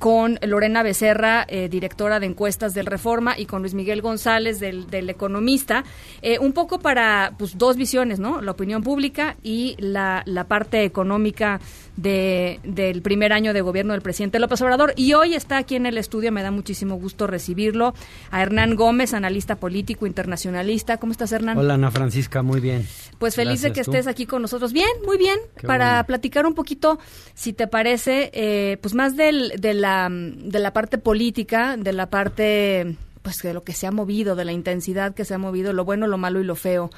[0.00, 4.88] Con Lorena Becerra, eh, directora de encuestas del Reforma, y con Luis Miguel González, del,
[4.88, 5.84] del Economista,
[6.22, 8.40] eh, un poco para pues dos visiones, ¿no?
[8.40, 11.60] La opinión pública y la, la parte económica
[11.96, 14.94] de, del primer año de gobierno del presidente López Obrador.
[14.96, 17.92] Y hoy está aquí en el estudio, me da muchísimo gusto recibirlo,
[18.30, 20.96] a Hernán Gómez, analista político internacionalista.
[20.96, 21.58] ¿Cómo estás, Hernán?
[21.58, 22.86] Hola Ana Francisca, muy bien.
[23.18, 23.90] Pues feliz de que ¿tú?
[23.90, 24.72] estés aquí con nosotros.
[24.72, 25.38] Bien, muy bien.
[25.58, 26.06] Qué para bueno.
[26.06, 26.98] platicar un poquito,
[27.34, 32.06] si te parece, eh, pues más del, de, la, de la parte política, de la
[32.10, 35.72] parte, pues de lo que se ha movido, de la intensidad que se ha movido,
[35.72, 36.90] lo bueno, lo malo y lo feo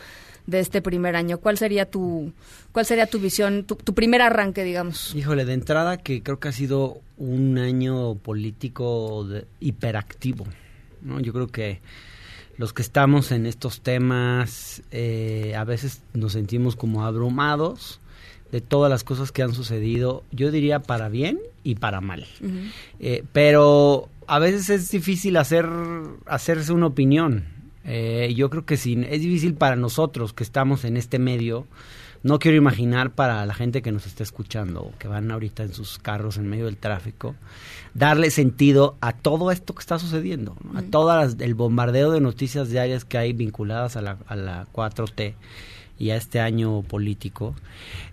[0.46, 1.38] de este primer año.
[1.38, 2.32] ¿Cuál sería tu,
[2.72, 5.14] cuál sería tu visión, tu, primer arranque, digamos?
[5.14, 10.44] Híjole, de entrada que creo que ha sido un año político de- hiperactivo.
[11.02, 11.20] ¿no?
[11.20, 11.80] Yo creo que
[12.56, 18.00] los que estamos en estos temas eh, a veces nos sentimos como abrumados
[18.52, 22.26] de todas las cosas que han sucedido, yo diría para bien y para mal.
[23.00, 25.66] Eh, pero a veces es difícil hacer
[26.26, 27.46] hacerse una opinión.
[27.84, 31.66] Eh, yo creo que sí, es difícil para nosotros que estamos en este medio.
[32.22, 35.98] No quiero imaginar para la gente que nos está escuchando, que van ahorita en sus
[35.98, 37.34] carros en medio del tráfico,
[37.94, 40.78] darle sentido a todo esto que está sucediendo, ¿no?
[40.78, 45.34] a todo el bombardeo de noticias diarias que hay vinculadas a la, a la 4T
[45.98, 47.54] y a este año político.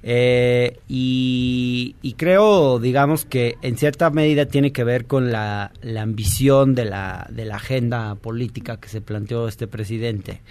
[0.03, 6.01] Eh, y, y creo, digamos, que en cierta medida tiene que ver con la, la
[6.01, 10.41] ambición de la, de la agenda política que se planteó este presidente.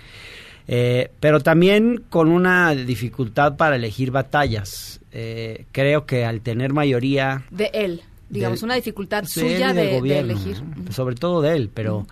[0.70, 5.00] Eh, pero también con una dificultad para elegir batallas.
[5.12, 10.56] Eh, creo que al tener mayoría De él, digamos, una dificultad suya de, de elegir.
[10.90, 12.06] sobre todo de él, pero,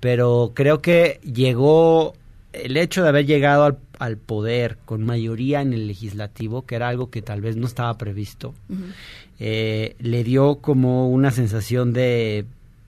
[0.00, 2.14] pero creo que llegó
[2.62, 6.88] el hecho de haber llegado al, al poder con mayoría en el legislativo, que era
[6.88, 8.54] algo que tal vez no estaba previsto,
[9.38, 12.44] eh, le dio como una sensación de,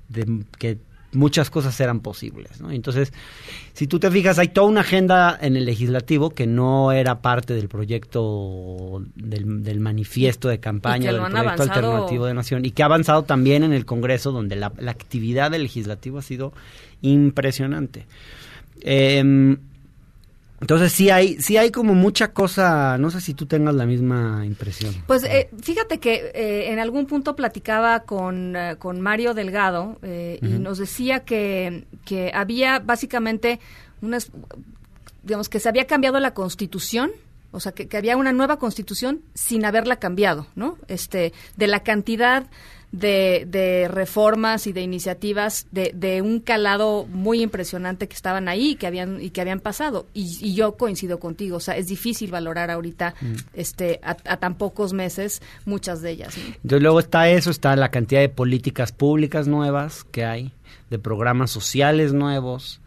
[0.09, 0.79] de que
[1.13, 2.61] muchas cosas eran posibles.
[2.61, 2.71] ¿no?
[2.71, 3.11] Entonces,
[3.73, 7.55] si tú te fijas, hay toda una agenda en el legislativo que no era parte
[7.55, 12.83] del proyecto del, del manifiesto de campaña, del proyecto avanzado- alternativo de nación, y que
[12.83, 16.53] ha avanzado también en el Congreso, donde la, la actividad del legislativo ha sido
[17.01, 18.05] impresionante.
[18.83, 19.59] Em,
[20.61, 24.45] entonces sí hay, sí hay como mucha cosa, no sé si tú tengas la misma
[24.47, 24.95] impresión.
[25.07, 30.39] Pues eh, fíjate que eh, en algún punto platicaba con, eh, con Mario Delgado eh,
[30.41, 33.61] y nos decía que, que había básicamente
[34.01, 34.31] unas,
[35.23, 37.11] digamos, que se había cambiado la constitución.
[37.53, 40.79] O sea, que, que había una nueva constitución sin haberla cambiado, ¿no?
[40.89, 42.45] Este, de la cantidad
[42.93, 48.71] de, de reformas y de iniciativas de, de un calado muy impresionante que estaban ahí
[48.71, 50.07] y que habían, y que habían pasado.
[50.15, 53.35] Y, y yo coincido contigo, o sea, es difícil valorar ahorita Mm.
[53.55, 56.37] este, a, a tan pocos meses muchas de ellas.
[56.37, 56.45] ¿no?
[56.63, 60.53] Entonces luego está eso, está la cantidad de políticas públicas nuevas que hay,
[60.91, 62.81] de programas sociales nuevos,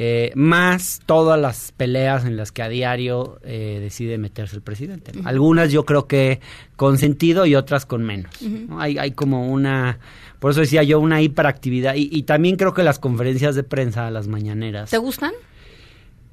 [0.00, 5.10] eh, más todas las peleas en las que a diario eh, decide meterse el presidente.
[5.24, 6.38] Algunas yo creo que
[6.76, 8.30] con sentido y otras con menos.
[8.78, 9.98] Hay, hay como una,
[10.38, 11.96] por eso decía yo, una hiperactividad.
[11.96, 14.88] Y, y también creo que las conferencias de prensa, las mañaneras.
[14.88, 15.32] ¿Te gustan?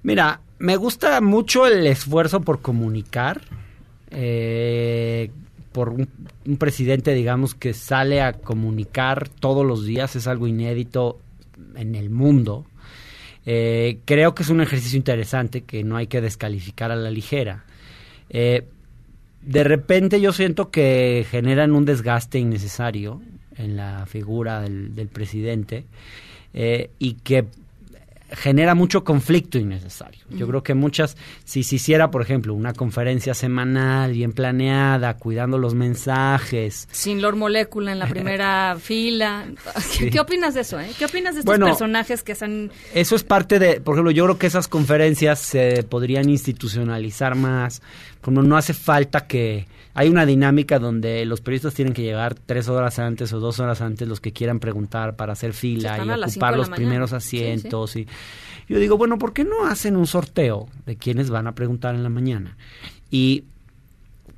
[0.03, 3.41] Mira, me gusta mucho el esfuerzo por comunicar,
[4.11, 5.31] eh,
[5.71, 6.07] por un,
[6.45, 11.17] un presidente, digamos, que sale a comunicar todos los días, es algo inédito.
[11.75, 12.67] en el mundo.
[13.45, 17.63] Eh, creo que es un ejercicio interesante que no hay que descalificar a la ligera.
[18.29, 18.63] Eh,
[19.41, 23.21] de repente yo siento que generan un desgaste innecesario
[23.55, 25.85] en la figura del, del presidente
[26.53, 27.45] eh, y que
[28.35, 30.23] genera mucho conflicto innecesario.
[30.29, 35.57] Yo creo que muchas, si se hiciera, por ejemplo, una conferencia semanal bien planeada, cuidando
[35.57, 39.45] los mensajes, Sin Lord Molecula en la primera fila.
[39.75, 40.09] ¿Qué, Sí.
[40.09, 40.79] qué opinas de eso?
[40.79, 40.89] Eh?
[40.97, 42.71] ¿Qué opinas de estos Bueno, personajes que son...
[42.93, 47.81] Eso es parte de, por ejemplo, yo creo que esas conferencias se podrían institucionalizar más.
[48.25, 52.67] Como no hace falta que hay una dinámica donde los periodistas tienen que llegar tres
[52.69, 56.57] horas antes o dos horas antes los que quieran preguntar para hacer fila y ocupar
[56.57, 57.37] los primeros Sí, sí.
[57.37, 57.95] asientos.
[57.95, 58.07] Y
[58.67, 62.01] yo digo, bueno, ¿por qué no hacen un sorteo de quienes van a preguntar en
[62.01, 62.57] la mañana?
[63.11, 63.43] Y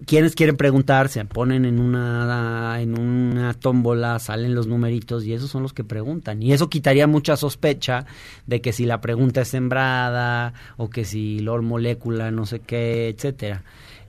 [0.06, 5.50] quienes quieren preguntar se ponen en una en una tómbola, salen los numeritos y esos
[5.50, 6.42] son los que preguntan.
[6.42, 8.06] Y eso quitaría mucha sospecha
[8.46, 13.10] de que si la pregunta es sembrada o que si Lord Molécula no sé qué,
[13.10, 13.64] etcétera.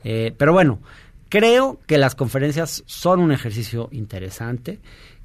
[0.05, 0.81] Eh, pero bueno,
[1.29, 4.79] creo que las conferencias son un ejercicio interesante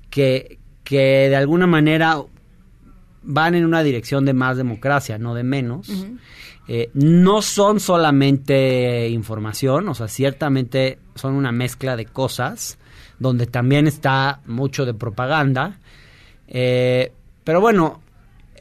[0.10, 2.22] que que de alguna manera
[3.24, 5.90] van en una dirección de más democracia, no de menos.
[6.68, 12.78] Eh, no son solamente información, o sea, ciertamente son una mezcla de cosas,
[13.20, 15.80] donde también está mucho de propaganda.
[16.48, 17.12] Eh,
[17.44, 18.02] pero bueno,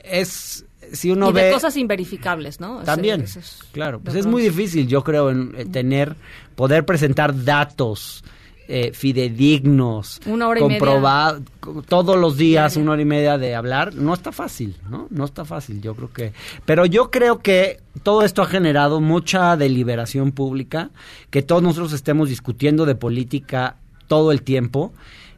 [0.02, 2.80] es si uno y ve de cosas inverificables, ¿no?
[2.82, 6.16] También, es- claro, pues es muy difícil, yo creo, en, eh, tener,
[6.54, 8.24] poder presentar datos
[8.68, 11.40] eh, fidedignos, Una hora y media.
[11.88, 15.08] todos los días una hora y media de hablar, no está fácil, ¿no?
[15.10, 16.32] No está fácil, yo creo que,
[16.64, 20.90] pero yo creo que todo esto ha generado mucha deliberación pública,
[21.30, 23.76] que todos nosotros estemos discutiendo de política
[24.06, 24.92] todo el tiempo.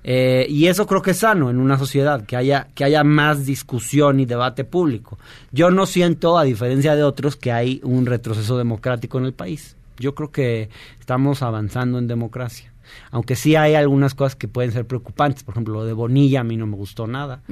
[0.07, 3.47] Eh, y eso creo que es sano en una sociedad, que haya, que haya más
[3.47, 5.19] discusión y debate público.
[5.51, 9.77] Yo no siento, a diferencia de otros, que hay un retroceso democrático en el país.
[9.99, 10.69] Yo creo que
[11.01, 12.74] estamos avanzando en democracia.
[13.11, 15.43] Aunque sí hay algunas cosas que pueden ser preocupantes.
[15.45, 17.43] Por ejemplo, lo de Bonilla a mí no me gustó nada.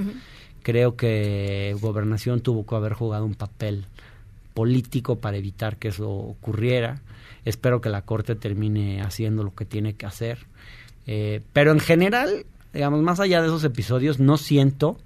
[0.63, 3.85] Creo que Gobernación tuvo que haber jugado un papel
[4.55, 7.01] político para evitar que eso ocurriera.
[7.45, 10.39] Espero que la Corte termine haciendo lo que tiene que hacer.
[11.07, 14.99] Eh, pero en general, digamos, más allá de esos episodios, no siento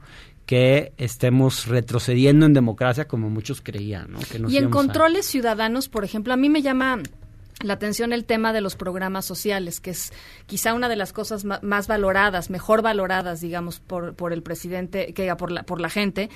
[0.44, 4.18] que estemos retrocediendo en democracia como muchos creían, ¿no?
[4.30, 6.98] Que nos Y en a- controles ciudadanos, por ejemplo, a mí me llama
[7.62, 10.12] la atención el tema de los programas sociales, que es
[10.44, 15.34] quizá una de las cosas más valoradas, mejor valoradas, digamos, por, por el presidente, que
[15.36, 16.28] por la, por la gente.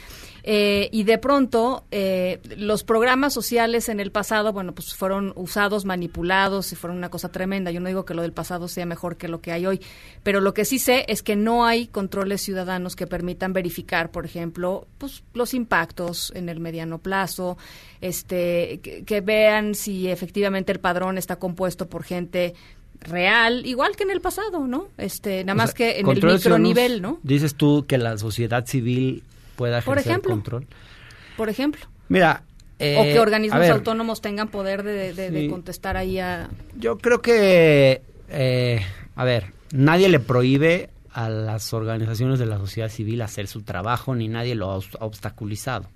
[0.44, 5.84] Eh, y de pronto, eh, los programas sociales en el pasado, bueno, pues fueron usados,
[5.84, 7.70] manipulados y fueron una cosa tremenda.
[7.70, 9.82] Yo no digo que lo del pasado sea mejor que lo que hay hoy,
[10.22, 14.24] pero lo que sí sé es que no hay controles ciudadanos que permitan verificar, por
[14.24, 17.58] ejemplo, pues los impactos en el mediano plazo,
[18.00, 22.54] este, que, que vean si efectivamente el padrón está compuesto por gente
[23.00, 24.88] real, igual que en el pasado, ¿no?
[24.98, 27.18] Este, nada O más sea, que en el micronivel, ¿no?
[27.22, 29.22] Dices tú que la sociedad civil
[29.56, 30.30] pueda Por ejercer ejemplo.
[30.32, 30.66] control.
[31.36, 31.80] Por ejemplo.
[32.08, 35.48] Mira, o eh, que a organismos ver, autónomos tengan poder de, de- de Sí.
[35.48, 36.48] contestar ahí a...
[36.76, 38.80] Yo creo que, eh,
[39.16, 44.14] a ver, nadie le prohíbe a las organizaciones de la sociedad civil hacer su trabajo,
[44.14, 45.86] ni nadie lo ha obstaculizado.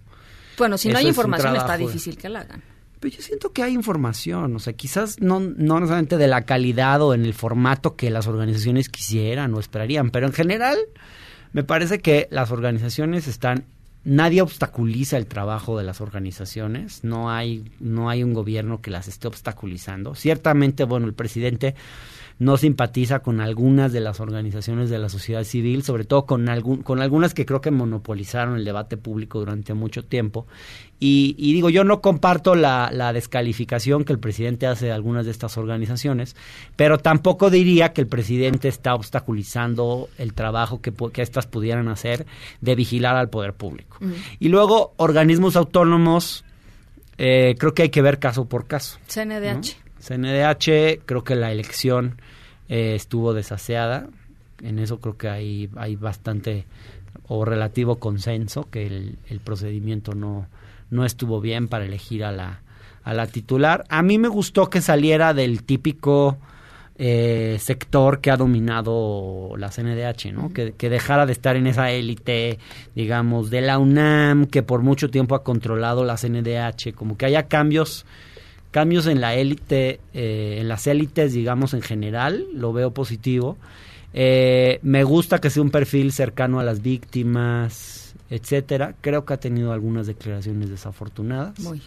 [0.58, 2.62] Bueno, si no Eso hay información está difícil que la hagan.
[3.00, 7.02] Pero yo siento que hay información, o sea, quizás no, no necesariamente de la calidad
[7.02, 10.78] o en el formato que las organizaciones quisieran o esperarían, pero en general
[11.52, 13.66] me parece que las organizaciones están,
[14.04, 19.06] nadie obstaculiza el trabajo de las organizaciones, no hay, no hay un gobierno que las
[19.06, 20.14] esté obstaculizando.
[20.14, 21.74] Ciertamente, bueno, el presidente
[22.38, 26.82] no simpatiza con algunas de las organizaciones de la sociedad civil, sobre todo con, algún,
[26.82, 30.46] con algunas que creo que monopolizaron el debate público durante mucho tiempo.
[30.98, 35.26] Y, y digo, yo no comparto la, la descalificación que el presidente hace de algunas
[35.26, 36.34] de estas organizaciones,
[36.76, 42.26] pero tampoco diría que el presidente está obstaculizando el trabajo que, que éstas pudieran hacer
[42.60, 43.98] de vigilar al poder público.
[44.40, 46.44] Y luego, organismos autónomos,
[47.18, 48.98] eh, creo que hay que ver caso por caso.
[49.06, 49.83] CNDH.
[50.06, 52.20] CNDH, creo que la elección
[52.68, 54.08] eh, estuvo desaseada.
[54.62, 56.66] En eso creo que hay, hay bastante
[57.26, 60.46] o relativo consenso que el, el procedimiento no,
[60.90, 62.60] no estuvo bien para elegir a la,
[63.02, 63.84] a la titular.
[63.88, 66.38] A mí me gustó que saliera del típico
[66.96, 70.52] eh, sector que ha dominado la CNDH, ¿no?
[70.52, 72.58] que, que dejara de estar en esa élite,
[72.94, 77.48] digamos, de la UNAM, que por mucho tiempo ha controlado la CNDH, como que haya
[77.48, 78.06] cambios
[78.74, 83.56] cambios en la élite, eh, en las élites, digamos, en general, lo veo positivo.
[84.12, 88.96] Eh, me gusta que sea un perfil cercano a las víctimas, etcétera.
[89.00, 91.56] Creo que ha tenido algunas declaraciones desafortunadas.
[91.60, 91.80] Muy.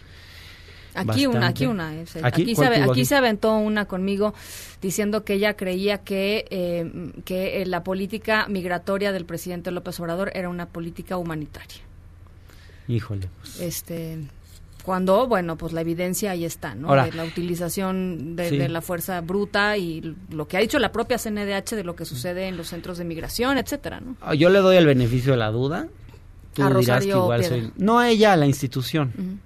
[0.95, 1.93] Aquí una, aquí una.
[1.93, 2.43] eh, ¿Aquí?
[2.43, 4.34] Aquí, ¿Cuál se, aquí aventó una conmigo
[4.81, 10.47] diciendo que ella creía que, eh, que la política migratoria del presidente López Obrador era
[10.47, 11.81] una política humanitaria.
[12.88, 13.27] Híjole.
[13.59, 14.19] Este,
[14.88, 16.88] cuando, bueno, pues la evidencia ahí está, ¿no?
[16.88, 18.57] Ahora- de la utilización de, Sí.
[18.57, 22.05] de la fuerza bruta y lo que ha dicho la propia CNDH de lo que
[22.05, 24.15] sucede en los centros de migración, etcétera, ¿no?
[24.22, 25.89] Ah, Yo le doy el beneficio de la duda.
[26.53, 27.72] Tú A dirás que igual soy...
[27.76, 29.41] No a ella, a la institución.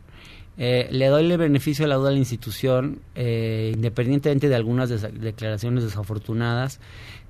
[0.60, 4.92] Eh, le doy el beneficio de la duda a la institución, eh, independientemente de algunas
[4.92, 6.80] desa- declaraciones desafortunadas.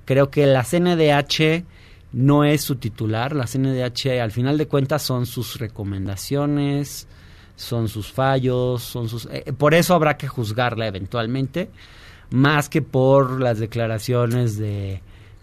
[0.04, 1.64] Creo que la CNDH
[2.12, 3.34] no es su titular.
[3.34, 7.06] La CNDH, al final de cuentas, son sus recomendaciones,
[7.62, 9.26] son sus fallos, son sus.
[9.26, 11.70] eh, por eso habrá que juzgarla eventualmente,
[12.30, 15.00] más que por las declaraciones de,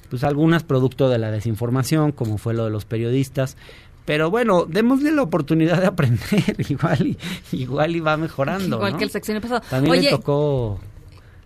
[0.09, 3.57] pues, algunas producto de la desinformación, como fue lo de los periodistas.
[4.05, 7.17] Pero bueno, démosle la oportunidad de aprender, igual y,
[7.51, 8.77] igual y va mejorando.
[8.77, 8.97] Igual ¿no?
[8.97, 9.61] que el sexenio pasado.
[9.69, 10.79] También Oye, le tocó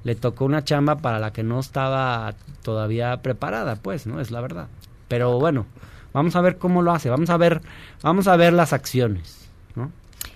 [0.04, 4.20] le tocó una chamba para la que no estaba todavía preparada, pues, ¿no?
[4.20, 4.68] Es la verdad.
[5.08, 5.66] Pero bueno,
[6.14, 7.62] vamos a ver cómo lo hace, vamos a ver
[8.02, 9.92] vamos a ver las acciones, ¿no?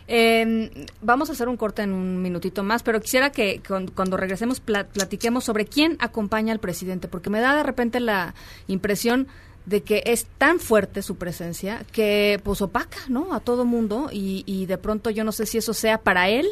[0.10, 3.62] Eh, vamos a hacer un corte en un minutito más, pero quisiera que
[3.94, 8.34] cuando regresemos pla- platiquemos sobre quién acompaña al presidente, porque me da de repente la
[8.68, 9.28] impresión
[9.66, 13.34] de que es tan fuerte su presencia que pues opaca, ¿no?
[13.34, 16.48] A todo mundo y, y de pronto yo no sé si eso sea para él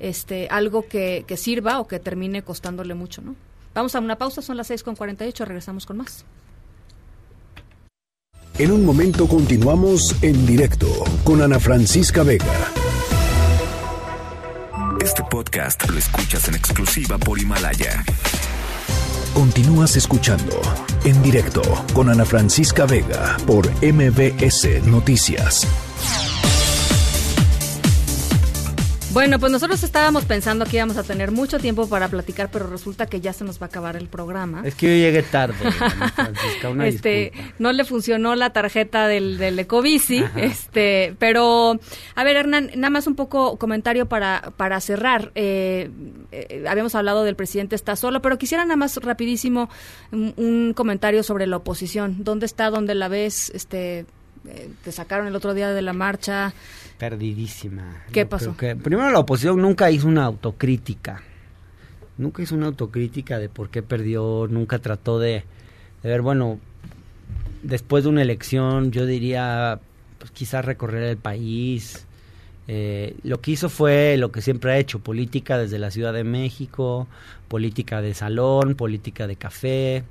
[0.00, 3.34] este algo que, que sirva o que termine costándole mucho, ¿no?
[3.74, 6.24] Vamos a una pausa, son las 6.48, regresamos con más.
[8.56, 10.86] En un momento continuamos en directo
[11.24, 12.70] con Ana Francisca Vega.
[15.54, 18.04] Lo escuchas en exclusiva por Himalaya.
[19.34, 20.60] Continúas escuchando
[21.04, 21.62] en directo
[21.92, 25.64] con Ana Francisca Vega por MBS Noticias.
[29.14, 33.06] Bueno, pues nosotros estábamos pensando que íbamos a tener mucho tiempo para platicar, pero resulta
[33.06, 34.62] que ya se nos va a acabar el programa.
[34.64, 35.54] Es que yo llegué tarde,
[36.16, 37.54] Francisca, una este, disculpa.
[37.60, 40.40] no le funcionó la tarjeta del, del Ecobici, Ajá.
[40.40, 41.78] este, pero
[42.16, 45.30] a ver Hernán, nada más un poco comentario para, para cerrar.
[45.36, 45.90] Eh,
[46.32, 49.70] eh, habíamos hablado del presidente está solo, pero quisiera nada más rapidísimo
[50.10, 52.16] un, un comentario sobre la oposición.
[52.24, 52.68] ¿Dónde está?
[52.68, 53.52] ¿Dónde la ves?
[53.54, 54.06] Este,
[54.48, 56.52] eh, te sacaron el otro día de la marcha.
[56.98, 58.04] Perdidísima.
[58.12, 58.56] ¿Qué pasó?
[58.56, 61.22] que- primero la oposición nunca hizo una autocrítica.
[62.18, 65.42] Nunca hizo una autocrítica de por qué perdió, nunca trató de,
[66.02, 66.58] de ver, bueno,
[67.62, 69.80] después de una elección, yo diría,
[70.18, 72.06] pues quizás recorrer el país.
[72.68, 76.24] Eh, lo que hizo fue lo que siempre ha hecho, política desde la Ciudad de
[76.24, 77.08] México,
[77.48, 80.04] política de salón, política de café,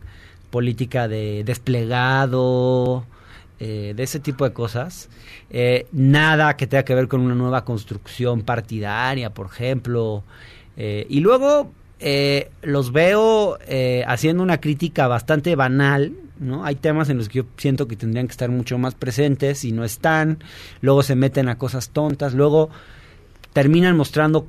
[0.51, 3.05] política de desplegado,
[3.65, 5.07] eh, de ese tipo de cosas.
[5.49, 10.26] Eh, nada que tenga que ver con una nueva construcción partidaria, por ejemplo.
[10.76, 11.72] Eh, y luego
[12.64, 13.57] los veo
[14.06, 16.65] haciendo una crítica bastante banal, ¿no?
[16.65, 19.72] Hay temas en los que yo siento que tendrían que estar mucho más presentes y
[19.72, 20.44] no están.
[20.81, 22.34] Luego se meten a cosas tontas.
[22.34, 22.69] Luego
[23.53, 24.48] terminan mostrando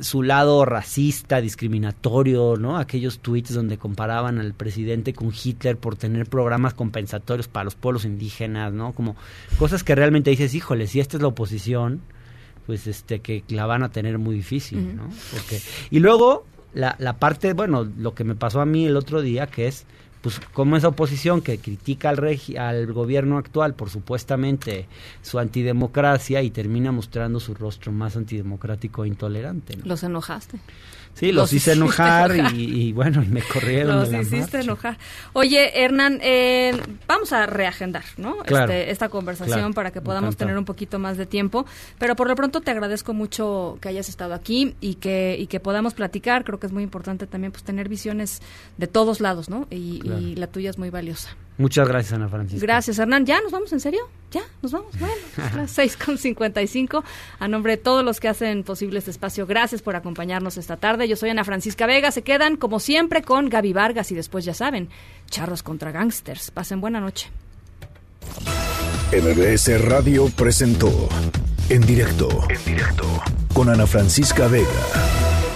[0.00, 2.76] su lado racista, discriminatorio, ¿no?
[2.78, 8.04] Aquellos tweets donde comparaban al presidente con Hitler por tener programas compensatorios para los pueblos
[8.04, 8.92] indígenas, ¿no?
[8.92, 9.16] Como
[9.58, 12.00] cosas que realmente dices, híjole, si esta es la oposición,
[12.66, 14.94] pues este que la van a tener muy difícil.
[14.94, 15.08] ¿no?
[15.32, 15.60] Porque
[15.90, 16.44] y luego
[16.74, 19.86] la, la parte, bueno, lo que me pasó a mí el otro día que es
[20.20, 24.86] pues como esa oposición que critica al regi- al gobierno actual por supuestamente
[25.22, 29.76] su antidemocracia y termina mostrando su rostro más antidemocrático e intolerante.
[29.76, 29.84] ¿no?
[29.86, 30.58] Los enojaste.
[31.18, 32.54] Sí, los, Los hice enojar, enojar.
[32.54, 34.60] Y, y bueno, y me corrieron Los de la hiciste marcha.
[34.60, 34.98] enojar.
[35.32, 36.72] Oye, Hernán, eh,
[37.08, 38.36] vamos a reagendar, ¿no?
[38.38, 40.46] Claro, Este, esta conversación claro, para que podamos encantado.
[40.46, 41.66] tener un poquito más de tiempo.
[41.98, 45.58] Pero por lo pronto te agradezco mucho que hayas estado aquí y que, y que
[45.60, 46.44] podamos platicar.
[46.44, 48.40] Creo que es muy importante también pues tener visiones
[48.76, 49.66] de todos lados, ¿no?
[49.70, 50.20] Y, Claro.
[50.20, 51.30] y la tuya es muy valiosa.
[51.58, 52.64] Muchas gracias, Ana Francisca.
[52.64, 53.26] Gracias, Hernán.
[53.26, 54.08] ¿Ya nos vamos en serio?
[54.30, 54.42] ¿Ya?
[54.62, 54.96] ¿Nos vamos?
[54.98, 55.14] Bueno,
[55.48, 57.02] es las 6.55.
[57.40, 61.08] A nombre de todos los que hacen posible este espacio, gracias por acompañarnos esta tarde.
[61.08, 62.12] Yo soy Ana Francisca Vega.
[62.12, 64.88] Se quedan, como siempre, con Gaby Vargas y después, ya saben,
[65.28, 66.52] charros contra gangsters.
[66.52, 67.28] Pasen buena noche.
[69.10, 71.08] MBS Radio presentó
[71.70, 73.06] en directo, en directo
[73.52, 75.37] con Ana Francisca Vega